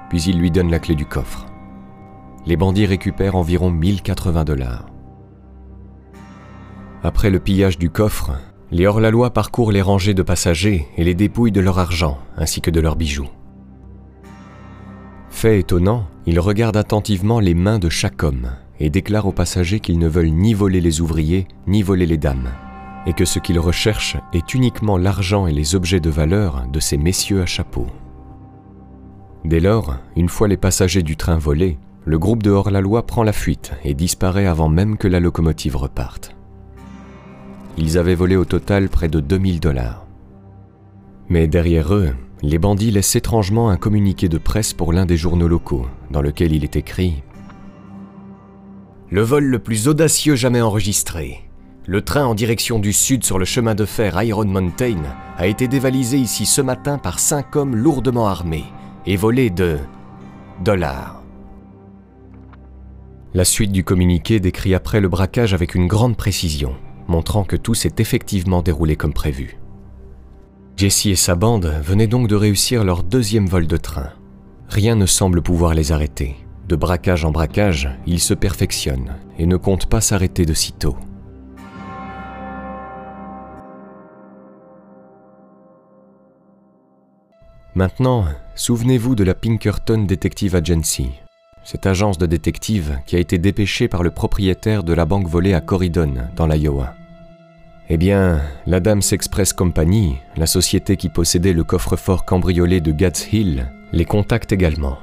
Puis 0.10 0.22
il 0.24 0.38
lui 0.38 0.52
donne 0.52 0.70
la 0.70 0.78
clé 0.78 0.94
du 0.94 1.08
coffre 1.08 1.48
les 2.46 2.58
bandits 2.58 2.86
récupèrent 2.86 3.36
environ 3.36 3.70
1080 3.72 4.44
dollars. 4.44 4.86
Après 7.04 7.30
le 7.30 7.40
pillage 7.40 7.78
du 7.78 7.90
coffre, 7.90 8.32
les 8.72 8.88
hors-la-loi 8.88 9.32
parcourent 9.32 9.72
les 9.72 9.82
rangées 9.82 10.14
de 10.14 10.24
passagers 10.24 10.88
et 10.98 11.04
les 11.04 11.16
dépouillent 11.16 11.52
de 11.52 11.62
leur 11.62 11.80
argent 11.80 12.20
ainsi 12.38 12.62
que 12.62 12.72
de 12.72 12.80
leurs 12.80 12.96
bijoux. 12.96 13.30
Fait 15.30 15.60
étonnant, 15.60 16.08
ils 16.28 16.40
regardent 16.40 16.78
attentivement 16.78 17.40
les 17.40 17.54
mains 17.54 17.80
de 17.80 17.90
chaque 17.90 18.24
homme 18.24 18.52
et 18.80 18.90
déclarent 18.90 19.28
aux 19.28 19.32
passagers 19.32 19.80
qu'ils 19.80 20.00
ne 20.00 20.08
veulent 20.08 20.32
ni 20.32 20.54
voler 20.54 20.82
les 20.82 21.02
ouvriers 21.02 21.48
ni 21.68 21.84
voler 21.84 22.06
les 22.06 22.18
dames, 22.18 22.50
et 23.06 23.14
que 23.14 23.26
ce 23.26 23.40
qu'ils 23.40 23.60
recherchent 23.60 24.18
est 24.34 24.54
uniquement 24.54 24.98
l'argent 24.98 25.48
et 25.48 25.54
les 25.54 25.76
objets 25.76 26.00
de 26.00 26.10
valeur 26.10 26.66
de 26.72 26.80
ces 26.80 26.98
messieurs 26.98 27.42
à 27.42 27.46
chapeau. 27.46 27.88
Dès 29.46 29.60
lors, 29.60 29.98
une 30.16 30.30
fois 30.30 30.48
les 30.48 30.58
passagers 30.58 31.04
du 31.04 31.16
train 31.16 31.38
volés, 31.38 31.78
le 32.04 32.18
groupe 32.20 32.44
de 32.44 32.52
hors-la-loi 32.52 33.06
prend 33.06 33.24
la 33.24 33.34
fuite 33.34 33.74
et 33.84 33.94
disparaît 33.94 34.48
avant 34.48 34.70
même 34.70 34.98
que 34.98 35.08
la 35.08 35.20
locomotive 35.20 35.76
reparte. 35.76 36.36
Ils 37.78 37.98
avaient 37.98 38.16
volé 38.16 38.36
au 38.36 38.46
total 38.46 38.90
près 38.90 39.10
de 39.10 39.20
2000 39.20 39.60
dollars. 39.60 40.06
Mais 41.30 41.48
derrière 41.48 41.94
eux, 41.94 42.14
les 42.42 42.58
bandits 42.58 42.92
laissent 42.92 43.16
étrangement 43.16 43.70
un 43.70 43.78
communiqué 43.78 44.30
de 44.30 44.38
presse 44.38 44.74
pour 44.74 44.94
l'un 44.94 45.06
des 45.06 45.18
journaux 45.18 45.48
locaux, 45.48 45.88
dans 46.12 46.22
lequel 46.22 46.54
il 46.54 46.64
est 46.64 46.76
écrit 46.76 47.24
Le 49.10 49.22
vol 49.22 49.46
le 49.46 49.60
plus 49.60 49.88
audacieux 49.88 50.36
jamais 50.36 50.62
enregistré. 50.62 51.42
Le 51.88 52.02
train 52.02 52.26
en 52.26 52.34
direction 52.34 52.80
du 52.80 52.94
sud 52.94 53.24
sur 53.24 53.38
le 53.38 53.46
chemin 53.46 53.76
de 53.76 53.86
fer 53.86 54.22
Iron 54.24 54.46
Mountain 54.46 54.98
a 55.38 55.48
été 55.48 55.68
dévalisé 55.68 56.18
ici 56.18 56.46
ce 56.46 56.62
matin 56.62 56.98
par 56.98 57.20
cinq 57.20 57.56
hommes 57.56 57.76
lourdement 57.76 58.28
armés 58.28 58.66
et 59.06 59.16
volé 59.16 59.50
de 59.50 59.78
dollars. 60.64 61.22
La 63.36 63.46
suite 63.46 63.72
du 63.72 63.84
communiqué 63.84 64.40
décrit 64.40 64.74
après 64.74 65.02
le 65.02 65.10
braquage 65.10 65.54
avec 65.54 65.76
une 65.76 65.88
grande 65.88 66.18
précision, 66.18 66.74
montrant 67.08 67.44
que 67.44 67.56
tout 67.56 67.74
s'est 67.76 67.96
effectivement 68.00 68.62
déroulé 68.62 68.96
comme 68.96 69.14
prévu. 69.14 69.58
Jesse 70.78 71.06
et 71.06 71.16
sa 71.16 71.36
bande 71.36 71.74
venaient 71.82 72.08
donc 72.08 72.28
de 72.28 72.36
réussir 72.36 72.84
leur 72.84 73.04
deuxième 73.04 73.48
vol 73.48 73.66
de 73.66 73.78
train. 73.78 74.10
Rien 74.68 74.96
ne 74.96 75.06
semble 75.06 75.42
pouvoir 75.42 75.74
les 75.74 75.94
arrêter. 75.94 76.36
De 76.68 76.76
braquage 76.76 77.24
en 77.24 77.32
braquage, 77.32 77.90
ils 78.06 78.20
se 78.20 78.34
perfectionnent 78.34 79.16
et 79.38 79.46
ne 79.46 79.56
comptent 79.56 79.86
pas 79.86 80.02
s'arrêter 80.02 80.46
de 80.46 80.54
sitôt. 80.54 80.98
Maintenant, 87.74 88.26
souvenez-vous 88.56 89.16
de 89.16 89.24
la 89.24 89.34
Pinkerton 89.34 90.04
Detective 90.04 90.56
Agency, 90.56 91.10
cette 91.64 91.86
agence 91.86 92.18
de 92.18 92.26
détectives 92.26 93.00
qui 93.06 93.16
a 93.16 93.20
été 93.20 93.38
dépêchée 93.38 93.88
par 93.88 94.04
le 94.04 94.12
propriétaire 94.12 94.84
de 94.84 94.94
la 94.94 95.06
banque 95.06 95.28
volée 95.28 95.54
à 95.54 95.62
Corridon, 95.62 96.14
dans 96.36 96.48
l'Iowa. 96.48 96.96
Eh 97.88 97.98
bien, 97.98 98.42
la 98.66 98.80
Dame's 98.80 99.14
Express 99.14 99.54
Company, 99.54 100.18
la 100.38 100.48
société 100.48 100.98
qui 100.98 101.10
possédait 101.10 101.54
le 101.54 101.64
coffre-fort 101.64 102.26
cambriolé 102.26 102.82
de 102.82 102.92
Gats 102.92 103.28
Hill, 103.32 103.72
les 103.92 104.06
contacte 104.06 104.52
également. 104.52 104.98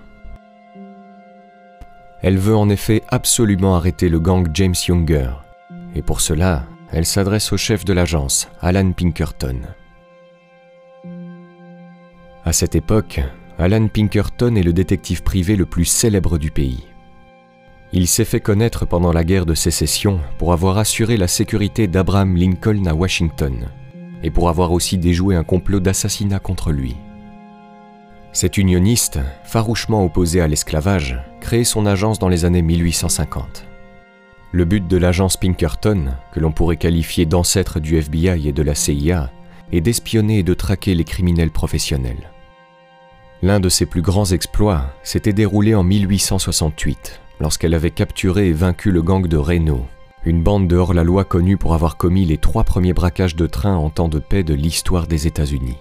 Elle 2.22 2.38
veut 2.38 2.56
en 2.56 2.68
effet 2.68 3.02
absolument 3.08 3.76
arrêter 3.76 4.08
le 4.08 4.18
gang 4.18 4.48
James 4.52 4.74
Younger, 4.88 5.30
et 5.94 6.02
pour 6.02 6.20
cela, 6.20 6.64
elle 6.90 7.06
s'adresse 7.06 7.52
au 7.52 7.56
chef 7.56 7.84
de 7.84 7.92
l'agence, 7.92 8.48
Alan 8.60 8.90
Pinkerton. 8.90 9.60
À 12.44 12.52
cette 12.52 12.74
époque, 12.74 13.20
Alan 13.58 13.86
Pinkerton 13.86 14.56
est 14.56 14.62
le 14.64 14.72
détective 14.72 15.22
privé 15.22 15.54
le 15.54 15.66
plus 15.66 15.84
célèbre 15.84 16.36
du 16.36 16.50
pays. 16.50 16.84
Il 17.94 18.08
s'est 18.08 18.24
fait 18.24 18.40
connaître 18.40 18.86
pendant 18.86 19.12
la 19.12 19.22
guerre 19.22 19.44
de 19.44 19.54
sécession 19.54 20.18
pour 20.38 20.54
avoir 20.54 20.78
assuré 20.78 21.18
la 21.18 21.28
sécurité 21.28 21.86
d'Abraham 21.86 22.36
Lincoln 22.36 22.86
à 22.86 22.94
Washington 22.94 23.68
et 24.22 24.30
pour 24.30 24.48
avoir 24.48 24.72
aussi 24.72 24.96
déjoué 24.96 25.36
un 25.36 25.44
complot 25.44 25.78
d'assassinat 25.78 26.38
contre 26.38 26.72
lui. 26.72 26.96
Cet 28.32 28.56
unioniste, 28.56 29.18
farouchement 29.44 30.04
opposé 30.04 30.40
à 30.40 30.48
l'esclavage, 30.48 31.18
crée 31.40 31.64
son 31.64 31.84
agence 31.84 32.18
dans 32.18 32.30
les 32.30 32.46
années 32.46 32.62
1850. 32.62 33.66
Le 34.52 34.64
but 34.64 34.86
de 34.86 34.96
l'agence 34.96 35.36
Pinkerton, 35.36 36.12
que 36.32 36.40
l'on 36.40 36.52
pourrait 36.52 36.76
qualifier 36.76 37.26
d'ancêtre 37.26 37.78
du 37.78 37.98
FBI 37.98 38.48
et 38.48 38.52
de 38.52 38.62
la 38.62 38.74
CIA, 38.74 39.30
est 39.70 39.82
d'espionner 39.82 40.38
et 40.38 40.42
de 40.42 40.54
traquer 40.54 40.94
les 40.94 41.04
criminels 41.04 41.50
professionnels. 41.50 42.30
L'un 43.42 43.60
de 43.60 43.68
ses 43.68 43.86
plus 43.86 44.02
grands 44.02 44.30
exploits 44.30 44.94
s'était 45.02 45.32
déroulé 45.32 45.74
en 45.74 45.82
1868, 45.82 47.21
lorsqu'elle 47.42 47.74
avait 47.74 47.90
capturé 47.90 48.50
et 48.50 48.52
vaincu 48.52 48.92
le 48.92 49.02
gang 49.02 49.26
de 49.26 49.36
Reno, 49.36 49.84
une 50.24 50.44
bande 50.44 50.68
de 50.68 50.76
hors-la-loi 50.76 51.24
connue 51.24 51.56
pour 51.56 51.74
avoir 51.74 51.96
commis 51.96 52.24
les 52.24 52.38
trois 52.38 52.62
premiers 52.62 52.92
braquages 52.92 53.34
de 53.34 53.48
train 53.48 53.74
en 53.74 53.90
temps 53.90 54.08
de 54.08 54.20
paix 54.20 54.44
de 54.44 54.54
l'histoire 54.54 55.08
des 55.08 55.26
États-Unis. 55.26 55.76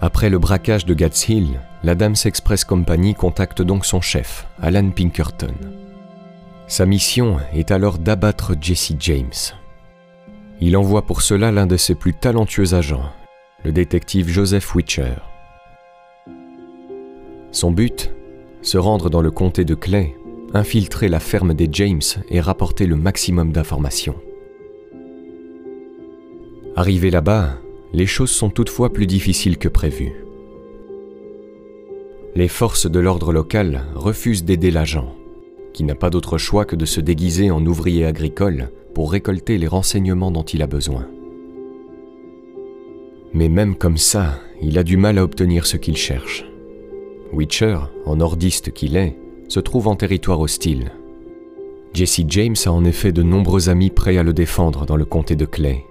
Après 0.00 0.30
le 0.30 0.38
braquage 0.38 0.86
de 0.86 0.94
Gats 0.94 1.26
Hill, 1.28 1.60
la 1.82 1.94
Dams 1.94 2.16
Express 2.24 2.64
Company 2.64 3.14
contacte 3.14 3.60
donc 3.60 3.84
son 3.84 4.00
chef, 4.00 4.46
Alan 4.62 4.88
Pinkerton. 4.88 5.54
Sa 6.68 6.86
mission 6.86 7.36
est 7.52 7.70
alors 7.70 7.98
d'abattre 7.98 8.54
Jesse 8.58 8.94
James. 8.98 9.52
Il 10.62 10.74
envoie 10.78 11.02
pour 11.02 11.20
cela 11.20 11.52
l'un 11.52 11.66
de 11.66 11.76
ses 11.76 11.94
plus 11.94 12.14
talentueux 12.14 12.72
agents, 12.72 13.12
le 13.62 13.72
détective 13.72 14.26
Joseph 14.26 14.74
Witcher. 14.74 15.16
Son 17.52 17.72
but 17.72 18.12
Se 18.62 18.78
rendre 18.78 19.10
dans 19.10 19.22
le 19.22 19.30
comté 19.30 19.64
de 19.64 19.74
Clay, 19.74 20.14
infiltrer 20.54 21.08
la 21.08 21.20
ferme 21.20 21.54
des 21.54 21.68
James 21.72 22.00
et 22.28 22.40
rapporter 22.40 22.86
le 22.86 22.96
maximum 22.96 23.52
d'informations. 23.52 24.16
Arrivé 26.76 27.10
là-bas, 27.10 27.58
les 27.92 28.06
choses 28.06 28.30
sont 28.30 28.50
toutefois 28.50 28.92
plus 28.92 29.06
difficiles 29.06 29.58
que 29.58 29.68
prévu. 29.68 30.12
Les 32.36 32.48
forces 32.48 32.88
de 32.88 33.00
l'ordre 33.00 33.32
local 33.32 33.82
refusent 33.96 34.44
d'aider 34.44 34.70
l'agent, 34.70 35.16
qui 35.72 35.82
n'a 35.82 35.96
pas 35.96 36.10
d'autre 36.10 36.38
choix 36.38 36.64
que 36.64 36.76
de 36.76 36.84
se 36.86 37.00
déguiser 37.00 37.50
en 37.50 37.64
ouvrier 37.66 38.04
agricole 38.04 38.70
pour 38.94 39.10
récolter 39.10 39.58
les 39.58 39.66
renseignements 39.66 40.30
dont 40.30 40.44
il 40.44 40.62
a 40.62 40.68
besoin. 40.68 41.08
Mais 43.32 43.48
même 43.48 43.74
comme 43.74 43.96
ça, 43.96 44.38
il 44.62 44.78
a 44.78 44.84
du 44.84 44.96
mal 44.96 45.18
à 45.18 45.24
obtenir 45.24 45.66
ce 45.66 45.76
qu'il 45.76 45.96
cherche. 45.96 46.49
Witcher, 47.32 47.78
en 48.06 48.16
nordiste 48.16 48.72
qu'il 48.72 48.96
est, 48.96 49.16
se 49.48 49.60
trouve 49.60 49.88
en 49.88 49.96
territoire 49.96 50.40
hostile. 50.40 50.92
Jesse 51.94 52.22
James 52.28 52.56
a 52.66 52.72
en 52.72 52.84
effet 52.84 53.12
de 53.12 53.22
nombreux 53.22 53.68
amis 53.68 53.90
prêts 53.90 54.18
à 54.18 54.22
le 54.22 54.32
défendre 54.32 54.86
dans 54.86 54.96
le 54.96 55.04
comté 55.04 55.36
de 55.36 55.44
Clay, 55.44 55.84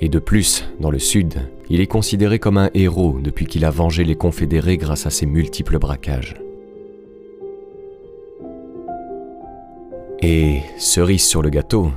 et 0.00 0.08
de 0.08 0.18
plus, 0.18 0.64
dans 0.80 0.90
le 0.90 0.98
sud, 0.98 1.48
il 1.70 1.80
est 1.80 1.86
considéré 1.86 2.38
comme 2.38 2.58
un 2.58 2.70
héros 2.74 3.18
depuis 3.20 3.46
qu'il 3.46 3.64
a 3.64 3.70
vengé 3.70 4.04
les 4.04 4.14
confédérés 4.14 4.76
grâce 4.76 5.06
à 5.06 5.10
ses 5.10 5.26
multiples 5.26 5.78
braquages. 5.78 6.36
Et, 10.22 10.60
cerise 10.78 11.24
sur 11.24 11.42
le 11.42 11.50
gâteau, 11.50 11.90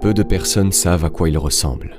peu 0.00 0.14
de 0.14 0.22
personnes 0.22 0.72
savent 0.72 1.04
à 1.04 1.10
quoi 1.10 1.28
il 1.28 1.38
ressemble. 1.38 1.96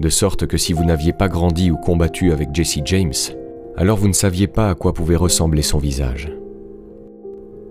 De 0.00 0.08
sorte 0.08 0.46
que 0.46 0.56
si 0.56 0.72
vous 0.72 0.84
n'aviez 0.84 1.12
pas 1.12 1.28
grandi 1.28 1.70
ou 1.70 1.76
combattu 1.76 2.32
avec 2.32 2.54
Jesse 2.54 2.80
James, 2.84 3.12
alors 3.82 3.98
vous 3.98 4.06
ne 4.06 4.12
saviez 4.12 4.46
pas 4.46 4.70
à 4.70 4.76
quoi 4.76 4.94
pouvait 4.94 5.16
ressembler 5.16 5.60
son 5.60 5.78
visage. 5.78 6.32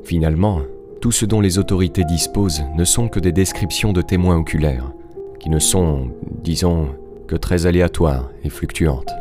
Finalement, 0.04 0.60
tout 1.00 1.14
ce 1.14 1.26
dont 1.26 1.40
les 1.40 1.58
autorités 1.58 2.04
disposent 2.04 2.64
ne 2.76 2.84
sont 2.84 3.08
que 3.08 3.22
des 3.22 3.32
descriptions 3.32 3.94
de 3.94 4.02
témoins 4.02 4.36
oculaires, 4.36 4.92
qui 5.40 5.50
ne 5.50 5.58
sont, 5.58 6.12
disons, 6.44 6.90
que 7.30 7.38
très 7.38 7.66
aléatoires 7.66 8.30
et 8.44 8.50
fluctuantes. 8.50 9.14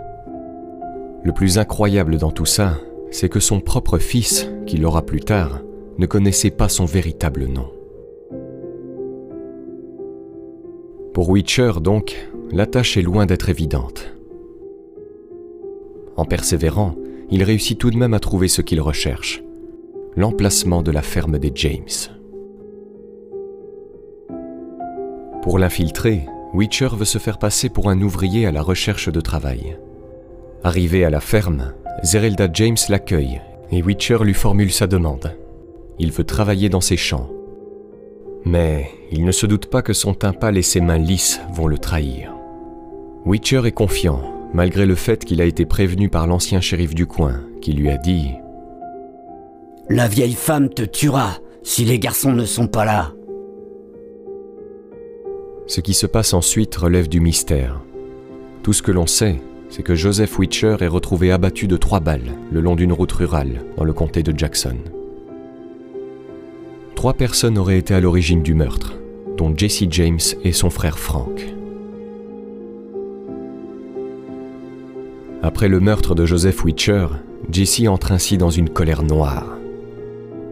Le 1.22 1.30
plus 1.30 1.58
incroyable 1.58 2.18
dans 2.18 2.32
tout 2.32 2.44
ça, 2.44 2.74
c'est 3.12 3.28
que 3.28 3.38
son 3.38 3.60
propre 3.60 3.98
fils, 3.98 4.50
qui 4.66 4.76
l'aura 4.76 5.02
plus 5.02 5.20
tard, 5.20 5.60
ne 5.96 6.06
connaissait 6.06 6.50
pas 6.50 6.68
son 6.68 6.86
véritable 6.86 7.46
nom. 7.46 7.70
Pour 11.14 11.30
Witcher, 11.30 11.74
donc, 11.80 12.16
la 12.50 12.66
tâche 12.66 12.96
est 12.96 13.02
loin 13.02 13.26
d'être 13.26 13.48
évidente. 13.48 14.12
En 16.20 16.26
persévérant, 16.26 16.96
il 17.30 17.42
réussit 17.42 17.78
tout 17.78 17.90
de 17.90 17.96
même 17.96 18.12
à 18.12 18.20
trouver 18.20 18.48
ce 18.48 18.60
qu'il 18.60 18.82
recherche, 18.82 19.42
l'emplacement 20.16 20.82
de 20.82 20.90
la 20.90 21.00
ferme 21.00 21.38
des 21.38 21.50
James. 21.54 22.10
Pour 25.40 25.58
l'infiltrer, 25.58 26.26
Witcher 26.52 26.90
veut 26.92 27.06
se 27.06 27.16
faire 27.16 27.38
passer 27.38 27.70
pour 27.70 27.88
un 27.88 28.02
ouvrier 28.02 28.44
à 28.44 28.52
la 28.52 28.60
recherche 28.60 29.10
de 29.10 29.20
travail. 29.22 29.78
Arrivé 30.62 31.06
à 31.06 31.10
la 31.10 31.20
ferme, 31.20 31.72
Zerelda 32.04 32.50
James 32.52 32.76
l'accueille 32.90 33.40
et 33.72 33.82
Witcher 33.82 34.18
lui 34.20 34.34
formule 34.34 34.72
sa 34.72 34.86
demande. 34.86 35.34
Il 35.98 36.12
veut 36.12 36.24
travailler 36.24 36.68
dans 36.68 36.82
ses 36.82 36.98
champs. 36.98 37.30
Mais 38.44 38.90
il 39.10 39.24
ne 39.24 39.32
se 39.32 39.46
doute 39.46 39.70
pas 39.70 39.80
que 39.80 39.94
son 39.94 40.12
teint 40.12 40.34
et 40.52 40.60
ses 40.60 40.82
mains 40.82 40.98
lisses 40.98 41.40
vont 41.54 41.66
le 41.66 41.78
trahir. 41.78 42.34
Witcher 43.24 43.62
est 43.64 43.72
confiant, 43.72 44.39
malgré 44.52 44.86
le 44.86 44.94
fait 44.94 45.24
qu'il 45.24 45.40
a 45.40 45.44
été 45.44 45.66
prévenu 45.66 46.08
par 46.08 46.26
l'ancien 46.26 46.60
shérif 46.60 46.94
du 46.94 47.06
coin, 47.06 47.40
qui 47.60 47.72
lui 47.72 47.90
a 47.90 47.96
dit 47.96 48.30
La 49.88 50.08
vieille 50.08 50.34
femme 50.34 50.68
te 50.68 50.82
tuera 50.82 51.38
si 51.62 51.84
les 51.84 51.98
garçons 51.98 52.32
ne 52.32 52.44
sont 52.44 52.66
pas 52.66 52.84
là. 52.84 53.12
Ce 55.66 55.80
qui 55.80 55.94
se 55.94 56.06
passe 56.06 56.34
ensuite 56.34 56.74
relève 56.74 57.08
du 57.08 57.20
mystère. 57.20 57.80
Tout 58.62 58.72
ce 58.72 58.82
que 58.82 58.90
l'on 58.90 59.06
sait, 59.06 59.40
c'est 59.68 59.82
que 59.82 59.94
Joseph 59.94 60.38
Witcher 60.38 60.76
est 60.80 60.88
retrouvé 60.88 61.30
abattu 61.30 61.68
de 61.68 61.76
trois 61.76 62.00
balles 62.00 62.36
le 62.50 62.60
long 62.60 62.74
d'une 62.74 62.92
route 62.92 63.12
rurale 63.12 63.62
dans 63.76 63.84
le 63.84 63.92
comté 63.92 64.22
de 64.22 64.36
Jackson. 64.36 64.76
Trois 66.96 67.14
personnes 67.14 67.56
auraient 67.56 67.78
été 67.78 67.94
à 67.94 68.00
l'origine 68.00 68.42
du 68.42 68.52
meurtre, 68.52 68.94
dont 69.36 69.54
Jesse 69.56 69.84
James 69.90 70.18
et 70.44 70.52
son 70.52 70.70
frère 70.70 70.98
Frank. 70.98 71.54
Après 75.42 75.68
le 75.68 75.80
meurtre 75.80 76.14
de 76.14 76.26
Joseph 76.26 76.64
Witcher, 76.64 77.06
Jesse 77.50 77.88
entre 77.88 78.12
ainsi 78.12 78.36
dans 78.36 78.50
une 78.50 78.68
colère 78.68 79.02
noire. 79.02 79.56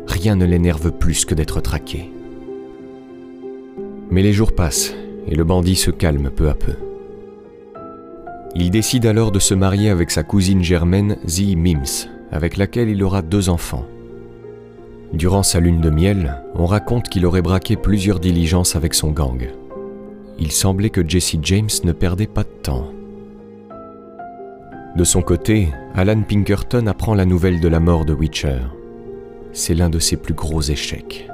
Rien 0.07 0.35
ne 0.35 0.47
l'énerve 0.47 0.93
plus 0.93 1.27
que 1.27 1.35
d'être 1.35 1.61
traqué. 1.61 2.11
Mais 4.11 4.23
les 4.23 4.33
jours 4.33 4.53
passent 4.53 4.95
et 5.27 5.35
le 5.35 5.45
bandit 5.45 5.77
se 5.77 5.91
calme 5.91 6.31
peu 6.31 6.49
à 6.49 6.55
peu. 6.55 6.73
Il 8.55 8.71
décide 8.71 9.05
alors 9.05 9.31
de 9.31 9.39
se 9.39 9.53
marier 9.53 9.91
avec 9.91 10.11
sa 10.11 10.23
cousine 10.23 10.65
germaine 10.65 11.19
Zee 11.27 11.55
Mims, 11.55 12.09
avec 12.33 12.57
laquelle 12.57 12.89
il 12.89 13.03
aura 13.03 13.21
deux 13.21 13.51
enfants. 13.51 13.85
Durant 15.13 15.43
sa 15.43 15.61
lune 15.61 15.83
de 15.83 15.91
miel, 15.91 16.43
on 16.55 16.65
raconte 16.65 17.11
qu'il 17.11 17.27
aurait 17.27 17.43
braqué 17.43 17.77
plusieurs 17.77 18.21
diligences 18.21 18.75
avec 18.75 18.95
son 18.95 19.11
gang. 19.11 19.51
Il 20.39 20.51
semblait 20.51 20.91
que 20.91 21.07
Jesse 21.07 21.37
James 21.43 21.69
ne 21.85 21.93
perdait 21.93 22.27
pas 22.27 22.45
de 22.45 22.63
temps. 22.63 22.91
De 24.99 25.05
son 25.05 25.23
côté, 25.23 25.69
Alan 25.95 26.23
Pinkerton 26.23 26.89
apprend 26.89 27.15
la 27.15 27.25
nouvelle 27.25 27.61
de 27.61 27.69
la 27.69 27.79
mort 27.79 28.05
de 28.05 28.13
Witcher. 28.13 28.59
C'est 29.53 29.75
l'un 29.75 29.91
de 29.91 30.01
ses 30.01 30.17
plus 30.17 30.35
gros 30.35 30.61
échecs. 30.61 31.29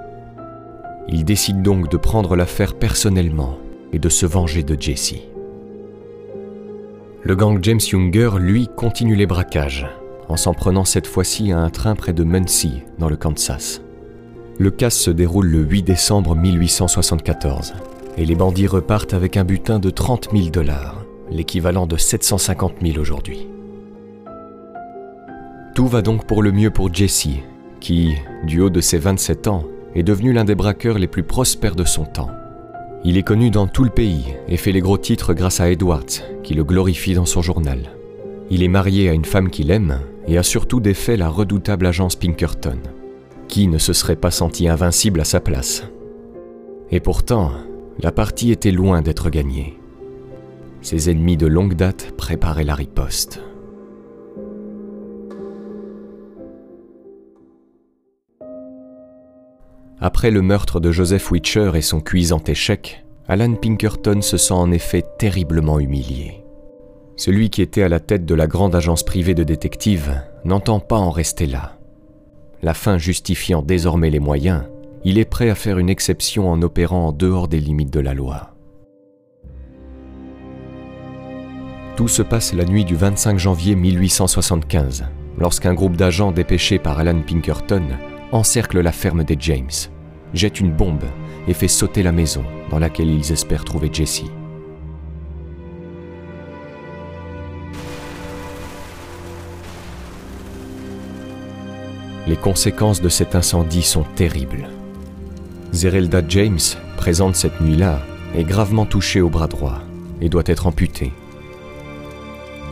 Il 1.09 1.25
décide 1.25 1.63
donc 1.63 1.91
de 1.91 1.97
prendre 1.97 2.37
l'affaire 2.37 2.75
personnellement 2.75 3.57
et 3.95 3.99
de 3.99 4.11
se 4.11 4.27
venger 4.27 4.65
de 4.65 4.77
Jesse. 4.79 5.15
Le 7.23 7.35
gang 7.35 7.59
James 7.63 7.81
Younger, 7.91 8.33
lui, 8.39 8.69
continue 8.77 9.17
les 9.17 9.25
braquages, 9.25 9.87
en 10.29 10.37
s'en 10.37 10.53
prenant 10.53 10.85
cette 10.85 11.07
fois-ci 11.07 11.51
à 11.51 11.59
un 11.59 11.71
train 11.71 11.95
près 11.95 12.13
de 12.13 12.23
Muncie, 12.23 12.83
dans 12.99 13.09
le 13.09 13.17
Kansas. 13.17 13.81
Le 14.59 14.71
casse 14.71 14.99
se 14.99 15.11
déroule 15.11 15.47
le 15.47 15.63
8 15.63 15.85
décembre 15.85 16.37
1874, 16.37 17.73
et 18.19 18.27
les 18.27 18.35
bandits 18.35 18.67
repartent 18.67 19.15
avec 19.15 19.39
un 19.39 19.45
butin 19.45 19.79
de 19.79 19.89
30 19.89 20.29
000 20.35 20.51
dollars, 20.51 21.04
l'équivalent 21.35 21.87
de 21.87 21.97
750 21.97 22.75
000 22.83 22.99
aujourd'hui. 22.99 23.49
Tout 25.75 25.89
va 25.89 26.01
donc 26.01 26.27
pour 26.27 26.43
le 26.43 26.53
mieux 26.53 26.71
pour 26.71 26.95
Jesse, 26.95 27.29
qui, 27.81 28.15
du 28.45 28.61
haut 28.61 28.71
de 28.71 28.81
ses 28.81 28.99
27 28.99 29.49
ans, 29.49 29.65
est 29.95 30.05
devenu 30.05 30.33
l'un 30.33 30.45
des 30.45 30.55
braqueurs 30.55 30.99
les 30.99 31.09
plus 31.09 31.25
prospères 31.25 31.75
de 31.75 31.85
son 31.85 32.05
temps. 32.05 32.31
Il 33.05 33.19
est 33.19 33.23
connu 33.23 33.51
dans 33.51 33.67
tout 33.67 33.85
le 33.85 33.91
pays 33.91 34.35
et 34.49 34.57
fait 34.57 34.73
les 34.73 34.81
gros 34.81 34.97
titres 34.97 35.35
grâce 35.35 35.61
à 35.61 35.71
Edwards, 35.71 36.23
qui 36.43 36.55
le 36.55 36.65
glorifie 36.65 37.15
dans 37.15 37.27
son 37.27 37.43
journal. 37.43 37.91
Il 38.51 38.63
est 38.63 38.69
marié 38.69 39.09
à 39.09 39.13
une 39.13 39.25
femme 39.25 39.51
qu'il 39.51 39.71
aime 39.71 40.01
et 40.27 40.39
a 40.39 40.43
surtout 40.43 40.81
défait 40.81 41.17
la 41.17 41.29
redoutable 41.29 41.87
agence 41.87 42.17
Pinkerton. 42.17 42.79
Qui 43.49 43.69
ne 43.69 43.79
se 43.79 43.93
serait 43.93 44.17
pas 44.17 44.31
senti 44.31 44.69
invincible 44.69 45.21
à 45.21 45.25
sa 45.25 45.41
place 45.41 45.85
Et 46.91 47.01
pourtant, 47.01 47.53
la 48.01 48.11
partie 48.11 48.53
était 48.53 48.71
loin 48.71 49.03
d'être 49.03 49.29
gagnée. 49.29 49.79
Ses 50.85 51.09
ennemis 51.09 51.39
de 51.39 51.47
longue 51.47 51.73
date 51.73 52.15
préparaient 52.15 52.63
la 52.63 52.75
riposte. 52.75 53.41
Après 59.99 60.31
le 60.31 60.43
meurtre 60.43 60.81
de 60.81 60.93
Joseph 60.93 61.31
Witcher 61.31 61.71
et 61.75 61.81
son 61.81 62.03
cuisant 62.03 62.43
échec, 62.47 63.03
Alan 63.29 63.55
Pinkerton 63.55 64.21
se 64.21 64.37
sent 64.37 64.53
en 64.53 64.71
effet 64.73 65.03
terriblement 65.19 65.81
humilié. 65.81 66.45
Celui 67.17 67.49
qui 67.49 67.63
était 67.63 67.83
à 67.83 67.89
la 67.89 67.99
tête 67.99 68.27
de 68.27 68.35
la 68.35 68.47
grande 68.47 68.75
agence 68.75 69.05
privée 69.05 69.35
de 69.35 69.43
détectives 69.43 70.21
n'entend 70.45 70.81
pas 70.81 70.99
en 70.99 71.11
rester 71.11 71.47
là. 71.47 71.79
La 72.61 72.75
fin 72.75 72.99
justifiant 72.99 73.63
désormais 73.63 74.11
les 74.11 74.21
moyens, 74.21 74.65
il 75.03 75.17
est 75.17 75.25
prêt 75.25 75.49
à 75.49 75.55
faire 75.55 75.79
une 75.79 75.89
exception 75.89 76.51
en 76.51 76.61
opérant 76.61 77.07
en 77.07 77.13
dehors 77.13 77.49
des 77.49 77.61
limites 77.61 77.93
de 77.93 78.01
la 78.01 78.13
loi. 78.13 78.54
Tout 81.97 82.09
se 82.09 82.23
passe 82.23 82.53
la 82.53 82.65
nuit 82.65 82.85
du 82.85 82.97
25 82.97 83.39
janvier 83.39 83.77
1875, 83.77 85.05
lorsqu'un 85.39 85.75
groupe 85.75 85.97
d'agents 85.97 86.33
dépêchés 86.33 86.81
par 86.81 86.99
Alan 86.99 87.21
Pinkerton 87.21 87.85
encercle 88.33 88.81
la 88.81 88.91
ferme 88.91 89.23
des 89.23 89.37
James, 89.39 89.71
jette 90.33 90.59
une 90.59 90.73
bombe 90.73 91.05
et 91.47 91.55
fait 91.55 91.69
sauter 91.69 92.03
la 92.03 92.11
maison 92.11 92.43
dans 92.71 92.81
laquelle 92.81 93.11
ils 93.11 93.31
espèrent 93.31 93.65
trouver 93.65 93.91
Jesse. 93.93 94.25
Les 102.27 102.37
conséquences 102.37 103.03
de 103.03 103.09
cet 103.09 103.37
incendie 103.37 103.83
sont 103.83 104.05
terribles. 104.17 104.69
Zerelda 105.73 106.23
James, 106.29 106.59
présente 106.97 107.37
cette 107.37 107.61
nuit-là, 107.61 108.01
est 108.35 108.43
gravement 108.43 108.87
touchée 108.87 109.21
au 109.21 109.29
bras 109.29 109.47
droit 109.47 109.79
et 110.21 110.29
doit 110.29 110.43
être 110.47 110.67
amputée. 110.67 111.13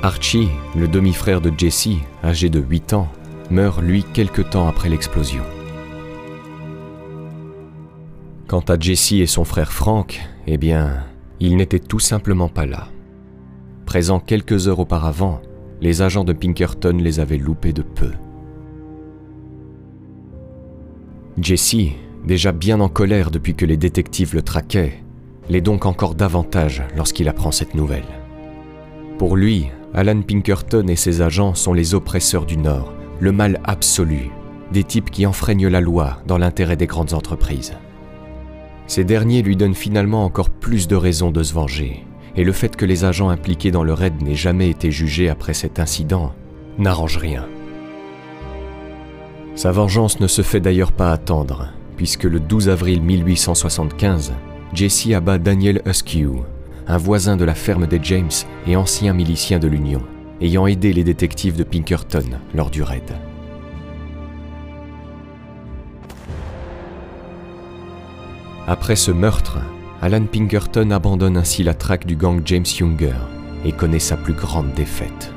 Archie, 0.04 0.48
le 0.74 0.88
demi-frère 0.88 1.40
de 1.40 1.52
Jesse, 1.56 1.90
âgé 2.24 2.50
de 2.50 2.58
8 2.58 2.92
ans, 2.94 3.06
meurt 3.50 3.80
lui 3.80 4.02
quelque 4.02 4.42
temps 4.42 4.66
après 4.66 4.88
l'explosion. 4.88 5.44
Quant 8.48 8.64
à 8.66 8.76
Jesse 8.76 9.12
et 9.12 9.26
son 9.26 9.44
frère 9.44 9.70
Frank, 9.70 10.20
eh 10.48 10.58
bien, 10.58 11.04
ils 11.38 11.56
n'étaient 11.56 11.78
tout 11.78 12.00
simplement 12.00 12.48
pas 12.48 12.66
là. 12.66 12.88
Présents 13.86 14.18
quelques 14.18 14.66
heures 14.66 14.80
auparavant, 14.80 15.40
les 15.80 16.02
agents 16.02 16.24
de 16.24 16.32
Pinkerton 16.32 16.98
les 16.98 17.20
avaient 17.20 17.38
loupés 17.38 17.72
de 17.72 17.82
peu. 17.82 18.10
Jesse, 21.38 21.92
déjà 22.26 22.50
bien 22.50 22.80
en 22.80 22.88
colère 22.88 23.30
depuis 23.30 23.54
que 23.54 23.66
les 23.66 23.76
détectives 23.76 24.34
le 24.34 24.42
traquaient, 24.42 25.00
l'est 25.48 25.60
donc 25.60 25.86
encore 25.86 26.16
davantage 26.16 26.82
lorsqu'il 26.96 27.28
apprend 27.28 27.52
cette 27.52 27.76
nouvelle. 27.76 28.02
Pour 29.16 29.36
lui, 29.36 29.68
Alan 29.94 30.22
Pinkerton 30.22 30.86
et 30.88 30.96
ses 30.96 31.20
agents 31.20 31.54
sont 31.54 31.74
les 31.74 31.94
oppresseurs 31.94 32.46
du 32.46 32.56
Nord, 32.56 32.94
le 33.20 33.30
mal 33.30 33.60
absolu, 33.64 34.30
des 34.72 34.84
types 34.84 35.10
qui 35.10 35.26
enfreignent 35.26 35.68
la 35.68 35.82
loi 35.82 36.18
dans 36.26 36.38
l'intérêt 36.38 36.76
des 36.76 36.86
grandes 36.86 37.12
entreprises. 37.12 37.74
Ces 38.86 39.04
derniers 39.04 39.42
lui 39.42 39.54
donnent 39.54 39.74
finalement 39.74 40.24
encore 40.24 40.48
plus 40.48 40.88
de 40.88 40.96
raisons 40.96 41.30
de 41.30 41.42
se 41.42 41.52
venger, 41.52 42.06
et 42.36 42.44
le 42.44 42.52
fait 42.52 42.74
que 42.74 42.86
les 42.86 43.04
agents 43.04 43.28
impliqués 43.28 43.70
dans 43.70 43.84
le 43.84 43.92
raid 43.92 44.22
n'aient 44.22 44.34
jamais 44.34 44.70
été 44.70 44.90
jugés 44.90 45.28
après 45.28 45.54
cet 45.54 45.78
incident 45.78 46.32
n'arrange 46.78 47.18
rien. 47.18 47.46
Sa 49.54 49.72
vengeance 49.72 50.20
ne 50.20 50.26
se 50.26 50.40
fait 50.40 50.60
d'ailleurs 50.60 50.92
pas 50.92 51.12
attendre, 51.12 51.68
puisque 51.98 52.24
le 52.24 52.40
12 52.40 52.70
avril 52.70 53.02
1875, 53.02 54.32
Jesse 54.72 55.10
abat 55.14 55.36
Daniel 55.36 55.82
Huskew, 55.84 56.44
un 56.86 56.96
voisin 56.96 57.36
de 57.36 57.44
la 57.44 57.54
ferme 57.54 57.86
des 57.86 58.00
James 58.02 58.30
et 58.66 58.76
ancien 58.76 59.12
milicien 59.12 59.58
de 59.58 59.68
l'Union, 59.68 60.02
ayant 60.40 60.66
aidé 60.66 60.92
les 60.92 61.04
détectives 61.04 61.56
de 61.56 61.64
Pinkerton 61.64 62.38
lors 62.54 62.70
du 62.70 62.82
raid. 62.82 63.10
Après 68.66 68.96
ce 68.96 69.10
meurtre, 69.10 69.58
Alan 70.00 70.24
Pinkerton 70.24 70.90
abandonne 70.90 71.36
ainsi 71.36 71.62
la 71.62 71.74
traque 71.74 72.06
du 72.06 72.16
gang 72.16 72.42
James 72.44 72.66
Younger 72.78 73.14
et 73.64 73.72
connaît 73.72 73.98
sa 73.98 74.16
plus 74.16 74.34
grande 74.34 74.72
défaite. 74.72 75.32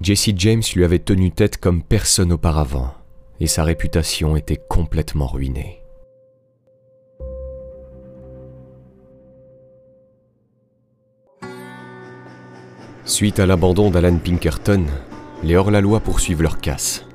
Jesse 0.00 0.30
James 0.36 0.62
lui 0.74 0.84
avait 0.84 0.98
tenu 1.00 1.32
tête 1.32 1.58
comme 1.58 1.82
personne 1.82 2.32
auparavant, 2.32 2.92
et 3.40 3.46
sa 3.46 3.64
réputation 3.64 4.36
était 4.36 4.60
complètement 4.68 5.26
ruinée. 5.26 5.77
Suite 13.08 13.40
à 13.40 13.46
l'abandon 13.46 13.90
d'Alan 13.90 14.18
Pinkerton, 14.18 14.84
les 15.42 15.56
hors-la-loi 15.56 16.00
poursuivent 16.00 16.42
leur 16.42 16.60
casse. 16.60 17.06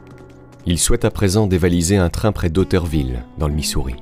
Ils 0.66 0.80
souhaitent 0.80 1.06
à 1.06 1.12
présent 1.12 1.46
dévaliser 1.46 1.98
un 1.98 2.10
train 2.10 2.32
près 2.32 2.50
d'Otterville, 2.50 3.24
dans 3.38 3.48
le 3.48 3.54
Missouri. 3.54 3.94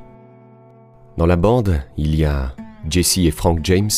Dans 1.18 1.26
la 1.26 1.36
bande, 1.36 1.82
il 1.98 2.16
y 2.16 2.24
a 2.24 2.56
Jesse 2.90 3.18
et 3.18 3.32
Frank 3.32 3.60
James, 3.64 3.90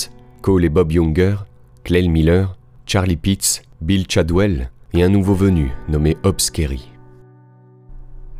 Cole 0.41 0.65
et 0.65 0.69
Bob 0.69 0.91
Younger, 0.91 1.35
Clell 1.83 2.09
Miller, 2.09 2.57
Charlie 2.87 3.15
Pitts, 3.15 3.61
Bill 3.79 4.07
Chadwell 4.09 4.71
et 4.93 5.03
un 5.03 5.09
nouveau 5.09 5.35
venu 5.35 5.71
nommé 5.87 6.17
Hobbs 6.23 6.49
Kerry. 6.51 6.89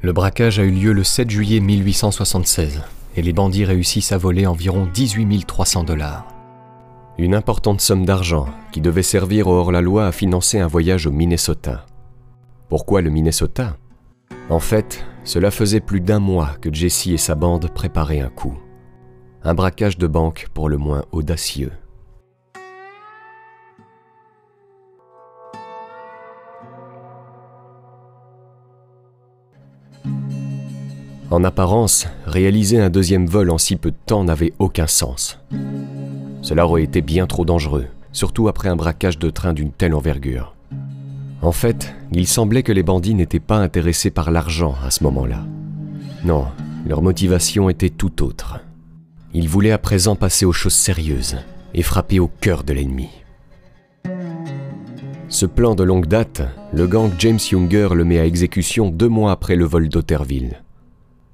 Le 0.01 0.14
braquage 0.14 0.58
a 0.58 0.64
eu 0.64 0.72
lieu 0.72 0.93
le 0.93 1.04
7 1.04 1.30
juillet 1.30 1.60
1876 1.60 2.82
et 3.16 3.22
les 3.22 3.34
bandits 3.34 3.66
réussissent 3.66 4.14
à 4.14 4.18
voler 4.18 4.47
environ 4.47 4.88
18 4.91 5.45
300 5.45 5.84
dollars. 5.84 6.33
Une 7.20 7.36
importante 7.36 7.80
somme 7.80 8.05
d'argent 8.05 8.47
qui 8.72 8.82
devait 8.82 9.03
servir 9.03 9.47
hors-la-loi 9.47 10.07
à 10.07 10.11
financer 10.11 10.59
un 10.59 10.66
voyage 10.66 11.05
au 11.05 11.11
Minnesota. 11.11 11.86
Pourquoi 12.70 13.01
le 13.01 13.11
Minnesota? 13.11 13.78
En 14.49 14.59
fait, 14.59 15.05
cela 15.24 15.51
faisait 15.51 15.80
plus 15.80 16.01
d'un 16.01 16.20
mois 16.20 16.55
que 16.59 16.74
Jesse 16.74 17.07
et 17.07 17.18
sa 17.18 17.36
bande 17.36 17.70
préparaient 17.72 18.20
un 18.20 18.30
coup. 18.30 18.57
Un 19.43 19.53
braquage 19.53 19.99
de 19.99 20.07
banque 20.07 20.47
pour 20.55 20.70
le 20.70 20.78
moins 20.78 21.03
audacieux. 21.11 21.72
En 31.30 31.43
apparence, 31.43 32.07
réaliser 32.26 32.82
un 32.82 32.89
deuxième 32.89 33.28
vol 33.28 33.51
en 33.51 33.59
si 33.59 33.76
peu 33.76 33.91
de 33.91 33.97
temps 34.07 34.24
n'avait 34.24 34.53
aucun 34.57 34.88
sens. 34.88 35.39
Cela 36.44 36.68
aurait 36.68 36.84
été 36.84 37.02
bien 37.02 37.26
trop 37.26 37.46
dangereux, 37.46 37.88
surtout 38.12 38.50
après 38.50 38.68
un 38.68 38.76
braquage 38.76 39.18
de 39.18 39.30
train 39.30 39.54
d'une 39.54 39.72
telle 39.72 39.96
envergure. 39.96 40.56
En 41.41 41.54
fait, 41.54 41.96
il 42.12 42.28
semblait 42.28 42.64
que 42.64 42.74
les 42.74 42.84
bandits 42.84 43.16
n'étaient 43.16 43.39
pas 43.39 43.58
intéressés 43.58 44.12
par 44.12 44.30
l'argent 44.30 44.76
à 44.86 44.91
ce 44.91 45.04
moment-là. 45.06 45.46
Non, 46.26 46.46
leur 46.86 47.02
motivation 47.02 47.70
était 47.70 47.89
tout 47.89 48.24
autre. 48.24 48.60
Ils 49.34 49.48
voulaient 49.48 49.72
à 49.72 49.78
présent 49.78 50.18
passer 50.18 50.46
aux 50.46 50.52
choses 50.52 50.74
sérieuses 50.74 51.38
et 51.74 51.82
frapper 51.82 52.20
au 52.20 52.28
cœur 52.28 52.66
de 52.66 52.74
l'ennemi. 52.74 53.10
Ce 55.30 55.46
plan 55.46 55.76
de 55.76 55.84
longue 55.84 56.08
date, 56.08 56.41
le 56.74 56.88
gang 56.88 57.10
James 57.20 57.39
Younger 57.52 57.89
le 57.96 58.04
met 58.04 58.20
à 58.20 58.26
exécution 58.26 58.89
deux 58.89 59.08
mois 59.08 59.32
après 59.32 59.56
le 59.56 59.66
vol 59.66 59.88
d'Otterville. 59.88 60.62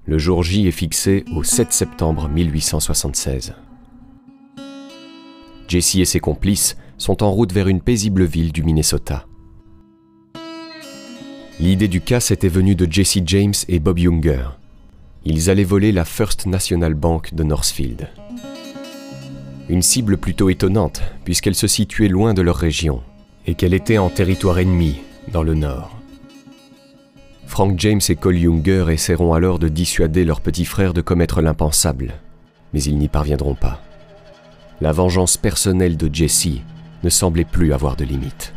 Le 0.06 0.20
jour 0.20 0.44
J 0.44 0.68
est 0.68 0.72
fixé 0.72 1.26
au 1.36 1.44
7 1.44 1.74
septembre 1.74 2.30
1876. 2.30 3.56
Jesse 5.70 5.96
et 5.96 6.06
ses 6.06 6.20
complices 6.20 6.76
sont 6.98 7.22
en 7.24 7.32
route 7.32 7.54
vers 7.54 7.68
une 7.68 7.80
paisible 7.80 8.26
ville 8.26 8.52
du 8.52 8.64
Minnesota. 8.64 9.28
L'idée 11.60 11.88
du 11.88 12.02
casse 12.02 12.32
était 12.32 12.50
venue 12.50 12.76
de 12.76 12.92
Jesse 12.92 13.20
James 13.26 13.54
et 13.68 13.80
Bob 13.80 14.00
Younger. 14.00 14.50
Ils 15.26 15.50
allaient 15.50 15.64
voler 15.64 15.92
la 15.92 16.06
First 16.06 16.48
National 16.48 16.96
Bank 16.96 17.36
de 17.36 17.44
Northfield. 17.44 18.10
Une 19.70 19.84
cible 19.84 20.18
plutôt 20.18 20.50
étonnante, 20.50 21.02
puisqu'elle 21.24 21.56
se 21.56 21.68
situait 21.68 22.08
loin 22.08 22.34
de 22.34 22.42
leur 22.42 22.56
région, 22.56 23.04
et 23.46 23.54
qu'elle 23.54 23.76
était 23.76 24.00
en 24.00 24.10
territoire 24.10 24.58
ennemi, 24.58 24.96
dans 25.32 25.44
le 25.44 25.54
nord. 25.54 25.96
Frank 27.46 27.78
James 27.78 28.02
et 28.10 28.16
Cole 28.16 28.38
Younger 28.38 28.86
essaieront 28.90 29.34
alors 29.34 29.60
de 29.60 29.68
dissuader 29.68 30.26
leur 30.26 30.42
petit 30.42 30.66
frère 30.66 30.94
de 30.94 31.02
commettre 31.02 31.42
l'impensable, 31.42 32.14
mais 32.74 32.82
ils 32.82 32.98
n'y 32.98 33.10
parviendront 33.10 33.56
pas. 33.56 33.82
La 34.82 34.94
vengeance 34.94 35.36
personnelle 35.36 35.98
de 35.98 36.10
Jesse 36.14 36.62
ne 37.04 37.10
semblait 37.10 37.44
plus 37.44 37.74
avoir 37.74 37.98
de 37.98 38.06
limite. 38.06 38.54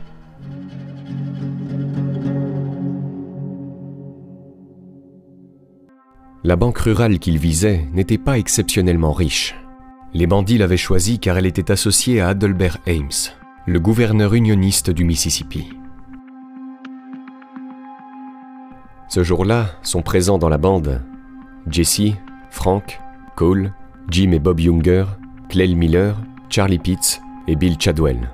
La 6.44 6.56
banque 6.56 6.78
rurale 6.78 7.18
qu'il 7.18 7.38
visait 7.38 7.86
n'était 7.92 8.18
pas 8.18 8.38
exceptionnellement 8.38 9.12
riche. 9.12 9.56
Les 10.14 10.26
bandits 10.26 10.58
l'avaient 10.58 10.76
choisie 10.76 11.18
car 11.18 11.38
elle 11.38 11.46
était 11.46 11.72
associée 11.72 12.20
à 12.20 12.28
Adelbert 12.28 12.78
Ames, 12.86 13.34
le 13.66 13.80
gouverneur 13.80 14.34
unioniste 14.34 14.90
du 14.90 15.04
Mississippi. 15.04 15.70
Ce 19.08 19.24
jour-là 19.24 19.70
sont 19.82 20.02
présents 20.02 20.38
dans 20.38 20.48
la 20.48 20.58
bande 20.58 21.02
Jesse, 21.68 22.14
Frank, 22.50 23.00
Cole, 23.34 23.72
Jim 24.08 24.32
et 24.32 24.38
Bob 24.38 24.60
Younger, 24.60 25.04
Clell 25.52 25.76
Miller, 25.76 26.16
Charlie 26.48 26.78
Pitts 26.78 27.20
et 27.46 27.56
Bill 27.56 27.76
Chadwell. 27.78 28.30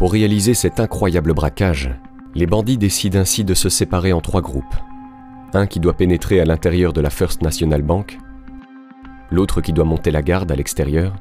Pour 0.00 0.10
réaliser 0.10 0.52
cet 0.52 0.80
incroyable 0.80 1.32
braquage, 1.32 1.94
les 2.34 2.46
bandits 2.46 2.76
décident 2.76 3.20
ainsi 3.20 3.44
de 3.44 3.54
se 3.54 3.68
séparer 3.68 4.12
en 4.12 4.20
trois 4.20 4.40
groupes. 4.40 4.74
Un 5.54 5.68
qui 5.68 5.78
doit 5.78 5.96
pénétrer 5.96 6.40
à 6.40 6.44
l'intérieur 6.44 6.92
de 6.92 7.00
la 7.00 7.08
First 7.08 7.42
National 7.42 7.82
Bank, 7.82 8.18
l'autre 9.30 9.60
qui 9.60 9.72
doit 9.72 9.84
monter 9.84 10.10
la 10.10 10.22
garde 10.22 10.50
à 10.50 10.56
l'extérieur, 10.56 11.14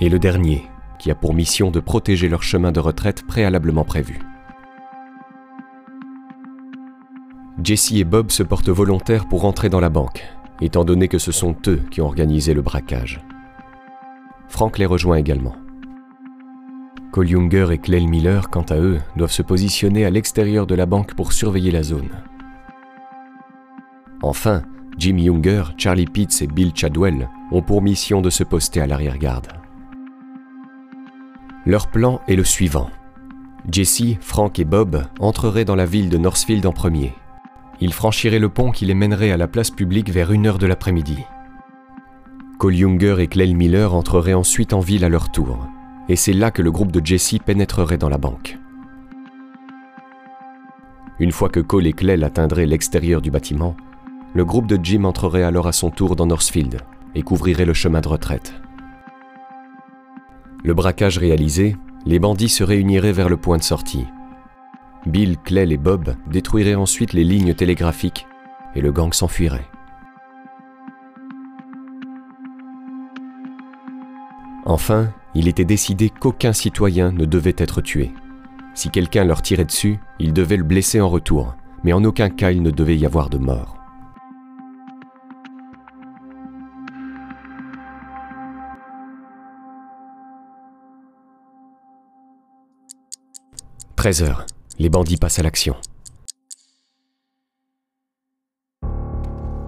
et 0.00 0.08
le 0.08 0.18
dernier 0.18 0.64
qui 0.98 1.10
a 1.10 1.14
pour 1.14 1.34
mission 1.34 1.70
de 1.70 1.80
protéger 1.80 2.30
leur 2.30 2.42
chemin 2.42 2.72
de 2.72 2.80
retraite 2.80 3.26
préalablement 3.26 3.84
prévu. 3.84 4.18
Jesse 7.62 7.92
et 7.92 8.04
Bob 8.04 8.30
se 8.30 8.42
portent 8.42 8.68
volontaires 8.68 9.26
pour 9.26 9.46
entrer 9.46 9.68
dans 9.70 9.80
la 9.80 9.88
banque, 9.88 10.24
étant 10.60 10.84
donné 10.84 11.08
que 11.08 11.18
ce 11.18 11.32
sont 11.32 11.56
eux 11.66 11.80
qui 11.90 12.00
ont 12.02 12.06
organisé 12.06 12.52
le 12.52 12.60
braquage. 12.60 13.20
Frank 14.48 14.78
les 14.78 14.86
rejoint 14.86 15.16
également. 15.16 15.56
Cole 17.12 17.30
Younger 17.30 17.68
et 17.72 17.78
Clell 17.78 18.06
Miller, 18.06 18.50
quant 18.50 18.66
à 18.68 18.76
eux, 18.76 19.00
doivent 19.16 19.32
se 19.32 19.42
positionner 19.42 20.04
à 20.04 20.10
l'extérieur 20.10 20.66
de 20.66 20.74
la 20.74 20.84
banque 20.84 21.14
pour 21.14 21.32
surveiller 21.32 21.70
la 21.70 21.82
zone. 21.82 22.10
Enfin, 24.22 24.62
Jim 24.98 25.16
Younger, 25.16 25.64
Charlie 25.78 26.06
Pitts 26.06 26.42
et 26.42 26.46
Bill 26.46 26.72
Chadwell 26.74 27.28
ont 27.52 27.62
pour 27.62 27.80
mission 27.80 28.20
de 28.20 28.28
se 28.28 28.44
poster 28.44 28.82
à 28.82 28.86
l'arrière-garde. 28.86 29.48
Leur 31.64 31.88
plan 31.88 32.20
est 32.28 32.36
le 32.36 32.44
suivant. 32.44 32.90
Jesse, 33.70 34.18
Frank 34.20 34.58
et 34.58 34.64
Bob 34.64 35.04
entreraient 35.18 35.64
dans 35.64 35.74
la 35.74 35.86
ville 35.86 36.10
de 36.10 36.18
Northfield 36.18 36.66
en 36.66 36.72
premier. 36.72 37.12
Ils 37.80 37.92
franchiraient 37.92 38.38
le 38.38 38.48
pont 38.48 38.70
qui 38.70 38.86
les 38.86 38.94
mènerait 38.94 39.32
à 39.32 39.36
la 39.36 39.48
place 39.48 39.70
publique 39.70 40.10
vers 40.10 40.32
1h 40.32 40.58
de 40.58 40.66
l'après-midi. 40.66 41.18
Cole 42.58 42.76
Younger 42.76 43.16
et 43.18 43.26
Clell 43.26 43.54
Miller 43.54 43.94
entreraient 43.94 44.32
ensuite 44.32 44.72
en 44.72 44.80
ville 44.80 45.04
à 45.04 45.10
leur 45.10 45.30
tour, 45.30 45.66
et 46.08 46.16
c'est 46.16 46.32
là 46.32 46.50
que 46.50 46.62
le 46.62 46.72
groupe 46.72 46.92
de 46.92 47.04
Jesse 47.04 47.36
pénétrerait 47.44 47.98
dans 47.98 48.08
la 48.08 48.18
banque. 48.18 48.58
Une 51.18 51.32
fois 51.32 51.48
que 51.48 51.60
Cole 51.60 51.86
et 51.86 51.92
Clell 51.92 52.24
atteindraient 52.24 52.66
l'extérieur 52.66 53.20
du 53.20 53.30
bâtiment, 53.30 53.76
le 54.34 54.44
groupe 54.44 54.66
de 54.66 54.78
Jim 54.82 55.04
entrerait 55.04 55.42
alors 55.42 55.66
à 55.66 55.72
son 55.72 55.90
tour 55.90 56.16
dans 56.16 56.26
Northfield 56.26 56.80
et 57.14 57.22
couvrirait 57.22 57.64
le 57.64 57.74
chemin 57.74 58.00
de 58.00 58.08
retraite. 58.08 58.54
Le 60.62 60.74
braquage 60.74 61.18
réalisé, 61.18 61.76
les 62.06 62.18
bandits 62.18 62.48
se 62.48 62.64
réuniraient 62.64 63.12
vers 63.12 63.28
le 63.28 63.36
point 63.36 63.56
de 63.56 63.62
sortie. 63.62 64.06
Bill, 65.06 65.36
Clell 65.38 65.70
et 65.70 65.76
Bob 65.76 66.16
détruiraient 66.26 66.74
ensuite 66.74 67.12
les 67.12 67.22
lignes 67.22 67.54
télégraphiques 67.54 68.26
et 68.74 68.80
le 68.80 68.90
gang 68.90 69.12
s'enfuirait. 69.12 69.68
Enfin, 74.64 75.12
il 75.36 75.46
était 75.46 75.64
décidé 75.64 76.10
qu'aucun 76.10 76.52
citoyen 76.52 77.12
ne 77.12 77.24
devait 77.24 77.54
être 77.56 77.80
tué. 77.80 78.12
Si 78.74 78.90
quelqu'un 78.90 79.24
leur 79.24 79.42
tirait 79.42 79.64
dessus, 79.64 80.00
ils 80.18 80.32
devaient 80.32 80.56
le 80.56 80.64
blesser 80.64 81.00
en 81.00 81.08
retour, 81.08 81.54
mais 81.84 81.92
en 81.92 82.02
aucun 82.02 82.28
cas 82.28 82.50
il 82.50 82.62
ne 82.62 82.72
devait 82.72 82.98
y 82.98 83.06
avoir 83.06 83.30
de 83.30 83.38
mort. 83.38 83.78
«13 93.96 94.22
heures. 94.24 94.46
Les 94.78 94.90
bandits 94.90 95.16
passent 95.16 95.38
à 95.38 95.42
l'action. 95.42 95.74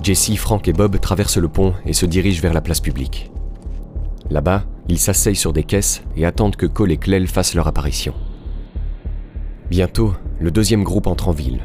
Jesse, 0.02 0.36
Frank 0.36 0.68
et 0.68 0.72
Bob 0.72 1.00
traversent 1.00 1.38
le 1.38 1.48
pont 1.48 1.74
et 1.86 1.94
se 1.94 2.04
dirigent 2.04 2.42
vers 2.42 2.52
la 2.52 2.61
place 2.61 2.80
publique. 2.80 3.30
Là-bas, 4.30 4.64
ils 4.88 4.98
s'asseyent 4.98 5.34
sur 5.34 5.54
des 5.54 5.64
caisses 5.64 6.02
et 6.16 6.26
attendent 6.26 6.56
que 6.56 6.66
Cole 6.66 6.92
et 6.92 6.98
Clell 6.98 7.26
fassent 7.26 7.54
leur 7.54 7.66
apparition. 7.66 8.12
Bientôt, 9.70 10.14
le 10.40 10.50
deuxième 10.50 10.84
groupe 10.84 11.06
entre 11.06 11.28
en 11.28 11.32
ville. 11.32 11.62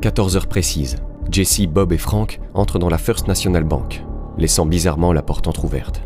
14 0.00 0.36
heures 0.36 0.48
précises, 0.48 0.96
Jesse, 1.30 1.66
Bob 1.66 1.92
et 1.92 1.98
Frank 1.98 2.40
entrent 2.52 2.78
dans 2.78 2.90
la 2.90 2.98
First 2.98 3.28
National 3.28 3.64
Bank, 3.64 4.04
laissant 4.38 4.66
bizarrement 4.66 5.12
la 5.12 5.22
porte 5.22 5.46
entr'ouverte. 5.46 6.02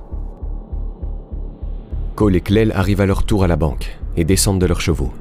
Cole 2.19 2.35
et 2.35 2.41
Clell 2.41 2.73
arrivent 2.75 3.01
à 3.01 3.07
leur 3.07 3.23
tour 3.23 3.45
à 3.45 3.47
la 3.47 3.55
banque 3.55 3.97
et 4.17 4.25
descendent 4.25 4.61
de 4.61 4.67
leurs 4.67 4.81
chevaux. 4.81 5.13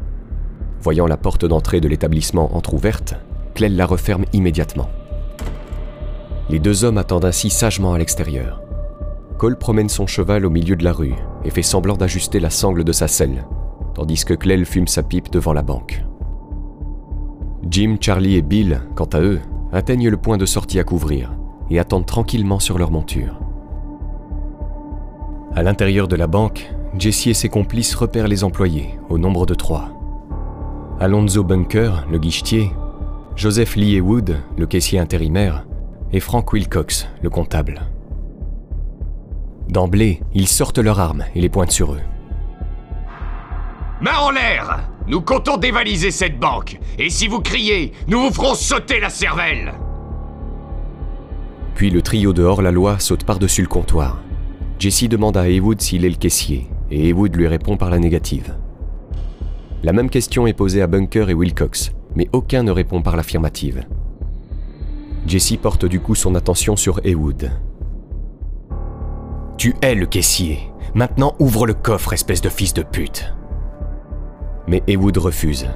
Voyant 0.82 1.06
la 1.06 1.16
porte 1.16 1.46
d'entrée 1.46 1.80
de 1.80 1.88
l'établissement 1.88 2.56
entr'ouverte, 2.56 3.14
Clell 3.54 3.76
la 3.76 3.86
referme 3.86 4.26
immédiatement. 4.34 4.90
Les 6.50 6.58
deux 6.58 6.86
hommes 6.86 6.98
attendent 6.98 7.26
ainsi 7.26 7.52
sagement 7.52 7.94
à 7.94 8.00
l'extérieur. 8.00 8.64
Cole 9.38 9.60
promène 9.60 9.90
son 9.90 10.08
cheval 10.08 10.44
au 10.44 10.50
milieu 10.50 10.76
de 10.76 10.84
la 10.84 10.92
rue 10.92 11.14
et 11.46 11.52
fait 11.52 11.62
semblant 11.62 11.98
d'ajuster 11.98 12.40
la 12.40 12.50
sangle 12.50 12.84
de 12.84 12.92
sa 12.92 13.08
selle, 13.08 13.46
tandis 13.94 14.26
que 14.26 14.34
Clell 14.34 14.66
fume 14.66 14.88
sa 14.88 15.04
pipe 15.04 15.30
devant 15.30 15.54
la 15.54 15.62
banque. 15.62 16.04
Jim, 17.70 17.98
Charlie 18.02 18.38
et 18.38 18.42
Bill, 18.42 18.82
quant 18.96 19.10
à 19.14 19.22
eux, 19.22 19.40
atteignent 19.72 20.10
le 20.10 20.18
point 20.18 20.38
de 20.38 20.48
sortie 20.48 20.80
à 20.80 20.84
couvrir 20.84 21.32
et 21.70 21.78
attendent 21.78 22.08
tranquillement 22.08 22.58
sur 22.58 22.80
leur 22.80 22.90
monture. 22.90 23.40
À 25.54 25.62
l'intérieur 25.62 26.08
de 26.08 26.16
la 26.16 26.26
banque, 26.26 26.72
Jesse 27.00 27.28
et 27.28 27.34
ses 27.34 27.50
complices 27.50 27.96
repèrent 27.96 28.28
les 28.28 28.44
employés, 28.44 28.90
au 29.10 29.18
nombre 29.18 29.46
de 29.46 29.54
trois. 29.54 29.90
Alonzo 31.00 31.44
Bunker, 31.44 32.06
le 32.10 32.18
guichetier, 32.18 32.72
Joseph 33.36 33.76
Lee 33.76 34.02
Wood, 34.02 34.38
le 34.58 34.66
caissier 34.66 34.98
intérimaire, 34.98 35.66
et 36.12 36.20
Frank 36.20 36.52
Wilcox, 36.54 37.08
le 37.22 37.30
comptable. 37.30 37.82
D'emblée, 39.70 40.22
ils 40.34 40.48
sortent 40.48 40.80
leurs 40.80 41.00
armes 41.00 41.26
et 41.36 41.42
les 41.42 41.50
pointent 41.50 41.72
sur 41.72 41.94
eux. 41.94 42.02
Main 44.02 44.18
en 44.20 44.32
l'air 44.32 44.90
Nous 45.08 45.22
comptons 45.22 45.58
dévaliser 45.58 46.12
cette 46.12 46.40
banque, 46.40 46.80
et 46.98 47.10
si 47.10 47.28
vous 47.28 47.42
criez, 47.42 47.94
nous 48.08 48.22
vous 48.22 48.34
ferons 48.34 48.56
sauter 48.56 49.00
la 49.00 49.10
cervelle 49.10 49.74
Puis 51.76 51.90
le 51.92 52.02
trio 52.02 52.34
de 52.34 52.44
hors-la-loi 52.44 53.00
saute 53.00 53.24
par-dessus 53.24 53.62
le 53.62 53.68
comptoir. 53.68 54.20
Jesse 54.80 55.10
demande 55.10 55.38
à 55.38 55.50
Heywood 55.50 55.82
s'il 55.82 56.06
est 56.06 56.10
le 56.10 56.16
caissier, 56.16 56.68
et 56.92 57.08
Heywood 57.08 57.36
lui 57.36 57.48
répond 57.48 57.78
par 57.78 57.90
la 57.90 58.00
négative. 58.00 58.56
La 59.84 59.94
même 59.94 60.10
question 60.10 60.48
est 60.48 60.54
posée 60.54 60.82
à 60.82 60.88
Bunker 60.88 61.30
et 61.30 61.34
Wilcox, 61.34 61.92
mais 62.16 62.28
aucun 62.34 62.64
ne 62.64 62.72
répond 62.72 63.02
par 63.02 63.16
l'affirmative. 63.16 63.86
Jesse 65.28 65.58
porte 65.58 65.86
du 65.86 66.00
coup 66.00 66.16
son 66.16 66.36
attention 66.36 66.76
sur 66.76 67.00
Heywood. 67.04 67.52
Tu 69.58 69.76
es 69.82 69.96
le 69.96 70.06
caissier. 70.06 70.60
Maintenant 70.94 71.36
ouvre 71.40 71.68
le 71.68 71.74
coffre, 71.74 72.14
espèce 72.14 72.42
de 72.42 72.50
fils 72.50 72.74
de 72.74 72.84
pute. 72.84 73.34
Mais 74.68 74.84
Heywood 74.88 75.18
refuse. 75.18 75.68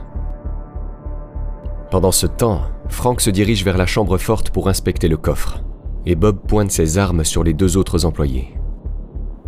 Pendant 1.92 2.12
ce 2.12 2.28
temps, 2.28 2.62
Frank 2.88 3.20
se 3.22 3.30
dirige 3.30 3.66
vers 3.66 3.78
la 3.78 3.86
chambre 3.86 4.18
forte 4.18 4.50
pour 4.50 4.70
inspecter 4.70 5.08
le 5.08 5.18
coffre, 5.18 5.62
et 6.06 6.16
Bob 6.16 6.40
pointe 6.48 6.72
ses 6.72 6.98
armes 6.98 7.24
sur 7.24 7.44
les 7.44 7.54
deux 7.54 7.76
autres 7.76 8.06
employés. 8.06 8.54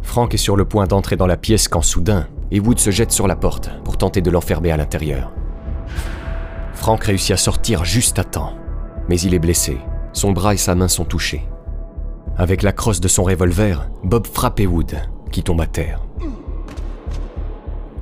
Frank 0.04 0.34
est 0.34 0.38
sur 0.38 0.56
le 0.56 0.66
point 0.66 0.86
d'entrer 0.86 1.16
dans 1.16 1.28
la 1.28 1.38
pièce 1.38 1.68
quand 1.68 1.82
soudain, 1.82 2.28
Heywood 2.52 2.80
se 2.80 2.92
jette 2.92 3.12
sur 3.12 3.28
la 3.28 3.36
porte 3.36 3.72
pour 3.84 3.98
tenter 3.98 4.22
de 4.22 4.30
l'enfermer 4.30 4.72
à 4.72 4.78
l'intérieur. 4.78 5.32
Frank 6.74 7.04
réussit 7.04 7.32
à 7.32 7.38
sortir 7.38 7.84
juste 7.84 8.20
à 8.20 8.24
temps, 8.24 8.54
mais 9.10 9.20
il 9.20 9.34
est 9.34 9.40
blessé 9.40 9.78
son 10.14 10.32
bras 10.32 10.54
et 10.54 10.58
sa 10.58 10.76
main 10.76 10.88
sont 10.88 11.06
touchés. 11.06 11.46
Avec 12.38 12.64
la 12.64 12.72
crosse 12.72 13.02
de 13.02 13.08
son 13.08 13.24
revolver, 13.24 13.90
Bob 14.04 14.28
frappe 14.28 14.62
Wood, 14.62 14.96
qui 15.32 15.44
tombe 15.44 15.62
à 15.62 15.66
terre. 15.66 16.02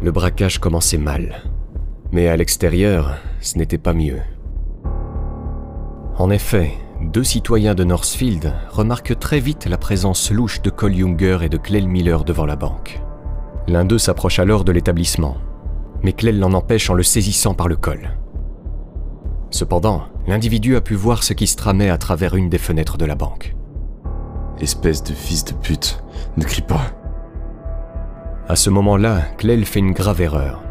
Le 0.01 0.11
braquage 0.11 0.59
commençait 0.59 0.97
mal. 0.97 1.41
Mais 2.11 2.27
à 2.27 2.35
l'extérieur, 2.35 3.17
ce 3.39 3.57
n'était 3.57 3.77
pas 3.77 3.93
mieux. 3.93 4.19
En 6.17 6.29
effet, 6.29 6.73
deux 7.01 7.23
citoyens 7.23 7.73
de 7.73 7.83
Northfield 7.83 8.53
remarquent 8.69 9.17
très 9.17 9.39
vite 9.39 9.65
la 9.65 9.77
présence 9.77 10.31
louche 10.31 10.61
de 10.61 10.69
Cole 10.69 10.95
Younger 10.95 11.39
et 11.41 11.49
de 11.49 11.57
Clell 11.57 11.87
Miller 11.87 12.23
devant 12.23 12.45
la 12.45 12.55
banque. 12.55 13.01
L'un 13.67 13.85
d'eux 13.85 13.97
s'approche 13.97 14.39
alors 14.39 14.63
de 14.63 14.71
l'établissement, 14.71 15.37
mais 16.03 16.13
Clell 16.13 16.39
l'en 16.39 16.53
empêche 16.53 16.89
en 16.89 16.93
le 16.93 17.03
saisissant 17.03 17.53
par 17.53 17.67
le 17.67 17.75
col. 17.75 18.17
Cependant, 19.49 20.03
l'individu 20.27 20.75
a 20.75 20.81
pu 20.81 20.93
voir 20.93 21.23
ce 21.23 21.33
qui 21.33 21.47
se 21.47 21.55
tramait 21.55 21.89
à 21.89 21.97
travers 21.97 22.35
une 22.35 22.49
des 22.49 22.57
fenêtres 22.57 22.97
de 22.97 23.05
la 23.05 23.15
banque. 23.15 23.55
Espèce 24.59 25.03
de 25.03 25.13
fils 25.13 25.43
de 25.43 25.53
pute, 25.53 26.03
ne 26.37 26.43
crie 26.43 26.61
pas. 26.61 26.91
À 28.47 28.55
ce 28.55 28.69
moment-là, 28.69 29.21
Clell 29.37 29.65
fait 29.65 29.79
une 29.79 29.93
grave 29.93 30.21
erreur. 30.21 30.63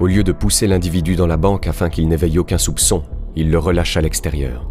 Au 0.00 0.06
lieu 0.06 0.22
de 0.22 0.32
pousser 0.32 0.66
l'individu 0.66 1.16
dans 1.16 1.26
la 1.26 1.36
banque 1.36 1.66
afin 1.66 1.88
qu'il 1.88 2.08
n'éveille 2.08 2.38
aucun 2.38 2.58
soupçon, 2.58 3.02
il 3.36 3.50
le 3.50 3.58
relâche 3.58 3.96
à 3.96 4.00
l'extérieur. 4.00 4.68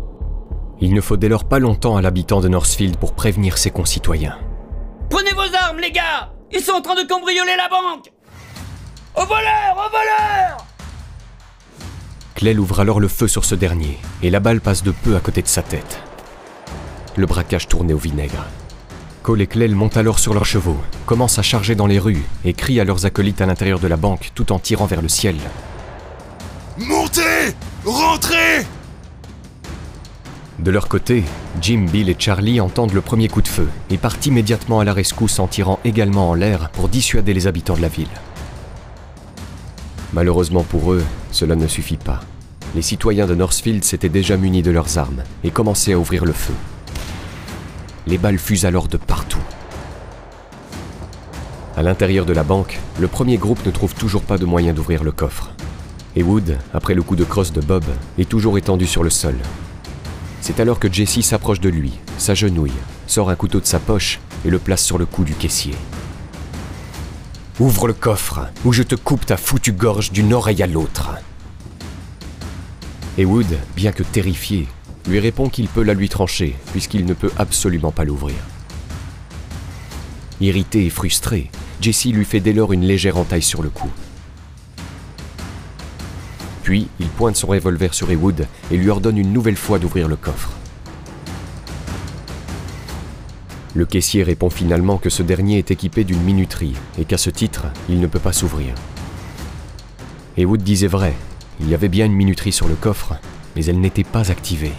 Il 0.79 0.93
ne 0.93 1.01
faut 1.01 1.17
dès 1.17 1.29
lors 1.29 1.45
pas 1.45 1.59
longtemps 1.59 1.97
à 1.97 2.01
l'habitant 2.01 2.39
de 2.39 2.47
Northfield 2.47 2.97
pour 2.97 3.13
prévenir 3.13 3.57
ses 3.57 3.71
concitoyens. 3.71 4.37
Prenez 5.09 5.31
vos 5.31 5.55
armes, 5.55 5.79
les 5.79 5.91
gars 5.91 6.31
Ils 6.51 6.61
sont 6.61 6.73
en 6.73 6.81
train 6.81 6.95
de 6.95 7.07
cambrioler 7.07 7.55
la 7.57 7.69
banque 7.69 8.11
Au 9.15 9.25
voleur 9.25 9.75
Au 9.75 9.89
voleur 9.89 10.57
Clell 12.35 12.59
ouvre 12.59 12.79
alors 12.81 12.99
le 12.99 13.07
feu 13.07 13.27
sur 13.27 13.45
ce 13.45 13.55
dernier, 13.55 13.97
et 14.21 14.29
la 14.29 14.39
balle 14.39 14.61
passe 14.61 14.83
de 14.83 14.91
peu 14.91 15.15
à 15.15 15.19
côté 15.19 15.41
de 15.41 15.47
sa 15.47 15.63
tête. 15.63 16.03
Le 17.15 17.25
braquage 17.25 17.67
tournait 17.67 17.93
au 17.93 17.97
vinaigre. 17.97 18.45
Cole 19.23 19.41
et 19.41 19.47
Clell 19.47 19.73
montent 19.73 19.97
alors 19.97 20.19
sur 20.19 20.35
leurs 20.35 20.45
chevaux, 20.45 20.77
commencent 21.07 21.39
à 21.39 21.41
charger 21.41 21.73
dans 21.73 21.87
les 21.87 21.97
rues 21.97 22.23
et 22.45 22.53
crient 22.53 22.79
à 22.79 22.83
leurs 22.83 23.07
acolytes 23.07 23.41
à 23.41 23.47
l'intérieur 23.47 23.79
de 23.79 23.87
la 23.87 23.97
banque 23.97 24.29
tout 24.35 24.51
en 24.51 24.59
tirant 24.59 24.85
vers 24.85 25.01
le 25.01 25.09
ciel. 25.09 25.35
Montez 26.77 27.55
Rentrez 27.83 28.67
De 30.59 30.71
leur 30.71 30.87
côté, 30.87 31.23
Jim, 31.61 31.85
Bill 31.91 32.09
et 32.09 32.15
Charlie 32.17 32.59
entendent 32.59 32.93
le 32.93 33.01
premier 33.01 33.27
coup 33.27 33.43
de 33.43 33.47
feu 33.47 33.67
et 33.91 33.97
partent 33.97 34.25
immédiatement 34.25 34.79
à 34.79 34.85
la 34.85 34.93
rescousse 34.93 35.37
en 35.37 35.47
tirant 35.47 35.79
également 35.85 36.31
en 36.31 36.33
l'air 36.33 36.71
pour 36.71 36.89
dissuader 36.89 37.35
les 37.35 37.45
habitants 37.45 37.75
de 37.75 37.81
la 37.81 37.89
ville. 37.89 38.07
Malheureusement 40.13 40.63
pour 40.63 40.93
eux, 40.93 41.03
cela 41.31 41.55
ne 41.55 41.67
suffit 41.67 41.97
pas. 41.97 42.21
les 42.75 42.81
citoyens 42.81 43.27
de 43.27 43.35
Northfield 43.35 43.83
s'étaient 43.83 44.09
déjà 44.09 44.35
munis 44.35 44.63
de 44.63 44.71
leurs 44.71 44.97
armes 44.97 45.23
et 45.43 45.51
commençaient 45.51 45.93
à 45.93 45.99
ouvrir 45.99 46.25
le 46.25 46.33
feu. 46.33 46.53
Les 48.07 48.17
balles 48.17 48.39
fusent 48.39 48.65
alors 48.65 48.87
de 48.87 48.97
partout. 48.97 49.41
À 51.75 51.83
l'intérieur 51.83 52.25
de 52.25 52.33
la 52.33 52.43
banque, 52.43 52.79
le 52.99 53.07
premier 53.07 53.37
groupe 53.37 53.63
ne 53.65 53.71
trouve 53.71 53.93
toujours 53.93 54.23
pas 54.23 54.39
de 54.39 54.45
moyen 54.45 54.73
d'ouvrir 54.73 55.03
le 55.03 55.11
coffre. 55.11 55.51
Et 56.15 56.23
Wood, 56.23 56.57
après 56.73 56.95
le 56.95 57.03
coup 57.03 57.15
de 57.15 57.23
crosse 57.23 57.53
de 57.53 57.61
Bob, 57.61 57.85
est 58.17 58.27
toujours 58.27 58.57
étendu 58.57 58.87
sur 58.87 59.03
le 59.03 59.11
sol. 59.11 59.35
C'est 60.41 60.59
alors 60.59 60.79
que 60.79 60.91
Jesse 60.91 61.21
s'approche 61.21 61.59
de 61.59 61.69
lui, 61.69 61.93
s'agenouille, 62.17 62.71
sort 63.07 63.29
un 63.29 63.35
couteau 63.35 63.59
de 63.59 63.65
sa 63.65 63.79
poche 63.79 64.19
et 64.45 64.49
le 64.49 64.59
place 64.59 64.83
sur 64.83 64.97
le 64.97 65.05
cou 65.05 65.23
du 65.23 65.33
caissier. 65.33 65.75
Ouvre 67.59 67.87
le 67.87 67.93
coffre, 67.93 68.47
ou 68.65 68.71
je 68.71 68.83
te 68.83 68.95
coupe 68.95 69.25
ta 69.25 69.35
foutue 69.35 69.71
gorge 69.71 70.11
d'une 70.11 70.33
oreille 70.33 70.61
à 70.61 70.67
l'autre. 70.67 71.09
Et 73.17 73.25
Wood, 73.25 73.57
bien 73.75 73.91
que 73.91 74.03
terrifié, 74.03 74.67
lui 75.07 75.19
répond 75.19 75.49
qu'il 75.49 75.67
peut 75.67 75.81
la 75.81 75.95
lui 75.95 76.07
trancher, 76.07 76.55
puisqu'il 76.71 77.05
ne 77.05 77.13
peut 77.13 77.31
absolument 77.37 77.91
pas 77.91 78.05
l'ouvrir. 78.05 78.35
Irrité 80.39 80.85
et 80.85 80.91
frustré, 80.91 81.49
Jesse 81.81 82.05
lui 82.05 82.25
fait 82.25 82.39
dès 82.39 82.53
lors 82.53 82.73
une 82.73 82.85
légère 82.85 83.17
entaille 83.17 83.41
sur 83.41 83.63
le 83.63 83.69
cou. 83.69 83.89
Puis, 86.67 86.89
il 86.99 87.07
pointe 87.07 87.37
son 87.37 87.47
revolver 87.47 87.93
sur 87.93 88.11
Ewood 88.11 88.45
et 88.71 88.75
lui 88.75 88.89
ordonne 88.89 89.17
une 89.17 89.31
nouvelle 89.31 89.55
fois 89.55 89.79
d'ouvrir 89.79 90.09
le 90.09 90.17
coffre. 90.17 90.51
Le 93.73 93.85
caissier 93.85 94.21
répond 94.21 94.49
finalement 94.49 94.97
que 94.97 95.09
ce 95.09 95.23
dernier 95.23 95.59
est 95.59 95.71
équipé 95.71 96.03
d'une 96.03 96.21
minuterie 96.21 96.75
et 96.99 97.05
qu'à 97.05 97.17
ce 97.17 97.29
titre, 97.29 97.67
il 97.87 98.01
ne 98.01 98.07
peut 98.07 98.19
pas 98.19 98.33
s'ouvrir. 98.33 98.75
Ewood 100.35 100.61
disait 100.61 100.87
vrai, 100.87 101.13
il 101.61 101.69
y 101.69 101.73
avait 101.73 101.87
bien 101.87 102.05
une 102.05 102.11
minuterie 102.11 102.51
sur 102.51 102.67
le 102.67 102.75
coffre, 102.75 103.15
mais 103.55 103.63
elle 103.63 103.79
n'était 103.79 104.03
pas 104.03 104.29
activée. 104.29 104.73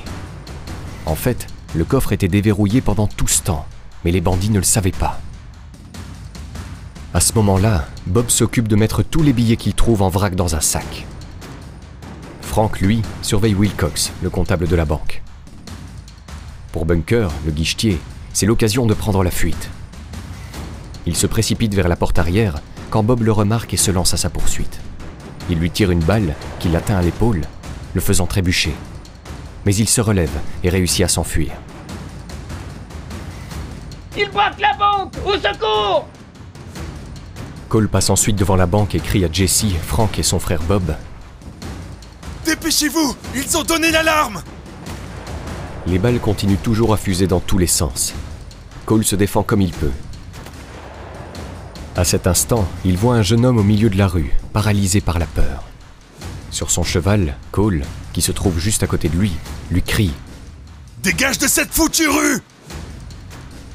En 1.06 1.14
fait, 1.14 1.46
le 1.74 1.86
coffre 1.86 2.12
était 2.12 2.28
déverrouillé 2.28 2.82
pendant 2.82 3.06
tout 3.06 3.28
ce 3.28 3.40
temps, 3.40 3.64
mais 4.04 4.12
les 4.12 4.20
bandits 4.20 4.50
ne 4.50 4.58
le 4.58 4.62
savaient 4.62 4.90
pas. 4.90 5.22
À 7.14 7.20
ce 7.20 7.32
moment-là, 7.36 7.86
Bob 8.06 8.28
s'occupe 8.28 8.68
de 8.68 8.76
mettre 8.76 9.02
tous 9.02 9.22
les 9.22 9.32
billets 9.32 9.56
qu'il 9.56 9.72
trouve 9.72 10.02
en 10.02 10.10
vrac 10.10 10.34
dans 10.34 10.54
un 10.54 10.60
sac. 10.60 11.06
Frank, 12.58 12.80
lui, 12.80 13.02
surveille 13.22 13.54
Wilcox, 13.54 14.12
le 14.20 14.30
comptable 14.30 14.66
de 14.66 14.74
la 14.74 14.84
banque. 14.84 15.22
Pour 16.72 16.86
Bunker, 16.86 17.30
le 17.46 17.52
guichetier, 17.52 18.00
c'est 18.32 18.46
l'occasion 18.46 18.84
de 18.84 18.94
prendre 18.94 19.22
la 19.22 19.30
fuite. 19.30 19.70
Il 21.06 21.14
se 21.14 21.28
précipite 21.28 21.72
vers 21.72 21.86
la 21.86 21.94
porte 21.94 22.18
arrière 22.18 22.58
quand 22.90 23.04
Bob 23.04 23.22
le 23.22 23.30
remarque 23.30 23.74
et 23.74 23.76
se 23.76 23.92
lance 23.92 24.12
à 24.12 24.16
sa 24.16 24.28
poursuite. 24.28 24.80
Il 25.48 25.60
lui 25.60 25.70
tire 25.70 25.92
une 25.92 26.02
balle 26.02 26.34
qui 26.58 26.68
l'atteint 26.68 26.96
à 26.96 27.02
l'épaule, 27.02 27.42
le 27.94 28.00
faisant 28.00 28.26
trébucher. 28.26 28.74
Mais 29.64 29.76
il 29.76 29.88
se 29.88 30.00
relève 30.00 30.36
et 30.64 30.68
réussit 30.68 31.04
à 31.04 31.08
s'enfuir. 31.08 31.52
Il 34.16 34.28
braque 34.32 34.60
la 34.60 34.74
banque 34.76 35.14
Au 35.24 35.34
secours 35.34 36.08
Cole 37.68 37.88
passe 37.88 38.10
ensuite 38.10 38.34
devant 38.34 38.56
la 38.56 38.66
banque 38.66 38.96
et 38.96 39.00
crie 39.00 39.24
à 39.24 39.30
Jesse, 39.30 39.66
Frank 39.86 40.18
et 40.18 40.24
son 40.24 40.40
frère 40.40 40.62
Bob. 40.62 40.96
Dépêchez-vous 42.48 43.14
Ils 43.36 43.58
ont 43.58 43.62
donné 43.62 43.90
l'alarme 43.90 44.42
Les 45.86 45.98
balles 45.98 46.18
continuent 46.18 46.56
toujours 46.56 46.94
à 46.94 46.96
fuser 46.96 47.26
dans 47.26 47.40
tous 47.40 47.58
les 47.58 47.66
sens. 47.66 48.14
Cole 48.86 49.04
se 49.04 49.16
défend 49.16 49.42
comme 49.42 49.60
il 49.60 49.70
peut. 49.70 49.90
À 51.94 52.04
cet 52.04 52.26
instant, 52.26 52.66
il 52.86 52.96
voit 52.96 53.16
un 53.16 53.22
jeune 53.22 53.44
homme 53.44 53.58
au 53.58 53.62
milieu 53.62 53.90
de 53.90 53.98
la 53.98 54.08
rue, 54.08 54.32
paralysé 54.54 55.02
par 55.02 55.18
la 55.18 55.26
peur. 55.26 55.64
Sur 56.50 56.70
son 56.70 56.84
cheval, 56.84 57.36
Cole, 57.52 57.82
qui 58.14 58.22
se 58.22 58.32
trouve 58.32 58.58
juste 58.58 58.82
à 58.82 58.86
côté 58.86 59.10
de 59.10 59.18
lui, 59.18 59.32
lui 59.70 59.82
crie 59.82 60.14
Dégage 61.02 61.36
de 61.36 61.48
cette 61.48 61.74
foutue 61.74 62.08
rue 62.08 62.40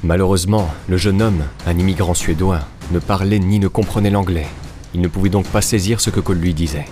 Malheureusement, 0.02 0.68
le 0.88 0.96
jeune 0.96 1.22
homme, 1.22 1.44
un 1.68 1.78
immigrant 1.78 2.14
suédois, 2.14 2.62
ne 2.90 2.98
parlait 2.98 3.38
ni 3.38 3.60
ne 3.60 3.68
comprenait 3.68 4.10
l'anglais. 4.10 4.48
Il 4.94 5.00
ne 5.00 5.08
pouvait 5.08 5.28
donc 5.28 5.46
pas 5.46 5.62
saisir 5.62 6.00
ce 6.00 6.10
que 6.10 6.18
Cole 6.18 6.38
lui 6.38 6.54
disait. 6.54 6.86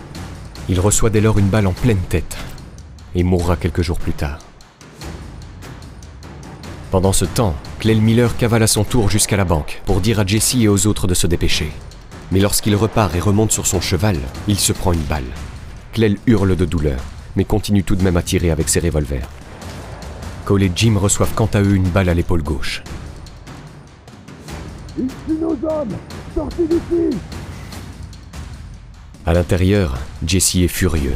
Il 0.69 0.81
reçoit 0.81 1.11
dès 1.11 1.21
lors 1.21 1.39
une 1.39 1.49
balle 1.49 1.67
en 1.67 1.73
pleine 1.73 2.01
tête 2.09 2.37
et 3.15 3.23
mourra 3.23 3.57
quelques 3.57 3.83
jours 3.83 3.99
plus 3.99 4.13
tard. 4.13 4.39
Pendant 6.91 7.13
ce 7.13 7.25
temps, 7.25 7.55
Clell 7.79 8.01
Miller 8.01 8.37
cavale 8.37 8.63
à 8.63 8.67
son 8.67 8.85
tour 8.85 9.09
jusqu'à 9.09 9.37
la 9.37 9.45
banque 9.45 9.83
pour 9.87 10.01
dire 10.01 10.21
à 10.21 10.27
Jesse 10.27 10.57
et 10.57 10.69
aux 10.69 10.87
autres 10.87 11.07
de 11.07 11.15
se 11.15 11.27
dépêcher. 11.27 11.71
Mais 12.31 12.41
lorsqu'il 12.41 12.77
repart 12.77 13.15
et 13.15 13.21
remonte 13.21 13.51
sur 13.51 13.67
son 13.67 13.81
cheval, 13.81 14.19
il 14.47 14.59
se 14.59 14.73
prend 14.73 14.93
une 14.93 15.01
balle. 15.01 15.25
Clell 15.93 16.17
hurle 16.27 16.55
de 16.55 16.65
douleur, 16.65 17.01
mais 17.35 17.45
continue 17.45 17.83
tout 17.83 17.97
de 17.97 18.03
même 18.03 18.17
à 18.17 18.23
tirer 18.23 18.51
avec 18.51 18.69
ses 18.69 18.81
revolvers. 18.81 19.29
Cole 20.45 20.63
et 20.63 20.73
Jim 20.75 20.97
reçoivent 20.97 21.35
quant 21.35 21.49
à 21.53 21.61
eux 21.61 21.75
une 21.75 21.89
balle 21.89 22.09
à 22.09 22.15
l'épaule 22.15 22.43
gauche. 22.43 22.83
À 29.25 29.33
l'intérieur, 29.33 29.99
Jesse 30.27 30.57
est 30.57 30.67
furieux. 30.67 31.15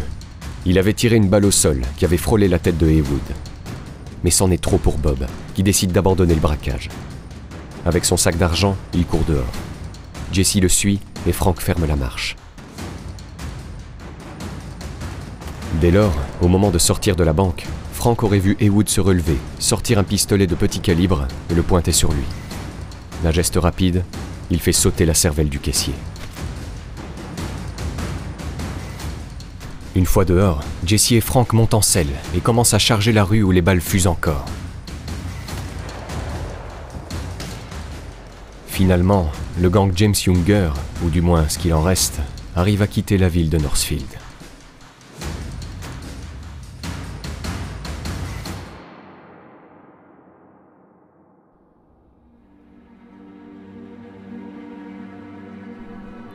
Il 0.64 0.78
avait 0.78 0.92
tiré 0.92 1.16
une 1.16 1.28
balle 1.28 1.44
au 1.44 1.50
sol 1.50 1.82
qui 1.96 2.04
avait 2.04 2.16
frôlé 2.16 2.46
la 2.46 2.60
tête 2.60 2.78
de 2.78 2.86
Haywood. 2.86 3.20
Mais 4.22 4.30
c'en 4.30 4.52
est 4.52 4.62
trop 4.62 4.78
pour 4.78 4.98
Bob, 4.98 5.26
qui 5.54 5.64
décide 5.64 5.90
d'abandonner 5.90 6.34
le 6.34 6.40
braquage. 6.40 6.88
Avec 7.84 8.04
son 8.04 8.16
sac 8.16 8.38
d'argent, 8.38 8.76
il 8.94 9.06
court 9.06 9.24
dehors. 9.26 9.50
Jesse 10.32 10.54
le 10.56 10.68
suit 10.68 11.00
et 11.26 11.32
Frank 11.32 11.60
ferme 11.60 11.84
la 11.84 11.96
marche. 11.96 12.36
Dès 15.80 15.90
lors, 15.90 16.14
au 16.40 16.46
moment 16.46 16.70
de 16.70 16.78
sortir 16.78 17.16
de 17.16 17.24
la 17.24 17.32
banque, 17.32 17.66
Frank 17.92 18.22
aurait 18.22 18.38
vu 18.38 18.56
Haywood 18.60 18.88
se 18.88 19.00
relever, 19.00 19.36
sortir 19.58 19.98
un 19.98 20.04
pistolet 20.04 20.46
de 20.46 20.54
petit 20.54 20.78
calibre 20.78 21.26
et 21.50 21.54
le 21.54 21.62
pointer 21.62 21.92
sur 21.92 22.12
lui. 22.12 22.24
D'un 23.24 23.32
geste 23.32 23.56
rapide, 23.56 24.04
il 24.50 24.60
fait 24.60 24.70
sauter 24.70 25.06
la 25.06 25.14
cervelle 25.14 25.48
du 25.48 25.58
caissier. 25.58 25.94
Une 29.96 30.04
fois 30.04 30.26
dehors, 30.26 30.60
Jesse 30.84 31.12
et 31.12 31.22
Frank 31.22 31.54
montent 31.54 31.72
en 31.72 31.80
selle 31.80 32.10
et 32.34 32.40
commencent 32.40 32.74
à 32.74 32.78
charger 32.78 33.14
la 33.14 33.24
rue 33.24 33.42
où 33.42 33.50
les 33.50 33.62
balles 33.62 33.80
fusent 33.80 34.06
encore. 34.06 34.44
Finalement, 38.66 39.32
le 39.58 39.70
gang 39.70 39.90
James 39.96 40.14
Younger, 40.26 40.68
ou 41.02 41.08
du 41.08 41.22
moins 41.22 41.48
ce 41.48 41.58
qu'il 41.58 41.72
en 41.72 41.80
reste, 41.80 42.20
arrive 42.54 42.82
à 42.82 42.86
quitter 42.86 43.16
la 43.16 43.30
ville 43.30 43.48
de 43.48 43.56
Northfield. 43.56 44.04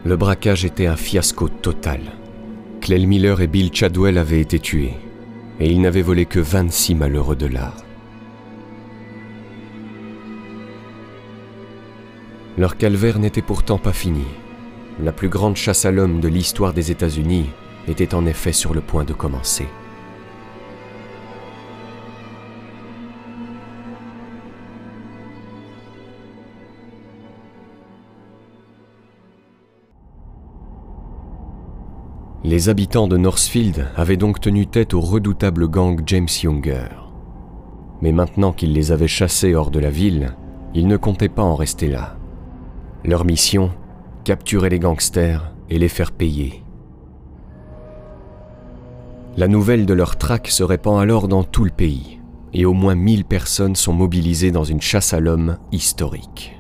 Le 0.03 0.18
braquage 0.18 0.66
était 0.66 0.88
un 0.88 0.95
fiasco 0.95 1.47
total. 1.47 2.20
Clell 2.82 3.05
Miller 3.05 3.39
et 3.41 3.47
Bill 3.47 3.69
Chadwell 3.71 4.17
avaient 4.17 4.41
été 4.41 4.57
tués, 4.57 4.95
et 5.59 5.69
ils 5.69 5.79
n'avaient 5.79 6.01
volé 6.01 6.25
que 6.25 6.39
26 6.39 6.95
malheureux 6.95 7.36
dollars. 7.36 7.77
Leur 12.57 12.77
calvaire 12.77 13.19
n'était 13.19 13.43
pourtant 13.43 13.77
pas 13.77 13.93
fini. 13.93 14.25
La 14.99 15.11
plus 15.11 15.29
grande 15.29 15.55
chasse 15.55 15.86
à 15.86 15.91
l'homme 15.91 16.19
de 16.19 16.27
l'histoire 16.27 16.73
des 16.73 16.89
États-Unis 16.89 17.45
était 17.88 18.15
en 18.15 18.25
effet 18.25 18.51
sur 18.51 18.73
le 18.73 18.82
point 18.82 19.03
de 19.03 19.13
commencer. 19.13 19.67
Les 32.43 32.69
habitants 32.69 33.07
de 33.07 33.17
Northfield 33.17 33.87
avaient 33.95 34.17
donc 34.17 34.39
tenu 34.39 34.65
tête 34.65 34.95
au 34.95 34.99
redoutable 34.99 35.67
gang 35.67 36.01
James 36.07 36.27
Younger. 36.41 36.87
Mais 38.01 38.11
maintenant 38.11 38.51
qu'ils 38.51 38.73
les 38.73 38.91
avaient 38.91 39.07
chassés 39.07 39.53
hors 39.53 39.69
de 39.69 39.79
la 39.79 39.91
ville, 39.91 40.35
ils 40.73 40.87
ne 40.87 40.97
comptaient 40.97 41.29
pas 41.29 41.43
en 41.43 41.53
rester 41.53 41.87
là. 41.87 42.17
Leur 43.05 43.25
mission 43.25 43.69
Capturer 44.23 44.69
les 44.69 44.79
gangsters 44.79 45.53
et 45.69 45.77
les 45.77 45.87
faire 45.87 46.11
payer. 46.11 46.63
La 49.37 49.47
nouvelle 49.47 49.85
de 49.85 49.93
leur 49.93 50.17
traque 50.17 50.47
se 50.47 50.63
répand 50.63 50.99
alors 50.99 51.27
dans 51.27 51.43
tout 51.43 51.63
le 51.63 51.71
pays, 51.71 52.19
et 52.53 52.65
au 52.65 52.73
moins 52.73 52.95
1000 52.95 53.23
personnes 53.25 53.75
sont 53.75 53.93
mobilisées 53.93 54.51
dans 54.51 54.63
une 54.63 54.81
chasse 54.81 55.13
à 55.13 55.19
l'homme 55.19 55.57
historique. 55.71 56.59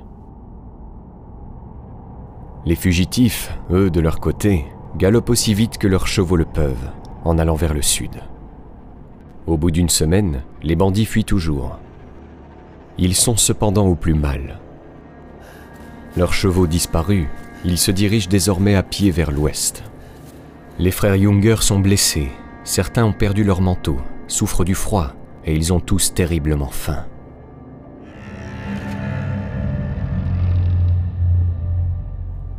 Les 2.65 2.75
fugitifs, 2.75 3.51
eux, 3.71 3.89
de 3.89 3.99
leur 3.99 4.19
côté, 4.19 4.65
galopent 4.97 5.29
aussi 5.29 5.53
vite 5.53 5.77
que 5.77 5.87
leurs 5.87 6.07
chevaux 6.07 6.35
le 6.35 6.45
peuvent, 6.45 6.91
en 7.23 7.37
allant 7.37 7.55
vers 7.55 7.73
le 7.73 7.81
sud. 7.81 8.21
Au 9.47 9.57
bout 9.57 9.71
d'une 9.71 9.89
semaine, 9.89 10.43
les 10.61 10.75
bandits 10.75 11.05
fuient 11.05 11.25
toujours. 11.25 11.79
Ils 12.97 13.15
sont 13.15 13.37
cependant 13.37 13.87
au 13.87 13.95
plus 13.95 14.13
mal. 14.13 14.59
Leurs 16.17 16.33
chevaux 16.33 16.67
disparus, 16.67 17.27
ils 17.65 17.77
se 17.77 17.91
dirigent 17.91 18.29
désormais 18.29 18.75
à 18.75 18.83
pied 18.83 19.11
vers 19.11 19.31
l'ouest. 19.31 19.83
Les 20.79 20.91
frères 20.91 21.15
Younger 21.15 21.57
sont 21.59 21.79
blessés, 21.79 22.31
Certains 22.63 23.05
ont 23.05 23.13
perdu 23.13 23.43
leur 23.43 23.59
manteau, 23.59 23.97
souffrent 24.27 24.63
du 24.63 24.75
froid, 24.75 25.13
et 25.45 25.55
ils 25.55 25.73
ont 25.73 25.79
tous 25.79 26.13
terriblement 26.13 26.69
faim. 26.69 27.05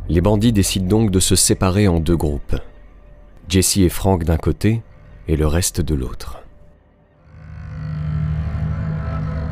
Les 0.09 0.19
bandits 0.19 0.51
décident 0.51 0.87
donc 0.87 1.11
de 1.11 1.19
se 1.19 1.35
séparer 1.35 1.87
en 1.87 1.99
deux 1.99 2.17
groupes. 2.17 2.57
Jesse 3.47 3.77
et 3.77 3.89
Frank 3.89 4.25
d'un 4.25 4.37
côté 4.37 4.81
et 5.27 5.37
le 5.37 5.47
reste 5.47 5.79
de 5.79 5.95
l'autre. 5.95 6.39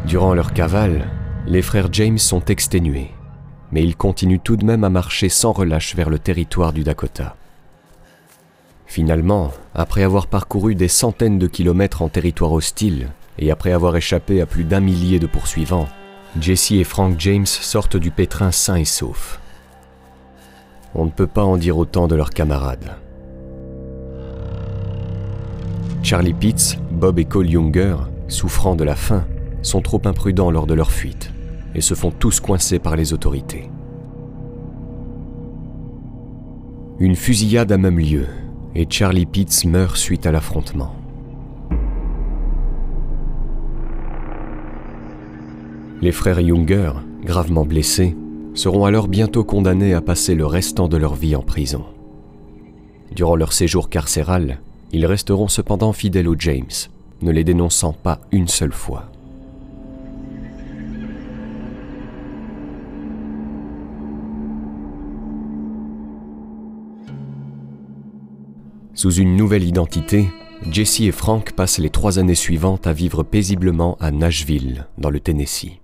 Durant 0.05 0.33
leur 0.33 0.53
cavale, 0.53 1.07
les 1.47 1.61
frères 1.61 1.91
James 1.91 2.17
sont 2.17 2.43
exténués, 2.45 3.11
mais 3.71 3.83
ils 3.83 3.95
continuent 3.95 4.41
tout 4.43 4.57
de 4.57 4.65
même 4.65 4.83
à 4.83 4.89
marcher 4.89 5.29
sans 5.29 5.53
relâche 5.53 5.95
vers 5.95 6.09
le 6.09 6.19
territoire 6.19 6.73
du 6.73 6.83
Dakota. 6.83 7.35
Finalement, 8.87 9.51
après 9.73 10.03
avoir 10.03 10.27
parcouru 10.27 10.75
des 10.75 10.89
centaines 10.89 11.39
de 11.39 11.47
kilomètres 11.47 12.01
en 12.01 12.09
territoire 12.09 12.51
hostile 12.51 13.07
et 13.39 13.51
après 13.51 13.71
avoir 13.71 13.95
échappé 13.95 14.41
à 14.41 14.45
plus 14.45 14.65
d'un 14.65 14.81
millier 14.81 15.17
de 15.19 15.27
poursuivants, 15.27 15.87
Jesse 16.39 16.71
et 16.71 16.83
Frank 16.83 17.15
James 17.19 17.45
sortent 17.45 17.97
du 17.97 18.11
pétrin 18.11 18.51
sains 18.51 18.75
et 18.75 18.85
saufs. 18.85 19.40
On 20.93 21.05
ne 21.05 21.09
peut 21.09 21.27
pas 21.27 21.43
en 21.43 21.57
dire 21.57 21.77
autant 21.77 22.07
de 22.07 22.15
leurs 22.15 22.31
camarades. 22.31 22.97
Charlie 26.03 26.33
Pitts, 26.33 26.77
Bob 26.91 27.19
et 27.19 27.25
Cole 27.25 27.49
Younger, 27.49 27.95
souffrant 28.27 28.75
de 28.75 28.83
la 28.83 28.95
faim, 28.95 29.25
sont 29.61 29.81
trop 29.81 30.01
imprudents 30.05 30.51
lors 30.51 30.67
de 30.67 30.73
leur 30.73 30.91
fuite 30.91 31.31
et 31.75 31.81
se 31.81 31.93
font 31.93 32.11
tous 32.11 32.39
coincer 32.39 32.79
par 32.79 32.95
les 32.95 33.13
autorités. 33.13 33.69
Une 36.99 37.15
fusillade 37.15 37.71
a 37.71 37.77
même 37.77 37.99
lieu 37.99 38.25
et 38.75 38.85
Charlie 38.89 39.25
Pitts 39.25 39.65
meurt 39.65 39.95
suite 39.95 40.25
à 40.25 40.31
l'affrontement. 40.31 40.95
Les 46.01 46.11
frères 46.11 46.39
Younger, 46.39 46.93
gravement 47.23 47.65
blessés, 47.65 48.15
seront 48.53 48.85
alors 48.85 49.07
bientôt 49.07 49.43
condamnés 49.43 49.93
à 49.93 50.01
passer 50.01 50.35
le 50.35 50.45
restant 50.45 50.87
de 50.87 50.97
leur 50.97 51.15
vie 51.15 51.35
en 51.35 51.41
prison. 51.41 51.83
Durant 53.15 53.35
leur 53.35 53.53
séjour 53.53 53.89
carcéral, 53.89 54.59
ils 54.93 55.05
resteront 55.05 55.47
cependant 55.47 55.93
fidèles 55.93 56.27
aux 56.27 56.35
James, 56.37 56.65
ne 57.21 57.31
les 57.31 57.43
dénonçant 57.43 57.93
pas 57.93 58.19
une 58.31 58.47
seule 58.47 58.73
fois. 58.73 59.11
Sous 68.93 69.13
une 69.13 69.35
nouvelle 69.35 69.63
identité, 69.63 70.27
Jesse 70.69 70.99
et 70.99 71.11
Frank 71.11 71.53
passent 71.53 71.79
les 71.79 71.89
trois 71.89 72.19
années 72.19 72.35
suivantes 72.35 72.85
à 72.85 72.93
vivre 72.93 73.23
paisiblement 73.23 73.97
à 73.99 74.11
Nashville, 74.11 74.85
dans 74.97 75.09
le 75.09 75.19
Tennessee. 75.19 75.79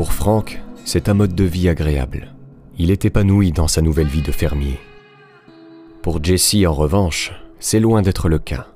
Pour 0.00 0.14
Frank, 0.14 0.62
c'est 0.86 1.10
un 1.10 1.12
mode 1.12 1.34
de 1.34 1.44
vie 1.44 1.68
agréable. 1.68 2.32
Il 2.78 2.90
est 2.90 3.04
épanoui 3.04 3.52
dans 3.52 3.68
sa 3.68 3.82
nouvelle 3.82 4.06
vie 4.06 4.22
de 4.22 4.32
fermier. 4.32 4.80
Pour 6.00 6.24
Jesse, 6.24 6.56
en 6.66 6.72
revanche, 6.72 7.32
c'est 7.58 7.80
loin 7.80 8.00
d'être 8.00 8.30
le 8.30 8.38
cas. 8.38 8.66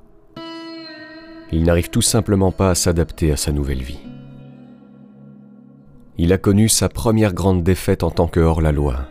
Il 1.51 1.63
n'arrive 1.63 1.89
tout 1.89 2.03
simplement 2.03 2.51
pas 2.51 2.69
à 2.69 2.75
s'adapter 2.75 3.31
à 3.31 3.37
sa 3.37 3.51
nouvelle 3.51 3.81
vie. 3.81 4.01
Il 6.19 6.31
a 6.31 6.37
connu 6.37 6.69
sa 6.69 6.89
première 6.89 7.33
grande 7.33 7.63
défaite 7.63 8.03
en 8.03 8.11
tant 8.11 8.27
que 8.27 8.39
hors-la-loi. 8.39 9.07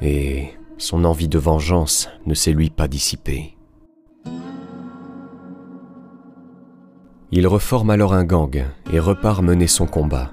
Et 0.00 0.46
son 0.78 1.04
envie 1.04 1.28
de 1.28 1.38
vengeance 1.38 2.08
ne 2.24 2.32
s'est 2.32 2.54
lui 2.54 2.70
pas 2.70 2.88
dissipée. 2.88 3.58
Il 7.30 7.46
reforme 7.46 7.90
alors 7.90 8.14
un 8.14 8.24
gang 8.24 8.64
et 8.90 8.98
repart 8.98 9.42
mener 9.42 9.66
son 9.66 9.86
combat, 9.86 10.32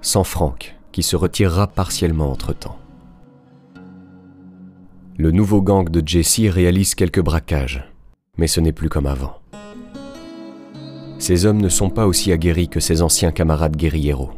sans 0.00 0.24
Frank, 0.24 0.76
qui 0.92 1.02
se 1.02 1.16
retirera 1.16 1.66
partiellement 1.66 2.30
entre-temps. 2.30 2.78
Le 5.18 5.30
nouveau 5.30 5.62
gang 5.62 5.88
de 5.88 6.06
Jesse 6.06 6.48
réalise 6.48 6.94
quelques 6.94 7.22
braquages, 7.22 7.84
mais 8.36 8.46
ce 8.46 8.60
n'est 8.60 8.72
plus 8.72 8.88
comme 8.88 9.06
avant. 9.06 9.40
Ces 11.18 11.46
hommes 11.46 11.60
ne 11.60 11.70
sont 11.70 11.88
pas 11.88 12.06
aussi 12.06 12.32
aguerris 12.32 12.68
que 12.68 12.80
ses 12.80 13.00
anciens 13.00 13.32
camarades 13.32 13.76
guérilleros. 13.76 14.30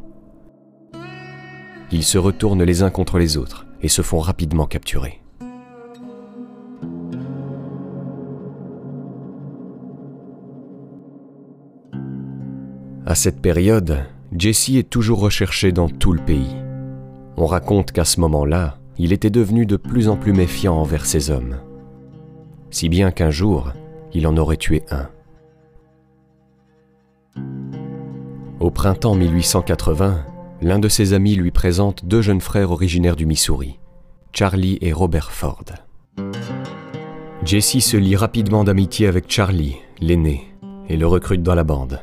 Ils 1.91 2.05
se 2.05 2.19
retournent 2.19 2.63
les 2.63 2.83
uns 2.83 2.91
contre 2.91 3.19
les 3.19 3.37
autres 3.37 3.67
et 3.83 3.89
se 3.89 4.03
font 4.03 4.21
rapidement 4.21 4.67
capturer. 4.67 5.21
À 13.07 13.15
cette 13.15 13.41
période, 13.41 14.05
Jesse 14.37 14.71
est 14.71 14.91
toujours 14.91 15.21
recherché 15.21 15.73
dans 15.73 15.89
tout 15.89 16.13
le 16.13 16.25
pays. 16.25 16.55
On 17.37 17.47
raconte 17.47 17.93
qu'à 17.93 18.05
ce 18.05 18.21
moment-là, 18.21 18.79
il 18.99 19.13
était 19.13 19.31
devenu 19.31 19.65
de 19.65 19.77
plus 19.77 20.09
en 20.09 20.17
plus 20.17 20.33
méfiant 20.33 20.75
envers 20.75 21.07
ses 21.07 21.31
hommes. 21.31 21.57
Si 22.71 22.89
bien 22.89 23.11
qu'un 23.11 23.31
jour, 23.31 23.73
il 24.13 24.27
en 24.27 24.37
aurait 24.37 24.57
tué 24.57 24.83
un. 24.91 25.09
Au 28.61 28.71
printemps 28.71 29.15
1880, 29.15 30.27
l'un 30.61 30.79
de 30.79 30.89
ses 30.89 31.13
amis 31.13 31.37
lui 31.37 31.53
présente 31.53 32.05
deux 32.05 32.21
jeunes 32.21 32.41
frères 32.41 32.73
originaires 32.73 33.17
du 33.17 33.25
Missouri, 33.25 33.79
Charlie 34.33 34.79
et 34.81 34.93
Robert 34.93 35.31
Ford. 35.31 35.65
Jesse 37.45 37.79
se 37.79 37.97
lie 37.97 38.17
rapidement 38.17 38.65
d'amitié 38.65 39.07
avec 39.07 39.31
Charlie, 39.31 39.77
l'aîné, 40.01 40.45
et 40.89 40.97
le 40.97 41.07
recrute 41.07 41.43
dans 41.43 41.55
la 41.55 41.65
bande. 41.65 42.01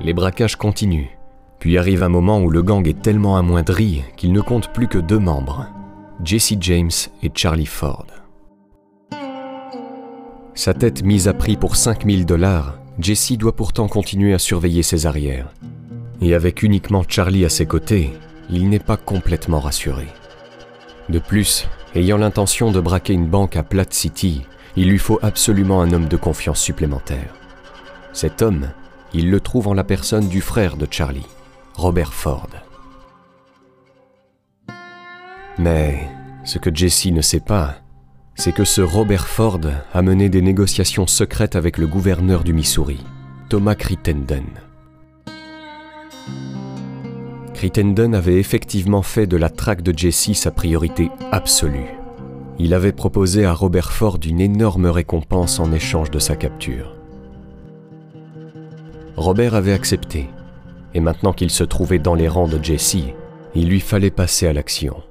Les 0.00 0.12
braquages 0.12 0.54
continuent, 0.54 1.10
puis 1.58 1.76
arrive 1.76 2.04
un 2.04 2.08
moment 2.08 2.40
où 2.40 2.50
le 2.50 2.62
gang 2.62 2.86
est 2.86 3.02
tellement 3.02 3.36
amoindri 3.36 4.04
qu'il 4.16 4.32
ne 4.32 4.40
compte 4.40 4.72
plus 4.72 4.86
que 4.86 4.98
deux 4.98 5.18
membres, 5.18 5.66
Jesse 6.22 6.54
James 6.60 6.90
et 7.22 7.30
Charlie 7.34 7.66
Ford. 7.66 8.06
Sa 10.54 10.72
tête 10.72 11.02
mise 11.02 11.26
à 11.26 11.34
prix 11.34 11.56
pour 11.56 11.74
5000 11.74 12.26
dollars, 12.26 12.78
Jesse 13.00 13.38
doit 13.38 13.56
pourtant 13.56 13.88
continuer 13.88 14.34
à 14.34 14.38
surveiller 14.38 14.84
ses 14.84 15.06
arrières. 15.06 15.52
Et 16.20 16.34
avec 16.34 16.62
uniquement 16.62 17.04
Charlie 17.06 17.44
à 17.44 17.48
ses 17.48 17.66
côtés, 17.66 18.12
il 18.50 18.68
n'est 18.68 18.78
pas 18.78 18.96
complètement 18.96 19.60
rassuré. 19.60 20.06
De 21.08 21.18
plus, 21.18 21.68
ayant 21.94 22.18
l'intention 22.18 22.70
de 22.70 22.80
braquer 22.80 23.14
une 23.14 23.28
banque 23.28 23.56
à 23.56 23.62
Platte 23.62 23.94
City, 23.94 24.42
il 24.76 24.90
lui 24.90 24.98
faut 24.98 25.18
absolument 25.22 25.80
un 25.82 25.92
homme 25.92 26.08
de 26.08 26.16
confiance 26.16 26.60
supplémentaire. 26.60 27.34
Cet 28.12 28.42
homme, 28.42 28.68
il 29.14 29.30
le 29.30 29.40
trouve 29.40 29.68
en 29.68 29.74
la 29.74 29.84
personne 29.84 30.28
du 30.28 30.40
frère 30.40 30.76
de 30.76 30.86
Charlie, 30.90 31.26
Robert 31.74 32.12
Ford. 32.12 32.48
Mais 35.58 36.08
ce 36.44 36.58
que 36.58 36.74
Jesse 36.74 37.06
ne 37.06 37.20
sait 37.20 37.40
pas, 37.40 37.76
c'est 38.34 38.52
que 38.52 38.64
ce 38.64 38.80
Robert 38.80 39.26
Ford 39.26 39.60
a 39.92 40.02
mené 40.02 40.28
des 40.28 40.42
négociations 40.42 41.06
secrètes 41.06 41.56
avec 41.56 41.78
le 41.78 41.86
gouverneur 41.86 42.44
du 42.44 42.52
Missouri, 42.52 43.04
Thomas 43.48 43.74
Crittenden. 43.74 44.46
Crittenden 47.54 48.14
avait 48.14 48.38
effectivement 48.38 49.02
fait 49.02 49.26
de 49.26 49.36
la 49.36 49.50
traque 49.50 49.82
de 49.82 49.96
Jesse 49.96 50.34
sa 50.34 50.52
priorité 50.52 51.10
absolue. 51.32 51.98
Il 52.60 52.72
avait 52.72 52.92
proposé 52.92 53.44
à 53.44 53.52
Robert 53.52 53.90
Ford 53.90 54.18
une 54.24 54.40
énorme 54.40 54.86
récompense 54.86 55.58
en 55.58 55.72
échange 55.72 56.12
de 56.12 56.20
sa 56.20 56.36
capture. 56.36 56.97
Robert 59.18 59.56
avait 59.56 59.72
accepté, 59.72 60.30
et 60.94 61.00
maintenant 61.00 61.32
qu'il 61.32 61.50
se 61.50 61.64
trouvait 61.64 61.98
dans 61.98 62.14
les 62.14 62.28
rangs 62.28 62.46
de 62.46 62.62
Jesse, 62.62 62.98
il 63.56 63.68
lui 63.68 63.80
fallait 63.80 64.12
passer 64.12 64.46
à 64.46 64.52
l'action. 64.52 65.02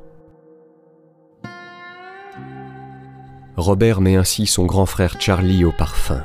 Robert 3.58 4.00
met 4.00 4.16
ainsi 4.16 4.46
son 4.46 4.66
grand 4.66 4.86
frère 4.86 5.20
Charlie 5.20 5.66
au 5.66 5.74
parfum. 5.74 6.24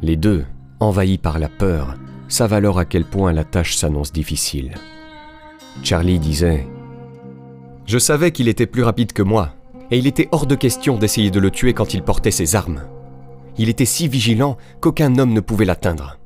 Les 0.00 0.16
deux, 0.16 0.46
envahis 0.80 1.18
par 1.18 1.38
la 1.38 1.50
peur, 1.50 1.96
savent 2.28 2.54
alors 2.54 2.78
à 2.78 2.86
quel 2.86 3.04
point 3.04 3.34
la 3.34 3.44
tâche 3.44 3.76
s'annonce 3.76 4.10
difficile. 4.10 4.72
Charlie 5.82 6.18
disait⁇ 6.18 6.66
Je 7.84 7.98
savais 7.98 8.30
qu'il 8.32 8.48
était 8.48 8.64
plus 8.64 8.84
rapide 8.84 9.12
que 9.12 9.22
moi, 9.22 9.50
et 9.90 9.98
il 9.98 10.06
était 10.06 10.28
hors 10.32 10.46
de 10.46 10.54
question 10.54 10.96
d'essayer 10.96 11.30
de 11.30 11.40
le 11.40 11.50
tuer 11.50 11.74
quand 11.74 11.92
il 11.92 12.02
portait 12.02 12.30
ses 12.30 12.56
armes. 12.56 12.84
Il 13.58 13.68
était 13.68 13.84
si 13.84 14.08
vigilant 14.08 14.56
qu'aucun 14.80 15.18
homme 15.18 15.34
ne 15.34 15.40
pouvait 15.40 15.66
l'atteindre. 15.66 16.19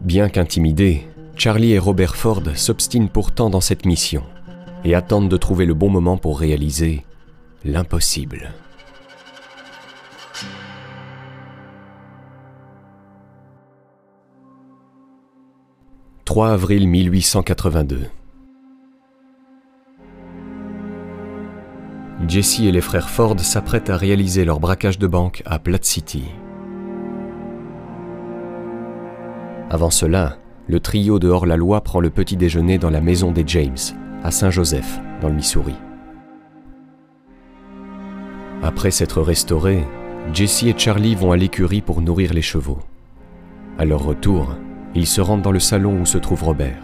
Bien 0.00 0.28
qu'intimidés, 0.30 1.06
Charlie 1.36 1.72
et 1.72 1.78
Robert 1.78 2.16
Ford 2.16 2.42
s'obstinent 2.54 3.08
pourtant 3.08 3.50
dans 3.50 3.60
cette 3.60 3.84
mission 3.84 4.22
et 4.82 4.94
attendent 4.94 5.28
de 5.28 5.36
trouver 5.36 5.66
le 5.66 5.74
bon 5.74 5.90
moment 5.90 6.16
pour 6.16 6.40
réaliser 6.40 7.04
l'impossible. 7.64 8.50
«3 16.24 16.50
avril 16.50 16.88
1882. 16.88 18.06
Jesse 22.26 22.60
et 22.60 22.72
les 22.72 22.80
frères 22.80 23.10
Ford 23.10 23.38
s'apprêtent 23.40 23.90
à 23.90 23.98
réaliser 23.98 24.46
leur 24.46 24.60
braquage 24.60 24.98
de 24.98 25.06
banque 25.06 25.42
à 25.44 25.58
Platte 25.58 25.84
City. 25.84 26.24
Avant 29.72 29.90
cela, 29.90 30.36
le 30.66 30.80
trio 30.80 31.20
de 31.20 31.28
hors-la-loi 31.28 31.80
prend 31.82 32.00
le 32.00 32.10
petit 32.10 32.36
déjeuner 32.36 32.76
dans 32.76 32.90
la 32.90 33.00
maison 33.00 33.30
des 33.30 33.44
James, 33.46 33.76
à 34.24 34.32
Saint-Joseph, 34.32 34.98
dans 35.22 35.28
le 35.28 35.36
Missouri. 35.36 35.76
Après 38.64 38.90
s'être 38.90 39.22
restaurés, 39.22 39.84
Jesse 40.34 40.64
et 40.64 40.74
Charlie 40.76 41.14
vont 41.14 41.30
à 41.30 41.36
l'écurie 41.36 41.82
pour 41.82 42.02
nourrir 42.02 42.34
les 42.34 42.42
chevaux. 42.42 42.80
À 43.78 43.84
leur 43.84 44.04
retour, 44.04 44.56
ils 44.96 45.06
se 45.06 45.20
rendent 45.20 45.42
dans 45.42 45.52
le 45.52 45.60
salon 45.60 46.00
où 46.00 46.04
se 46.04 46.18
trouve 46.18 46.42
Robert. 46.42 46.82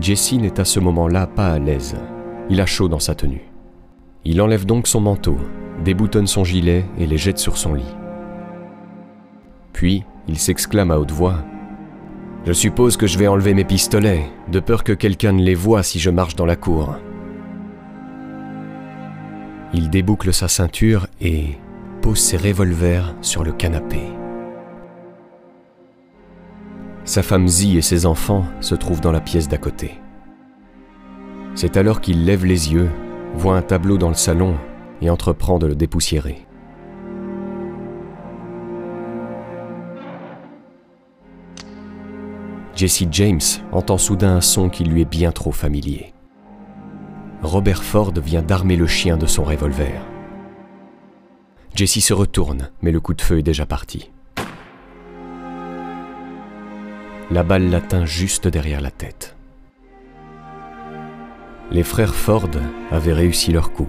Jesse 0.00 0.34
n'est 0.34 0.60
à 0.60 0.64
ce 0.64 0.78
moment-là 0.78 1.26
pas 1.26 1.48
à 1.48 1.58
l'aise. 1.58 1.96
Il 2.50 2.60
a 2.60 2.66
chaud 2.66 2.88
dans 2.88 3.00
sa 3.00 3.16
tenue. 3.16 3.50
Il 4.24 4.40
enlève 4.40 4.64
donc 4.64 4.86
son 4.86 5.00
manteau, 5.00 5.38
déboutonne 5.84 6.28
son 6.28 6.44
gilet 6.44 6.84
et 6.98 7.06
les 7.08 7.18
jette 7.18 7.38
sur 7.38 7.56
son 7.56 7.74
lit. 7.74 7.96
Puis, 9.72 10.04
il 10.28 10.38
s'exclame 10.38 10.90
à 10.90 10.98
haute 10.98 11.10
voix 11.10 11.42
Je 12.44 12.52
suppose 12.52 12.96
que 12.96 13.06
je 13.06 13.18
vais 13.18 13.26
enlever 13.26 13.54
mes 13.54 13.64
pistolets, 13.64 14.30
de 14.52 14.60
peur 14.60 14.84
que 14.84 14.92
quelqu'un 14.92 15.32
ne 15.32 15.42
les 15.42 15.54
voie 15.54 15.82
si 15.82 15.98
je 15.98 16.10
marche 16.10 16.36
dans 16.36 16.46
la 16.46 16.56
cour. 16.56 16.96
Il 19.74 19.90
déboucle 19.90 20.32
sa 20.32 20.48
ceinture 20.48 21.06
et 21.20 21.58
pose 22.00 22.18
ses 22.18 22.36
revolvers 22.36 23.14
sur 23.20 23.44
le 23.44 23.52
canapé. 23.52 24.00
Sa 27.04 27.22
femme 27.22 27.48
Zi 27.48 27.78
et 27.78 27.82
ses 27.82 28.06
enfants 28.06 28.44
se 28.60 28.74
trouvent 28.74 29.00
dans 29.00 29.12
la 29.12 29.20
pièce 29.20 29.48
d'à 29.48 29.58
côté. 29.58 29.98
C'est 31.54 31.76
alors 31.76 32.00
qu'il 32.00 32.24
lève 32.24 32.44
les 32.44 32.72
yeux, 32.72 32.90
voit 33.34 33.56
un 33.56 33.62
tableau 33.62 33.98
dans 33.98 34.08
le 34.08 34.14
salon 34.14 34.56
et 35.00 35.10
entreprend 35.10 35.58
de 35.58 35.66
le 35.66 35.74
dépoussiérer. 35.74 36.47
Jesse 42.78 43.08
James 43.10 43.40
entend 43.72 43.98
soudain 43.98 44.36
un 44.36 44.40
son 44.40 44.68
qui 44.68 44.84
lui 44.84 45.00
est 45.00 45.10
bien 45.10 45.32
trop 45.32 45.50
familier. 45.50 46.14
Robert 47.42 47.82
Ford 47.82 48.12
vient 48.24 48.40
d'armer 48.40 48.76
le 48.76 48.86
chien 48.86 49.16
de 49.16 49.26
son 49.26 49.42
revolver. 49.42 50.00
Jesse 51.74 51.98
se 51.98 52.14
retourne, 52.14 52.70
mais 52.80 52.92
le 52.92 53.00
coup 53.00 53.14
de 53.14 53.20
feu 53.20 53.40
est 53.40 53.42
déjà 53.42 53.66
parti. 53.66 54.12
La 57.32 57.42
balle 57.42 57.68
l'atteint 57.68 58.04
juste 58.04 58.46
derrière 58.46 58.80
la 58.80 58.92
tête. 58.92 59.34
Les 61.72 61.82
frères 61.82 62.14
Ford 62.14 62.48
avaient 62.92 63.12
réussi 63.12 63.50
leur 63.50 63.72
coup. 63.72 63.88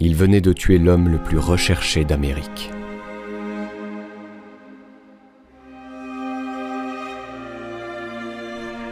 Ils 0.00 0.16
venaient 0.16 0.40
de 0.40 0.54
tuer 0.54 0.78
l'homme 0.78 1.10
le 1.10 1.18
plus 1.18 1.38
recherché 1.38 2.06
d'Amérique. 2.06 2.70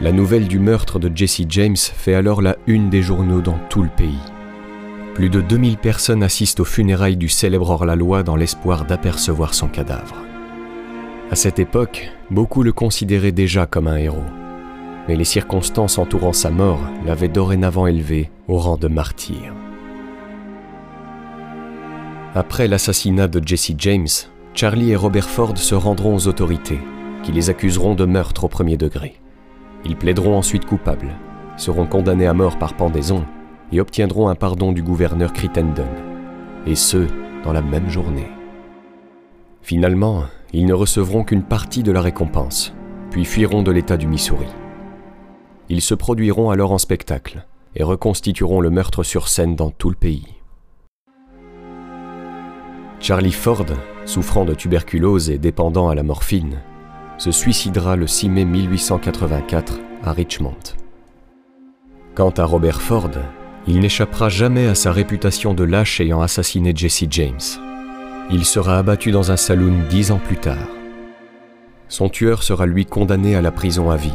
La 0.01 0.11
nouvelle 0.11 0.49
du 0.49 0.59
meurtre 0.59 0.99
de 0.99 1.14
Jesse 1.14 1.43
James 1.49 1.76
fait 1.76 2.14
alors 2.14 2.43
la 2.43 2.57
une 2.66 2.90
des 2.90 3.03
journaux 3.03 3.40
dans 3.40 3.59
tout 3.68 3.82
le 3.82 3.88
pays. 3.88 4.18
Plus 5.14 5.28
de 5.28 5.40
2000 5.40 5.76
personnes 5.76 6.22
assistent 6.22 6.61
aux 6.61 6.64
funérailles 6.64 7.16
du 7.16 7.28
célèbre 7.28 7.70
hors-la-loi 7.70 8.22
dans 8.22 8.34
l'espoir 8.34 8.84
d'apercevoir 8.84 9.55
son 9.55 9.68
cadavre. 9.68 10.16
À 11.30 11.36
cette 11.36 11.59
époque, 11.59 12.11
beaucoup 12.30 12.62
le 12.62 12.72
considéraient 12.72 13.32
déjà 13.32 13.66
comme 13.66 13.86
un 13.86 13.97
héros. 13.97 14.24
Mais 15.09 15.16
les 15.16 15.24
circonstances 15.24 15.99
entourant 15.99 16.32
sa 16.32 16.51
mort 16.51 16.80
l'avaient 17.07 17.28
dorénavant 17.28 17.86
élevé 17.86 18.30
au 18.49 18.57
rang 18.59 18.76
de 18.76 18.88
martyr. 18.88 19.53
Après 22.34 22.66
l'assassinat 22.66 23.28
de 23.28 23.47
Jesse 23.47 23.72
James, 23.78 24.09
Charlie 24.55 24.90
et 24.90 24.97
Robert 24.97 25.28
Ford 25.28 25.57
se 25.57 25.74
rendront 25.74 26.16
aux 26.16 26.28
autorités, 26.28 26.80
qui 27.22 27.32
les 27.32 27.51
accuseront 27.51 27.95
de 27.95 28.05
meurtre 28.05 28.45
au 28.45 28.49
premier 28.49 28.76
degré. 28.76 29.22
Ils 29.85 29.97
plaideront 29.97 30.37
ensuite 30.37 30.64
coupables, 30.64 31.14
seront 31.57 31.87
condamnés 31.87 32.26
à 32.26 32.35
mort 32.35 32.59
par 32.59 32.74
pendaison 32.74 33.24
et 33.72 33.80
obtiendront 33.80 34.28
un 34.28 34.35
pardon 34.35 34.72
du 34.72 34.83
gouverneur 34.83 35.33
Crittenden, 35.33 35.89
et 36.66 36.74
ce, 36.74 37.07
dans 37.43 37.53
la 37.53 37.62
même 37.62 37.89
journée. 37.89 38.28
Finalement, 39.62 40.24
ils 40.53 40.66
ne 40.66 40.74
recevront 40.74 41.24
qu'une 41.24 41.43
partie 41.43 41.83
de 41.83 41.93
la 41.93 42.01
récompense, 42.01 42.74
puis 43.11 43.24
fuiront 43.24 43.62
de 43.62 43.70
l'État 43.70 43.97
du 43.97 44.07
Missouri. 44.07 44.47
Ils 45.68 45.80
se 45.80 45.95
produiront 45.95 46.51
alors 46.51 46.72
en 46.72 46.78
spectacle 46.78 47.47
et 47.74 47.83
reconstitueront 47.83 48.61
le 48.61 48.70
meurtre 48.70 49.03
sur 49.03 49.28
scène 49.28 49.57
dans 49.57 49.70
tout 49.70 49.89
le 49.89 49.97
pays. 49.97 50.26
Charlie 53.01 53.33
Ford, 53.33 53.66
souffrant 54.05 54.45
de 54.45 54.55
tuberculose 54.55 55.30
et 55.30 55.39
dépendant 55.39 55.89
à 55.89 55.95
la 55.95 56.03
morphine, 56.03 56.61
se 57.23 57.31
suicidera 57.31 57.95
le 57.95 58.09
6 58.09 58.29
mai 58.31 58.45
1884 58.45 59.79
à 60.03 60.11
Richmond. 60.11 60.57
Quant 62.16 62.31
à 62.31 62.45
Robert 62.45 62.83
Ford, 62.83 63.12
il 63.68 63.79
n'échappera 63.79 64.29
jamais 64.29 64.66
à 64.66 64.75
sa 64.75 64.91
réputation 64.91 65.55
de 65.55 65.62
lâche 65.62 66.01
ayant 66.01 66.20
assassiné 66.20 66.73
Jesse 66.75 67.05
James. 67.11 67.39
Il 68.33 68.45
sera 68.45 68.77
abattu 68.77 69.12
dans 69.12 69.31
un 69.31 69.37
saloon 69.37 69.85
dix 69.89 70.11
ans 70.11 70.18
plus 70.18 70.39
tard. 70.39 70.66
Son 71.87 72.09
tueur 72.09 72.43
sera 72.43 72.66
lui 72.66 72.87
condamné 72.87 73.37
à 73.37 73.41
la 73.41 73.53
prison 73.53 73.89
à 73.89 73.97
vie, 73.97 74.11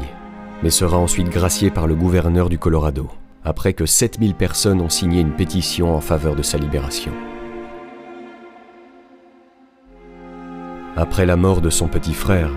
mais 0.61 0.69
sera 0.69 0.97
ensuite 0.97 1.29
gracié 1.29 1.69
par 1.69 1.87
le 1.87 1.95
gouverneur 1.95 2.49
du 2.49 2.59
Colorado, 2.59 3.07
après 3.45 3.71
que 3.71 3.85
7000 3.85 4.35
personnes 4.35 4.81
ont 4.81 4.89
signé 4.89 5.21
une 5.21 5.31
pétition 5.31 5.95
en 5.95 6.01
faveur 6.01 6.35
de 6.35 6.43
sa 6.43 6.57
libération. 6.57 7.13
Après 10.97 11.25
la 11.25 11.37
mort 11.37 11.61
de 11.61 11.69
son 11.69 11.87
petit 11.87 12.13
frère, 12.13 12.51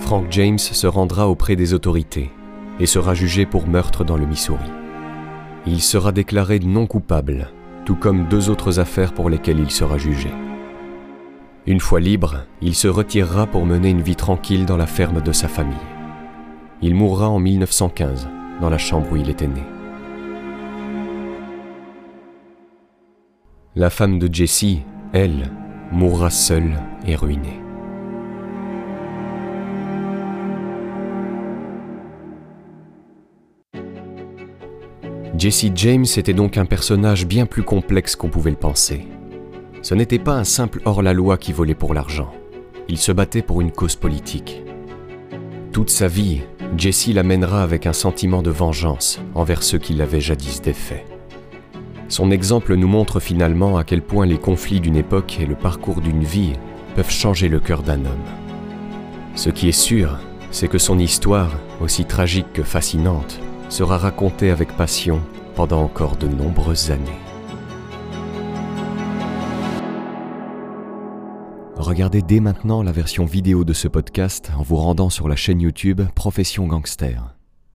Frank 0.00 0.26
James 0.30 0.58
se 0.58 0.86
rendra 0.86 1.28
auprès 1.28 1.56
des 1.56 1.72
autorités 1.74 2.30
et 2.80 2.86
sera 2.86 3.14
jugé 3.14 3.46
pour 3.46 3.68
meurtre 3.68 4.04
dans 4.04 4.16
le 4.16 4.26
Missouri. 4.26 4.70
Il 5.66 5.80
sera 5.80 6.10
déclaré 6.10 6.58
non 6.58 6.86
coupable, 6.86 7.48
tout 7.84 7.94
comme 7.94 8.26
deux 8.28 8.50
autres 8.50 8.80
affaires 8.80 9.12
pour 9.12 9.30
lesquelles 9.30 9.60
il 9.60 9.70
sera 9.70 9.98
jugé. 9.98 10.30
Une 11.66 11.80
fois 11.80 12.00
libre, 12.00 12.44
il 12.62 12.74
se 12.74 12.88
retirera 12.88 13.46
pour 13.46 13.66
mener 13.66 13.90
une 13.90 14.00
vie 14.00 14.16
tranquille 14.16 14.66
dans 14.66 14.78
la 14.78 14.86
ferme 14.86 15.20
de 15.20 15.32
sa 15.32 15.46
famille. 15.46 15.76
Il 16.82 16.94
mourra 16.94 17.28
en 17.28 17.38
1915, 17.38 18.28
dans 18.60 18.70
la 18.70 18.78
chambre 18.78 19.12
où 19.12 19.16
il 19.16 19.28
était 19.28 19.46
né. 19.46 19.62
La 23.76 23.90
femme 23.90 24.18
de 24.18 24.32
Jesse, 24.32 24.78
elle, 25.12 25.50
mourra 25.92 26.30
seule 26.30 26.80
et 27.06 27.14
ruinée. 27.14 27.60
Jesse 35.40 35.72
James 35.74 36.04
était 36.18 36.34
donc 36.34 36.58
un 36.58 36.66
personnage 36.66 37.26
bien 37.26 37.46
plus 37.46 37.62
complexe 37.62 38.14
qu'on 38.14 38.28
pouvait 38.28 38.50
le 38.50 38.58
penser. 38.58 39.06
Ce 39.80 39.94
n'était 39.94 40.18
pas 40.18 40.34
un 40.34 40.44
simple 40.44 40.82
hors-la-loi 40.84 41.38
qui 41.38 41.54
volait 41.54 41.74
pour 41.74 41.94
l'argent. 41.94 42.30
Il 42.90 42.98
se 42.98 43.10
battait 43.10 43.40
pour 43.40 43.62
une 43.62 43.72
cause 43.72 43.96
politique. 43.96 44.62
Toute 45.72 45.88
sa 45.88 46.08
vie, 46.08 46.42
Jesse 46.76 47.14
l'amènera 47.14 47.62
avec 47.62 47.86
un 47.86 47.94
sentiment 47.94 48.42
de 48.42 48.50
vengeance 48.50 49.18
envers 49.34 49.62
ceux 49.62 49.78
qui 49.78 49.94
l'avaient 49.94 50.20
jadis 50.20 50.60
défait. 50.60 51.06
Son 52.10 52.30
exemple 52.30 52.74
nous 52.74 52.88
montre 52.88 53.18
finalement 53.18 53.78
à 53.78 53.84
quel 53.84 54.02
point 54.02 54.26
les 54.26 54.36
conflits 54.36 54.80
d'une 54.80 54.96
époque 54.96 55.38
et 55.40 55.46
le 55.46 55.54
parcours 55.54 56.02
d'une 56.02 56.22
vie 56.22 56.52
peuvent 56.96 57.10
changer 57.10 57.48
le 57.48 57.60
cœur 57.60 57.82
d'un 57.82 58.00
homme. 58.00 58.28
Ce 59.36 59.48
qui 59.48 59.70
est 59.70 59.72
sûr, 59.72 60.18
c'est 60.50 60.68
que 60.68 60.76
son 60.76 60.98
histoire, 60.98 61.52
aussi 61.80 62.04
tragique 62.04 62.52
que 62.52 62.62
fascinante, 62.62 63.40
sera 63.70 63.96
raconté 63.96 64.50
avec 64.50 64.76
passion 64.76 65.20
pendant 65.54 65.82
encore 65.82 66.16
de 66.16 66.26
nombreuses 66.26 66.90
années. 66.90 67.18
Regardez 71.76 72.20
dès 72.20 72.40
maintenant 72.40 72.82
la 72.82 72.92
version 72.92 73.24
vidéo 73.24 73.64
de 73.64 73.72
ce 73.72 73.88
podcast 73.88 74.52
en 74.58 74.62
vous 74.62 74.76
rendant 74.76 75.08
sur 75.08 75.28
la 75.28 75.36
chaîne 75.36 75.60
YouTube 75.60 76.02
Profession 76.14 76.66
Gangster. 76.66 77.39